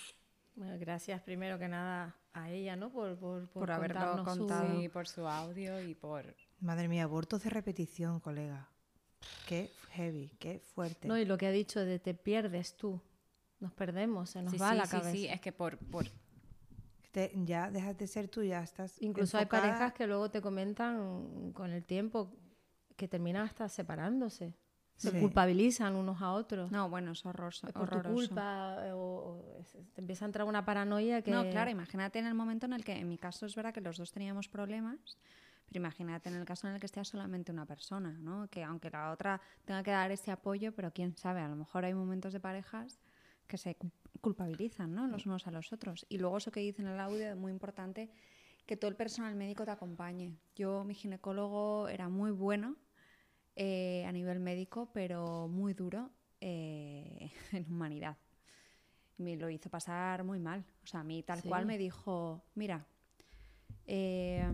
Bueno, 0.55 0.79
gracias 0.79 1.21
primero 1.23 1.59
que 1.59 1.69
nada 1.69 2.17
a 2.33 2.51
ella, 2.51 2.77
¿no? 2.77 2.91
Por, 2.93 3.19
por, 3.19 3.49
Por 3.51 3.71
haberlo 3.71 4.01
contarnos 4.01 4.35
su- 4.35 4.39
contado. 4.47 4.81
Sí, 4.81 4.89
por 4.89 5.09
su 5.09 5.27
audio 5.27 5.81
y 5.83 5.95
por... 5.95 6.35
Madre 6.61 6.89
mía, 6.89 7.05
abortos 7.05 7.43
de 7.45 7.51
repetición, 7.51 8.21
colega. 8.21 8.69
Qué 9.49 9.73
heavy, 9.93 10.31
qué 10.39 10.61
fuerte. 10.61 11.07
No, 11.09 11.19
y 11.19 11.25
lo 11.25 11.37
que 11.39 11.47
ha 11.47 11.51
dicho 11.53 11.81
de 11.85 11.99
te 11.99 12.15
pierdes 12.15 12.77
tú. 12.77 13.01
Nos 13.61 13.73
perdemos, 13.73 14.31
se 14.31 14.43
nos 14.43 14.53
Sí, 14.53 14.59
va 14.59 14.71
sí, 14.73 14.77
la 14.77 14.85
sí, 14.87 14.91
cabeza. 14.93 15.13
sí, 15.13 15.27
es 15.29 15.41
que 15.41 15.51
por... 15.53 15.77
por... 15.79 16.07
Te- 17.19 17.33
ya 17.45 17.69
dejas 17.71 17.97
de 17.99 18.07
ser 18.07 18.29
tú, 18.29 18.45
ya 18.45 18.63
estás. 18.63 19.01
Incluso 19.03 19.37
hay 19.39 19.43
enfocada. 19.43 19.63
parejas 19.73 19.93
que 19.93 20.07
luego 20.07 20.31
te 20.31 20.41
comentan 20.41 21.53
con 21.53 21.73
el 21.73 21.83
tiempo 21.85 22.33
que 22.97 23.09
terminan 23.09 23.43
hasta 23.45 23.69
separándose. 23.69 24.55
Se 24.95 25.11
Sí. 25.11 25.19
culpabilizan 25.21 25.97
unos 25.97 26.21
a 26.23 26.33
otros. 26.33 26.71
No, 26.71 26.89
bueno, 26.89 27.13
es 27.13 27.25
horroroso. 27.27 27.67
Por 27.69 27.73
tu 27.75 27.81
horroroso. 27.99 28.15
culpa 28.29 28.77
eh, 28.87 28.93
o, 28.93 28.99
o 28.99 29.63
te 29.95 30.01
empieza 30.01 30.25
a 30.25 30.27
entrar 30.27 30.47
una 30.47 30.65
paranoia 30.65 31.23
que... 31.23 31.31
No, 31.33 31.43
claro, 31.51 31.71
imagínate 31.71 32.21
en 32.21 32.27
el 32.27 32.35
momento 32.35 32.67
en 32.67 32.73
el 32.73 32.85
que, 32.85 32.93
en 32.93 33.09
mi 33.09 33.19
caso 33.19 33.47
es 33.47 33.55
verdad 33.57 33.73
que 33.75 33.81
los 33.81 33.97
dos 33.97 34.11
teníamos 34.13 34.49
problemas, 34.49 35.19
pero 35.67 35.79
imagínate 35.79 36.29
en 36.29 36.37
el 36.37 36.45
caso 36.45 36.67
en 36.69 36.75
el 36.75 36.81
que 36.81 36.87
esté 36.87 37.05
solamente 37.05 37.51
una 37.53 37.65
persona, 37.67 38.11
¿no? 38.21 38.49
Que 38.49 38.63
aunque 38.65 38.91
la 38.91 39.11
otra 39.13 39.41
tenga 39.65 39.83
que 39.83 39.91
dar 39.93 40.11
ese 40.13 40.31
apoyo, 40.33 40.73
pero 40.75 40.93
quién 40.93 41.17
sabe, 41.17 41.41
a 41.41 41.49
lo 41.49 41.57
mejor 41.57 41.85
hay 41.85 41.95
momentos 41.95 42.33
de 42.33 42.41
parejas 42.41 42.99
que 43.49 43.59
se 43.59 43.75
cu- 43.75 43.91
culpabilizan, 44.21 44.95
¿no? 44.95 45.09
Los 45.09 45.27
unos 45.27 45.47
a 45.47 45.51
los 45.51 45.73
otros. 45.73 46.07
Y 46.09 46.19
luego 46.19 46.37
eso 46.39 46.53
que 46.53 46.61
dice 46.61 46.83
en 46.83 46.89
el 46.89 47.01
audio, 47.01 47.35
muy 47.37 47.51
importante, 47.51 48.11
que 48.67 48.77
todo 48.77 48.91
el 48.91 48.97
personal 48.97 49.35
médico 49.35 49.65
te 49.65 49.71
acompañe. 49.73 50.37
Yo, 50.55 50.85
mi 50.85 50.95
ginecólogo 50.95 51.89
era 51.89 52.09
muy 52.09 52.31
bueno 52.31 52.77
eh, 53.57 54.05
a 54.07 54.13
nivel 54.13 54.39
médico, 54.41 54.91
pero 54.93 55.49
muy 55.49 55.75
duro 55.75 56.11
eh, 56.41 57.33
en 57.53 57.65
humanidad 57.67 58.17
me 59.17 59.35
lo 59.37 59.51
hizo 59.51 59.69
pasar 59.69 60.23
muy 60.23 60.39
mal. 60.39 60.65
O 60.85 60.87
sea, 60.87 61.01
a 61.01 61.05
mí 61.05 61.25
tal 61.25 61.43
Sí. 61.43 61.49
cual 61.49 61.67
me 61.67 61.77
dijo, 61.77 62.45
mira, 62.55 62.87
eh, 63.87 64.49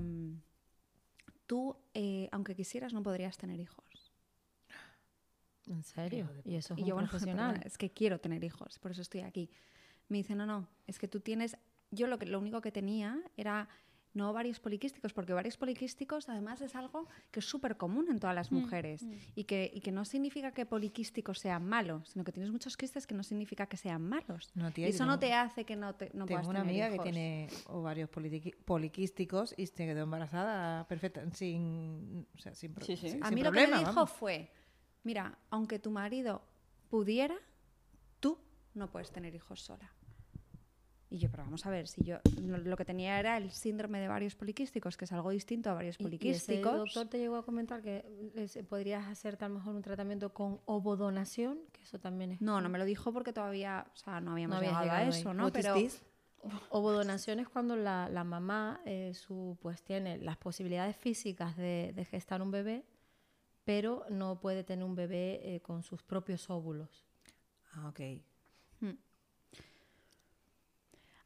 tú, 1.46 1.76
eh, 1.92 2.28
aunque 2.32 2.54
quisieras, 2.54 2.94
no 2.94 3.02
podrías 3.02 3.36
tener 3.36 3.60
hijos. 3.60 3.83
¿En 5.66 5.82
serio? 5.82 6.28
Y 6.44 6.56
eso 6.56 6.74
es 6.74 6.78
y 6.78 6.82
un 6.82 6.88
yo, 6.88 6.94
bueno, 6.94 7.08
profesional. 7.10 7.52
perdona, 7.54 7.62
es 7.66 7.78
que 7.78 7.90
quiero 7.90 8.20
tener 8.20 8.42
hijos, 8.44 8.78
por 8.78 8.90
eso 8.90 9.02
estoy 9.02 9.20
aquí. 9.22 9.50
Me 10.08 10.18
dice, 10.18 10.34
no, 10.34 10.46
no, 10.46 10.68
es 10.86 10.98
que 10.98 11.08
tú 11.08 11.20
tienes... 11.20 11.56
Yo 11.90 12.06
lo, 12.08 12.18
que, 12.18 12.26
lo 12.26 12.38
único 12.40 12.60
que 12.60 12.72
tenía 12.72 13.20
era 13.36 13.68
no 14.14 14.30
ovarios 14.30 14.60
poliquísticos, 14.60 15.12
porque 15.12 15.32
ovarios 15.32 15.56
poliquísticos 15.56 16.28
además 16.28 16.60
es 16.60 16.74
algo 16.76 17.08
que 17.32 17.40
es 17.40 17.46
súper 17.46 17.76
común 17.76 18.06
en 18.08 18.20
todas 18.20 18.34
las 18.34 18.52
mujeres 18.52 19.04
y, 19.34 19.42
que, 19.44 19.70
y 19.74 19.80
que 19.80 19.90
no 19.90 20.04
significa 20.04 20.52
que 20.52 20.66
poliquísticos 20.66 21.40
sean 21.40 21.66
malos, 21.66 22.10
sino 22.10 22.22
que 22.24 22.30
tienes 22.30 22.52
muchos 22.52 22.76
quistes 22.76 23.06
que 23.08 23.14
no 23.14 23.24
significa 23.24 23.66
que 23.66 23.76
sean 23.76 24.02
malos. 24.02 24.50
No, 24.54 24.70
tía, 24.70 24.86
y 24.86 24.90
eso 24.90 25.04
no 25.06 25.18
te 25.18 25.34
hace 25.34 25.64
que 25.64 25.74
no, 25.74 25.94
te, 25.96 26.06
no 26.14 26.26
Tengo 26.26 26.28
puedas 26.28 26.46
una 26.46 26.60
tener 26.62 26.84
amiga 26.84 26.90
que 26.90 26.98
tiene 27.10 27.48
ovarios 27.66 28.08
poliquísticos 28.64 29.54
y 29.56 29.66
se 29.66 29.84
quedó 29.86 30.02
embarazada 30.02 30.86
perfecta, 30.86 31.28
sin, 31.32 32.26
o 32.34 32.38
sea, 32.38 32.54
sin, 32.54 32.72
pro- 32.74 32.84
Sí, 32.86 32.96
sí. 32.96 33.08
sin- 33.10 33.24
A 33.24 33.30
mí 33.30 33.42
lo 33.42 33.52
que 33.52 33.66
me 33.66 33.78
dijo 33.78 33.92
vamos. 33.94 34.10
fue, 34.12 34.50
mira, 35.04 35.38
aunque 35.50 35.78
tu 35.78 35.90
marido 35.90 36.42
pudiera, 36.90 37.36
tú 38.20 38.38
no 38.74 38.90
puedes 38.90 39.10
tener 39.12 39.34
hijos 39.34 39.60
sola. 39.60 39.90
Y 41.10 41.18
yo, 41.18 41.30
pero 41.30 41.44
vamos 41.44 41.64
a 41.64 41.70
ver, 41.70 41.86
si 41.86 42.02
yo 42.02 42.16
lo, 42.42 42.76
que 42.76 42.84
tenía 42.84 43.20
era 43.20 43.36
el 43.36 43.52
síndrome 43.52 44.00
de 44.00 44.08
varios 44.08 44.34
poliquísticos, 44.34 44.96
que 44.96 45.04
es 45.04 45.12
algo 45.12 45.30
distinto 45.30 45.70
a 45.70 45.74
varios 45.74 45.94
¿Y- 46.00 46.02
¿Y, 46.02 46.06
ese 46.06 46.08
poliquísticos. 46.08 46.72
doctor 46.76 47.06
te 47.06 47.18
llegó 47.18 47.36
a 47.36 47.44
comentar 47.44 47.82
que 47.82 48.04
les- 48.34 48.58
podrías 48.68 49.06
hacerte 49.06 49.44
a 49.44 49.48
lo 49.48 49.54
mejor 49.56 49.76
un 49.76 49.82
tratamiento 49.82 50.32
con 50.34 50.60
ovodonación? 50.64 51.60
Que 51.72 51.82
eso 51.82 52.00
también 52.00 52.32
es... 52.32 52.40
No, 52.40 52.60
no 52.60 52.68
me 52.68 52.78
lo 52.78 52.84
dijo 52.84 53.12
porque 53.12 53.32
todavía, 53.32 53.86
o 53.92 53.96
sea, 53.96 54.20
no 54.20 54.32
habíamos 54.32 54.56
No 54.56 54.62
llegado, 54.62 54.90
a 54.90 54.96
ahí. 54.96 55.08
eso, 55.10 55.32
¿no? 55.34 55.52
Pero? 55.52 55.76
Ovodonación 56.70 57.38
es 57.40 57.48
cuando 57.48 57.76
la, 57.76 58.08
la 58.10 58.24
mamá 58.24 58.80
eh, 58.84 59.12
su, 59.14 59.56
pues 59.62 59.82
tiene 59.82 60.18
las 60.18 60.36
posibilidades 60.36 60.96
físicas 60.96 61.56
de, 61.56 61.92
de 61.94 62.04
gestar 62.04 62.42
un 62.42 62.50
bebé, 62.50 62.84
pero 63.64 64.04
no 64.10 64.40
puede 64.40 64.64
tener 64.64 64.84
un 64.84 64.94
bebé 64.94 65.40
eh, 65.42 65.60
con 65.60 65.82
sus 65.82 66.02
propios 66.02 66.48
óvulos. 66.50 67.04
Ah, 67.72 67.88
ok. 67.88 68.00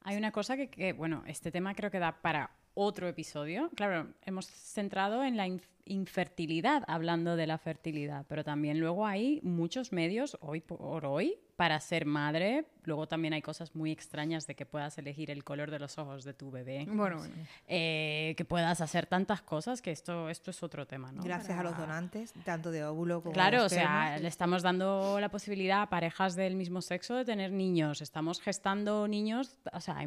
Hay 0.03 0.17
una 0.17 0.33
cosa 0.33 0.57
que, 0.57 0.71
que, 0.71 0.95
bueno, 0.95 1.23
este 1.27 1.51
tema 1.51 1.75
creo 1.75 1.91
que 1.91 1.99
da 1.99 2.23
para 2.23 2.51
otro 2.73 3.09
episodio. 3.09 3.69
Claro, 3.75 4.15
hemos 4.25 4.47
centrado 4.47 5.23
en 5.23 5.37
la 5.37 5.47
inf- 5.47 5.69
infertilidad, 5.85 6.85
hablando 6.87 7.37
de 7.37 7.47
la 7.47 7.59
fertilidad, 7.59 8.25
pero 8.29 8.43
también 8.45 8.81
luego 8.81 9.05
hay 9.07 9.41
muchos 9.43 9.93
medios 9.93 10.39
hoy 10.41 10.61
por 10.61 11.05
hoy 11.05 11.39
para 11.59 11.81
ser 11.81 12.07
madre. 12.07 12.67
Luego 12.85 13.09
también 13.09 13.35
hay 13.35 13.43
cosas 13.43 13.75
muy 13.75 13.91
extrañas 13.91 14.47
de 14.47 14.55
que 14.55 14.65
puedas 14.65 14.97
elegir 14.97 15.29
el 15.31 15.43
color 15.43 15.71
de 15.73 15.79
los 15.81 15.99
ojos 15.99 16.23
de 16.25 16.33
tu 16.33 16.51
bebé, 16.53 16.87
bueno, 16.89 17.19
bueno. 17.19 17.35
eh, 17.67 18.33
que 18.37 18.45
puedas 18.47 18.81
hacer 18.81 19.07
tantas 19.07 19.43
cosas 19.43 19.83
que 19.83 19.91
esto, 19.91 20.31
esto 20.31 20.53
es 20.53 20.63
otro 20.63 20.87
tema, 20.87 21.11
¿no? 21.13 21.23
Gracias 21.23 21.59
a 21.59 21.63
los 21.65 21.77
donantes, 21.77 22.33
tanto 22.45 22.71
de 22.71 22.85
óvulo 22.85 23.21
como 23.21 23.33
Claro, 23.35 23.59
de 23.61 23.67
o 23.67 23.69
sea, 23.69 24.19
le 24.19 24.29
estamos 24.29 24.63
dando 24.63 25.19
la 25.21 25.29
posibilidad 25.31 25.83
a 25.83 25.91
parejas 25.91 26.37
del 26.37 26.55
mismo 26.55 26.81
sexo 26.81 27.17
de 27.17 27.25
tener 27.25 27.51
niños. 27.53 28.01
Estamos 28.01 28.41
gestando 28.41 29.07
niños. 29.09 29.59
O 29.73 29.81
sea, 29.81 29.99
hay 29.99 30.07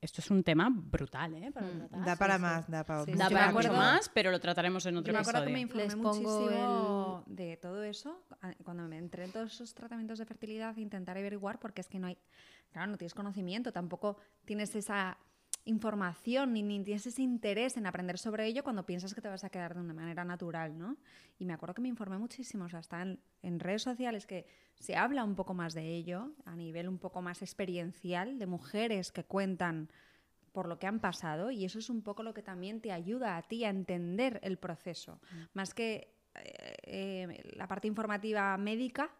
esto 0.00 0.20
es 0.22 0.30
un 0.30 0.42
tema 0.42 0.68
brutal, 0.72 1.34
¿eh? 1.34 1.52
Para 1.52 1.68
tratar. 1.70 2.04
Da 2.04 2.16
para 2.16 2.38
más, 2.38 2.68
da 2.70 2.82
para 2.82 3.04
Sí, 3.04 3.12
Da 3.12 3.28
para 3.30 3.46
me 3.48 3.52
mucho 3.52 3.68
acuerdo- 3.68 3.76
más, 3.76 4.08
pero 4.08 4.30
lo 4.32 4.40
trataremos 4.40 4.84
en 4.86 4.96
otro 4.96 5.12
Yo 5.12 5.18
me 5.18 5.20
acuerdo 5.20 5.44
que 5.46 5.52
me 5.52 5.60
episodio. 5.60 5.84
informé 5.84 6.02
Les 6.04 6.16
pongo 6.24 6.40
muchísimo 6.48 7.22
de 7.26 7.56
todo 7.58 7.82
eso 7.84 8.18
cuando 8.64 8.88
me 8.88 8.96
entré 8.98 9.24
en 9.24 9.32
todos 9.32 9.52
esos 9.52 9.72
tratamientos 9.74 10.18
de 10.18 10.24
fertilidad 10.26 10.61
intentar 10.76 11.16
averiguar 11.18 11.58
porque 11.58 11.80
es 11.80 11.88
que 11.88 11.98
no 11.98 12.06
hay 12.06 12.18
claro 12.72 12.90
no 12.90 12.98
tienes 12.98 13.14
conocimiento 13.14 13.72
tampoco 13.72 14.16
tienes 14.44 14.74
esa 14.74 15.18
información 15.64 16.52
ni, 16.52 16.62
ni 16.62 16.82
tienes 16.82 17.06
ese 17.06 17.22
interés 17.22 17.76
en 17.76 17.86
aprender 17.86 18.18
sobre 18.18 18.46
ello 18.46 18.64
cuando 18.64 18.84
piensas 18.84 19.14
que 19.14 19.20
te 19.20 19.28
vas 19.28 19.44
a 19.44 19.50
quedar 19.50 19.74
de 19.74 19.80
una 19.80 19.94
manera 19.94 20.24
natural, 20.24 20.76
¿no? 20.76 20.96
Y 21.38 21.44
me 21.44 21.52
acuerdo 21.52 21.74
que 21.74 21.82
me 21.82 21.88
informé 21.88 22.18
muchísimo, 22.18 22.64
o 22.64 22.68
sea, 22.68 22.80
hasta 22.80 23.02
en, 23.02 23.20
en 23.42 23.60
redes 23.60 23.82
sociales 23.82 24.26
que 24.26 24.46
se 24.74 24.96
habla 24.96 25.22
un 25.22 25.36
poco 25.36 25.54
más 25.54 25.74
de 25.74 25.86
ello, 25.86 26.32
a 26.46 26.56
nivel 26.56 26.88
un 26.88 26.98
poco 26.98 27.22
más 27.22 27.42
experiencial, 27.42 28.38
de 28.38 28.46
mujeres 28.46 29.12
que 29.12 29.24
cuentan 29.24 29.88
por 30.52 30.68
lo 30.68 30.78
que 30.78 30.86
han 30.86 31.00
pasado 31.00 31.50
y 31.50 31.64
eso 31.64 31.78
es 31.78 31.88
un 31.88 32.02
poco 32.02 32.22
lo 32.22 32.34
que 32.34 32.42
también 32.42 32.80
te 32.80 32.92
ayuda 32.92 33.36
a 33.36 33.42
ti 33.42 33.64
a 33.64 33.70
entender 33.70 34.38
el 34.42 34.58
proceso, 34.58 35.20
más 35.54 35.74
que 35.74 36.14
eh, 36.34 36.76
eh, 36.82 37.52
la 37.56 37.66
parte 37.66 37.88
informativa 37.88 38.56
médica, 38.58 39.10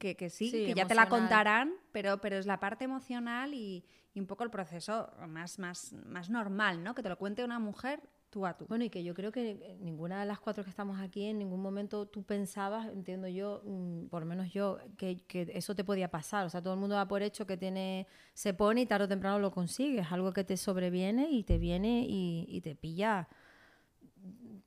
que, 0.00 0.16
que 0.16 0.30
sí, 0.30 0.50
Sí, 0.50 0.66
que 0.66 0.74
ya 0.74 0.88
te 0.88 0.96
la 0.96 1.02
emocional. 1.02 1.08
contarán, 1.08 1.74
pero, 1.92 2.20
pero 2.20 2.36
es 2.36 2.46
la 2.46 2.58
parte 2.58 2.84
emocional 2.84 3.54
y, 3.54 3.84
y 4.12 4.18
un 4.18 4.26
poco 4.26 4.42
el 4.42 4.50
proceso 4.50 5.12
más, 5.28 5.60
más, 5.60 5.92
más 5.92 6.28
normal, 6.28 6.82
¿no? 6.82 6.94
Que 6.96 7.02
te 7.04 7.08
lo 7.08 7.16
cuente 7.16 7.44
una 7.44 7.60
mujer 7.60 8.00
tú 8.30 8.46
a 8.46 8.56
tú. 8.56 8.64
Bueno, 8.68 8.84
y 8.84 8.90
que 8.90 9.02
yo 9.02 9.12
creo 9.12 9.32
que 9.32 9.76
ninguna 9.80 10.20
de 10.20 10.26
las 10.26 10.38
cuatro 10.38 10.62
que 10.64 10.70
estamos 10.70 11.00
aquí 11.00 11.24
en 11.24 11.38
ningún 11.38 11.60
momento 11.60 12.06
tú 12.06 12.22
pensabas, 12.22 12.86
entiendo 12.88 13.26
yo, 13.28 13.60
mm, 13.64 14.06
por 14.06 14.22
lo 14.22 14.26
menos 14.26 14.52
yo, 14.52 14.78
que, 14.96 15.24
que 15.26 15.50
eso 15.54 15.74
te 15.74 15.82
podía 15.84 16.10
pasar. 16.10 16.46
O 16.46 16.48
sea, 16.48 16.62
todo 16.62 16.74
el 16.74 16.80
mundo 16.80 16.94
da 16.96 17.06
por 17.08 17.22
hecho 17.22 17.46
que 17.46 17.56
tiene, 17.56 18.06
se 18.34 18.54
pone 18.54 18.82
y 18.82 18.86
tarde 18.86 19.04
o 19.06 19.08
temprano 19.08 19.38
lo 19.38 19.50
consigue. 19.50 20.00
Es 20.00 20.12
algo 20.12 20.32
que 20.32 20.44
te 20.44 20.56
sobreviene 20.56 21.28
y 21.30 21.42
te 21.44 21.58
viene 21.58 22.06
y, 22.08 22.46
y 22.48 22.60
te 22.60 22.74
pilla 22.76 23.28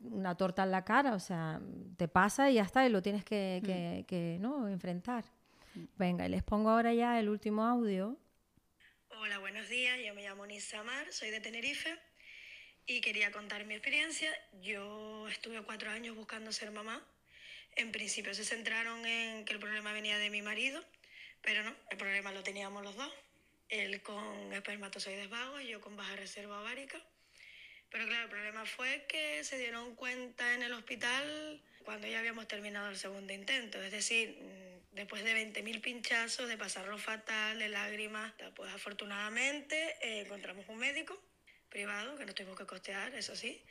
una 0.03 0.35
torta 0.35 0.63
en 0.63 0.71
la 0.71 0.83
cara. 0.85 1.13
O 1.13 1.19
sea, 1.19 1.59
te 1.97 2.07
pasa 2.07 2.49
y 2.49 2.55
ya 2.55 2.63
está, 2.63 2.85
y 2.85 2.89
lo 2.89 3.01
tienes 3.01 3.23
que, 3.25 3.61
que- 3.65 4.05
que, 4.07 4.37
¿no? 4.39 4.67
enfrentar. 4.67 5.25
Venga, 5.97 6.25
y 6.25 6.29
les 6.29 6.43
pongo 6.43 6.69
ahora 6.69 6.93
ya 6.93 7.19
el 7.19 7.29
último 7.29 7.63
audio. 7.65 8.17
Hola, 9.09 9.39
buenos 9.39 9.69
días. 9.69 9.97
Yo 10.05 10.13
me 10.13 10.23
llamo 10.23 10.45
Nisa 10.45 10.83
Mar, 10.83 11.05
soy 11.11 11.29
de 11.31 11.39
Tenerife 11.39 11.97
y 12.85 13.01
quería 13.01 13.31
contar 13.31 13.65
mi 13.65 13.73
experiencia. 13.73 14.29
Yo 14.61 15.27
estuve 15.27 15.61
cuatro 15.63 15.89
años 15.89 16.15
buscando 16.15 16.51
ser 16.51 16.71
mamá. 16.71 17.01
En 17.75 17.91
principio 17.91 18.33
se 18.35 18.43
centraron 18.45 19.03
en 19.05 19.45
que 19.45 19.53
el 19.53 19.59
problema 19.59 19.93
venía 19.93 20.17
de 20.19 20.29
mi 20.29 20.41
marido, 20.43 20.83
pero 21.41 21.63
no, 21.63 21.73
el 21.89 21.97
problema 21.97 22.31
lo 22.31 22.43
teníamos 22.43 22.83
los 22.83 22.95
dos. 22.95 23.11
Él 23.69 24.01
con 24.03 24.53
espermatozoides 24.53 25.29
vagos 25.29 25.61
y 25.63 25.69
yo 25.69 25.81
con 25.81 25.95
baja 25.95 26.15
reserva 26.15 26.61
ovárica. 26.61 26.99
Pero 27.93 28.07
claro, 28.07 28.23
el 28.23 28.29
problema 28.29 28.65
fue 28.65 29.05
que 29.07 29.43
se 29.43 29.59
dieron 29.59 29.95
cuenta 29.95 30.55
en 30.55 30.63
el 30.63 30.73
hospital 30.73 31.61
cuando 31.85 32.07
ya 32.07 32.17
habíamos 32.17 32.47
terminado 32.47 32.89
el 32.89 32.97
segundo 32.97 33.31
intento. 33.33 33.79
Es 33.83 33.91
decir, 33.91 34.35
mm, 34.41 34.95
después 34.95 35.23
de 35.23 35.35
20.000 35.35 35.79
pinchazos, 35.79 36.49
de 36.49 36.57
pasarlo 36.57 36.97
fatal, 36.97 37.59
de 37.59 37.69
lágrimas, 37.69 38.33
pues 38.55 38.73
afortunadamente 38.73 39.95
eh, 40.01 40.21
encontramos 40.21 40.65
un 40.69 40.79
médico 40.79 41.21
privado 41.69 42.17
que 42.17 42.25
nos 42.25 42.33
tuvimos 42.33 42.57
que 42.57 42.65
costear, 42.65 43.13
eso 43.13 43.35
sí. 43.35 43.61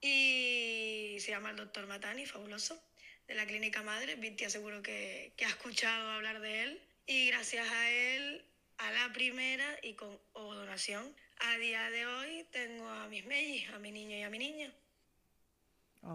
Y 0.00 1.18
se 1.20 1.32
llama 1.32 1.50
el 1.50 1.56
doctor 1.56 1.86
Matani, 1.86 2.24
fabuloso, 2.24 2.82
de 3.28 3.34
la 3.34 3.44
Clínica 3.44 3.82
Madre. 3.82 4.14
Vinti 4.14 4.48
seguro 4.48 4.80
que, 4.80 5.34
que 5.36 5.44
ha 5.44 5.48
escuchado 5.48 6.12
hablar 6.12 6.40
de 6.40 6.62
él. 6.62 6.82
Y 7.06 7.26
gracias 7.26 7.70
a 7.70 7.90
él, 7.90 8.42
a 8.78 8.90
la 8.90 9.12
primera 9.12 9.78
y 9.82 9.92
con 9.92 10.18
donación, 10.32 11.14
a 11.40 11.58
día 11.58 11.90
de 11.90 12.06
hoy 12.06 12.46
tengo 12.50 12.88
a 12.88 13.08
mis 13.08 13.24
mellis, 13.26 13.68
a 13.70 13.78
mi 13.78 13.90
niño 13.92 14.16
y 14.16 14.22
a 14.22 14.30
mi 14.30 14.38
niña. 14.38 14.72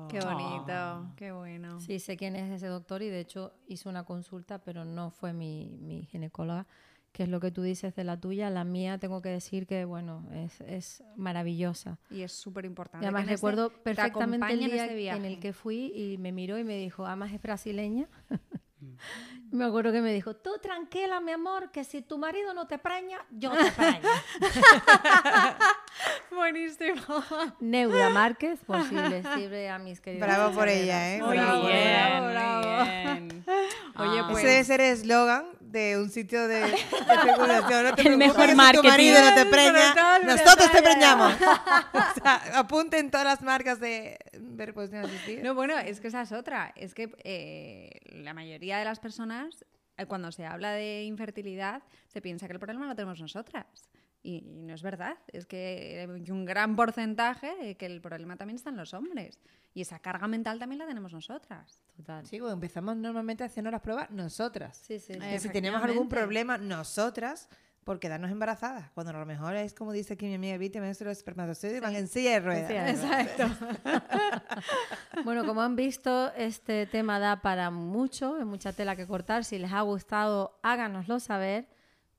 Qué 0.10 0.20
bonito, 0.20 1.08
qué 1.16 1.32
bueno. 1.32 1.80
Sí, 1.82 2.00
sé 2.00 2.16
quién 2.16 2.36
es 2.36 2.52
ese 2.52 2.68
doctor 2.68 3.02
y 3.02 3.10
de 3.10 3.20
hecho 3.20 3.54
hizo 3.68 3.90
una 3.90 4.04
consulta, 4.04 4.60
pero 4.60 4.86
no 4.86 5.10
fue 5.12 5.34
mi, 5.34 5.78
mi 5.82 6.06
ginecóloga, 6.06 6.68
que 7.12 7.24
es 7.24 7.30
lo 7.30 7.40
que 7.40 7.50
tú 7.52 7.64
dices 7.64 7.96
de 7.96 8.04
la 8.04 8.20
tuya. 8.20 8.50
La 8.52 8.64
mía, 8.64 9.00
tengo 9.00 9.22
que 9.22 9.30
decir 9.30 9.66
que, 9.66 9.86
bueno, 9.86 10.24
es, 10.34 10.62
es 10.62 11.04
maravillosa. 11.16 11.98
Y 12.12 12.22
es 12.22 12.32
súper 12.32 12.66
importante. 12.66 13.06
además 13.06 13.24
que 13.26 13.30
en 13.32 13.34
ese- 13.34 13.36
recuerdo 13.36 13.70
te 13.72 13.78
perfectamente 13.80 14.54
el 14.54 14.60
en 14.64 14.70
día 14.72 14.86
ese 14.86 14.96
viaje. 14.96 15.20
en 15.20 15.26
el 15.26 15.40
que 15.40 15.54
fui 15.54 15.92
y 15.96 16.18
me 16.20 16.32
miró 16.32 16.58
y 16.60 16.64
me 16.64 16.78
dijo, 16.78 17.06
además 17.08 17.34
es 17.34 17.42
brasileña. 17.42 18.08
me 19.52 19.66
acuerdo 19.66 19.92
que 19.92 20.02
me 20.02 20.14
dijo, 20.14 20.36
tú 20.36 20.52
tranquila, 20.62 21.20
mi 21.20 21.32
amor, 21.32 21.72
que 21.72 21.84
si 21.84 22.02
tu 22.02 22.18
marido 22.18 22.54
no 22.54 22.68
te 22.68 22.78
preña, 22.78 23.20
yo 23.32 23.52
te 23.52 23.72
preño. 23.72 24.00
Buenísimo. 26.32 27.02
Neura 27.60 28.10
Márquez, 28.10 28.60
por 28.66 28.84
si 28.88 28.96
les 28.96 29.26
sirve 29.36 29.70
a 29.70 29.80
mis 29.80 30.00
queridos. 30.00 30.28
Bravo 30.28 30.54
por 30.54 30.70
ella, 30.70 31.16
¿eh? 31.16 31.22
Muy 31.22 31.38
Bravo, 31.38 31.68
bien, 31.68 31.94
bravo, 31.94 32.24
muy 32.26 32.34
bravo. 32.34 32.84
bien. 32.86 33.46
Oye, 33.98 34.20
Ah. 34.22 34.28
pues- 34.32 34.44
Ese 34.44 34.48
debe 34.48 34.64
ser 34.64 34.82
el 34.82 34.94
eslogan 34.94 35.46
de 35.72 35.98
un 35.98 36.10
sitio 36.10 36.48
de, 36.48 36.62
de 36.62 36.78
fecundación. 36.78 37.84
No 37.86 37.96
te 37.96 38.08
El 38.08 38.18
mejor 38.18 38.46
que 38.46 38.52
si 38.52 38.56
marketing. 38.56 38.82
tu 38.82 38.88
marido 38.90 39.22
no 39.22 39.36
te 39.36 39.46
preña, 39.46 40.20
nosotros 40.26 40.72
te 40.72 40.82
preñamos. 40.82 41.34
o 41.94 42.22
sea, 42.22 42.60
apunten 42.60 43.12
todas 43.12 43.26
las 43.26 43.42
marcas 43.42 43.80
de 43.80 44.18
reproducción 44.56 45.06
asistida. 45.06 45.44
No, 45.44 45.54
bueno, 45.54 45.78
es 45.78 46.00
que 46.00 46.08
esa 46.08 46.22
es 46.22 46.32
otra. 46.32 46.74
Es 46.76 46.94
que 46.94 47.12
eh, 47.24 48.00
la 48.12 48.34
mayoría 48.34 48.80
de 48.80 48.86
las 48.86 49.00
personas, 49.00 49.66
eh, 49.98 50.06
cuando 50.06 50.32
se 50.32 50.46
habla 50.46 50.72
de 50.72 51.04
infertilidad, 51.04 51.84
se 52.08 52.22
piensa 52.22 52.48
que 52.48 52.54
el 52.54 52.60
problema 52.60 52.88
lo 52.88 52.96
tenemos 52.96 53.20
nosotras. 53.20 53.66
Y, 54.22 54.44
y 54.46 54.62
no 54.64 54.74
es 54.74 54.82
verdad. 54.82 55.18
Es 55.28 55.46
que 55.46 56.08
hay 56.08 56.32
un 56.32 56.46
gran 56.46 56.76
porcentaje 56.76 57.56
de 57.56 57.76
que 57.76 57.86
el 57.86 58.02
problema 58.02 58.36
también 58.36 58.56
está 58.56 58.70
en 58.70 58.78
los 58.78 58.94
hombres. 58.94 59.40
Y 59.74 59.82
esa 59.82 60.00
carga 60.00 60.28
mental 60.28 60.60
también 60.60 60.80
la 60.80 60.88
tenemos 60.88 61.14
nosotras. 61.14 61.82
Total. 61.96 62.26
Sí, 62.26 62.40
bueno, 62.40 62.54
empezamos 62.54 62.98
normalmente 62.98 63.44
haciendo 63.44 63.72
las 63.72 63.82
pruebas 63.82 64.10
nosotras. 64.12 64.82
Sí, 64.86 65.00
sí. 65.00 65.14
sí. 65.14 65.20
Que 65.20 65.40
si 65.40 65.50
tenemos 65.50 65.82
algún 65.84 66.10
problema, 66.10 66.58
nosotras, 66.58 67.50
por 67.90 68.00
quedarnos 68.00 68.30
embarazadas. 68.30 68.92
Cuando 68.92 69.12
a 69.12 69.20
lo 69.20 69.26
mejor 69.26 69.56
es 69.56 69.74
como 69.74 69.92
dice 69.92 70.14
aquí 70.14 70.28
mi 70.28 70.36
amiga 70.36 70.58
Vite, 70.58 70.80
me 70.80 70.90
los 70.90 71.00
espermatozoides 71.00 71.82
van 71.82 71.96
en 71.96 72.08
silla 72.08 72.34
de 72.34 72.40
ruedas. 72.40 72.72
Exacto. 72.72 73.50
Bueno, 75.26 75.46
como 75.46 75.62
han 75.62 75.76
visto, 75.76 76.32
este 76.36 76.86
tema 76.86 77.20
da 77.20 77.42
para 77.42 77.72
mucho, 77.72 78.36
hay 78.36 78.46
mucha 78.46 78.74
tela 78.74 78.96
que 78.96 79.06
cortar. 79.06 79.44
Si 79.44 79.58
les 79.58 79.72
ha 79.72 79.82
gustado, 79.82 80.60
háganoslo 80.64 81.20
saber, 81.20 81.68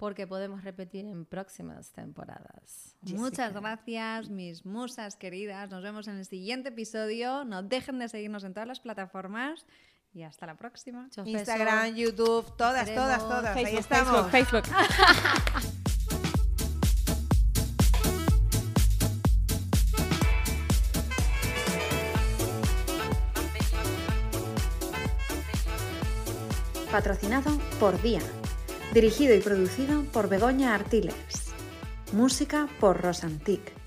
porque 0.01 0.27
podemos 0.27 0.65
repetir 0.65 1.05
en 1.05 1.27
próximas 1.27 1.93
temporadas. 1.93 2.97
Muchas 3.03 3.53
gracias, 3.53 4.31
mis 4.31 4.65
musas 4.65 5.15
queridas. 5.15 5.69
Nos 5.69 5.83
vemos 5.83 6.09
en 6.09 6.17
el 6.17 6.25
siguiente 6.25 6.71
episodio. 6.71 7.45
No 7.45 7.63
dejen 7.63 7.99
de 7.99 8.09
seguirnos 8.09 8.43
en 8.45 8.55
todas 8.55 8.67
las 8.67 8.81
plataformas. 8.81 9.67
Y 10.15 10.23
hasta 10.23 10.47
la 10.47 10.57
próxima. 10.57 11.11
Instagram, 11.23 11.95
YouTube, 11.95 12.57
todas, 12.57 12.89
Queremos 12.89 13.05
todas, 13.05 13.29
todas. 13.29 13.55
Ahí 13.55 13.77
estamos. 13.77 14.31
Facebook, 14.31 14.65
Facebook. 14.65 14.75
Patrocinado 26.91 27.51
por 27.79 28.01
Día. 28.01 28.23
Dirigido 28.93 29.37
y 29.37 29.41
producido 29.41 30.03
por 30.13 30.29
Begoña 30.29 30.75
Artiles. 30.75 31.15
Música 32.13 32.69
por 32.81 33.01
Rosantic. 33.01 33.80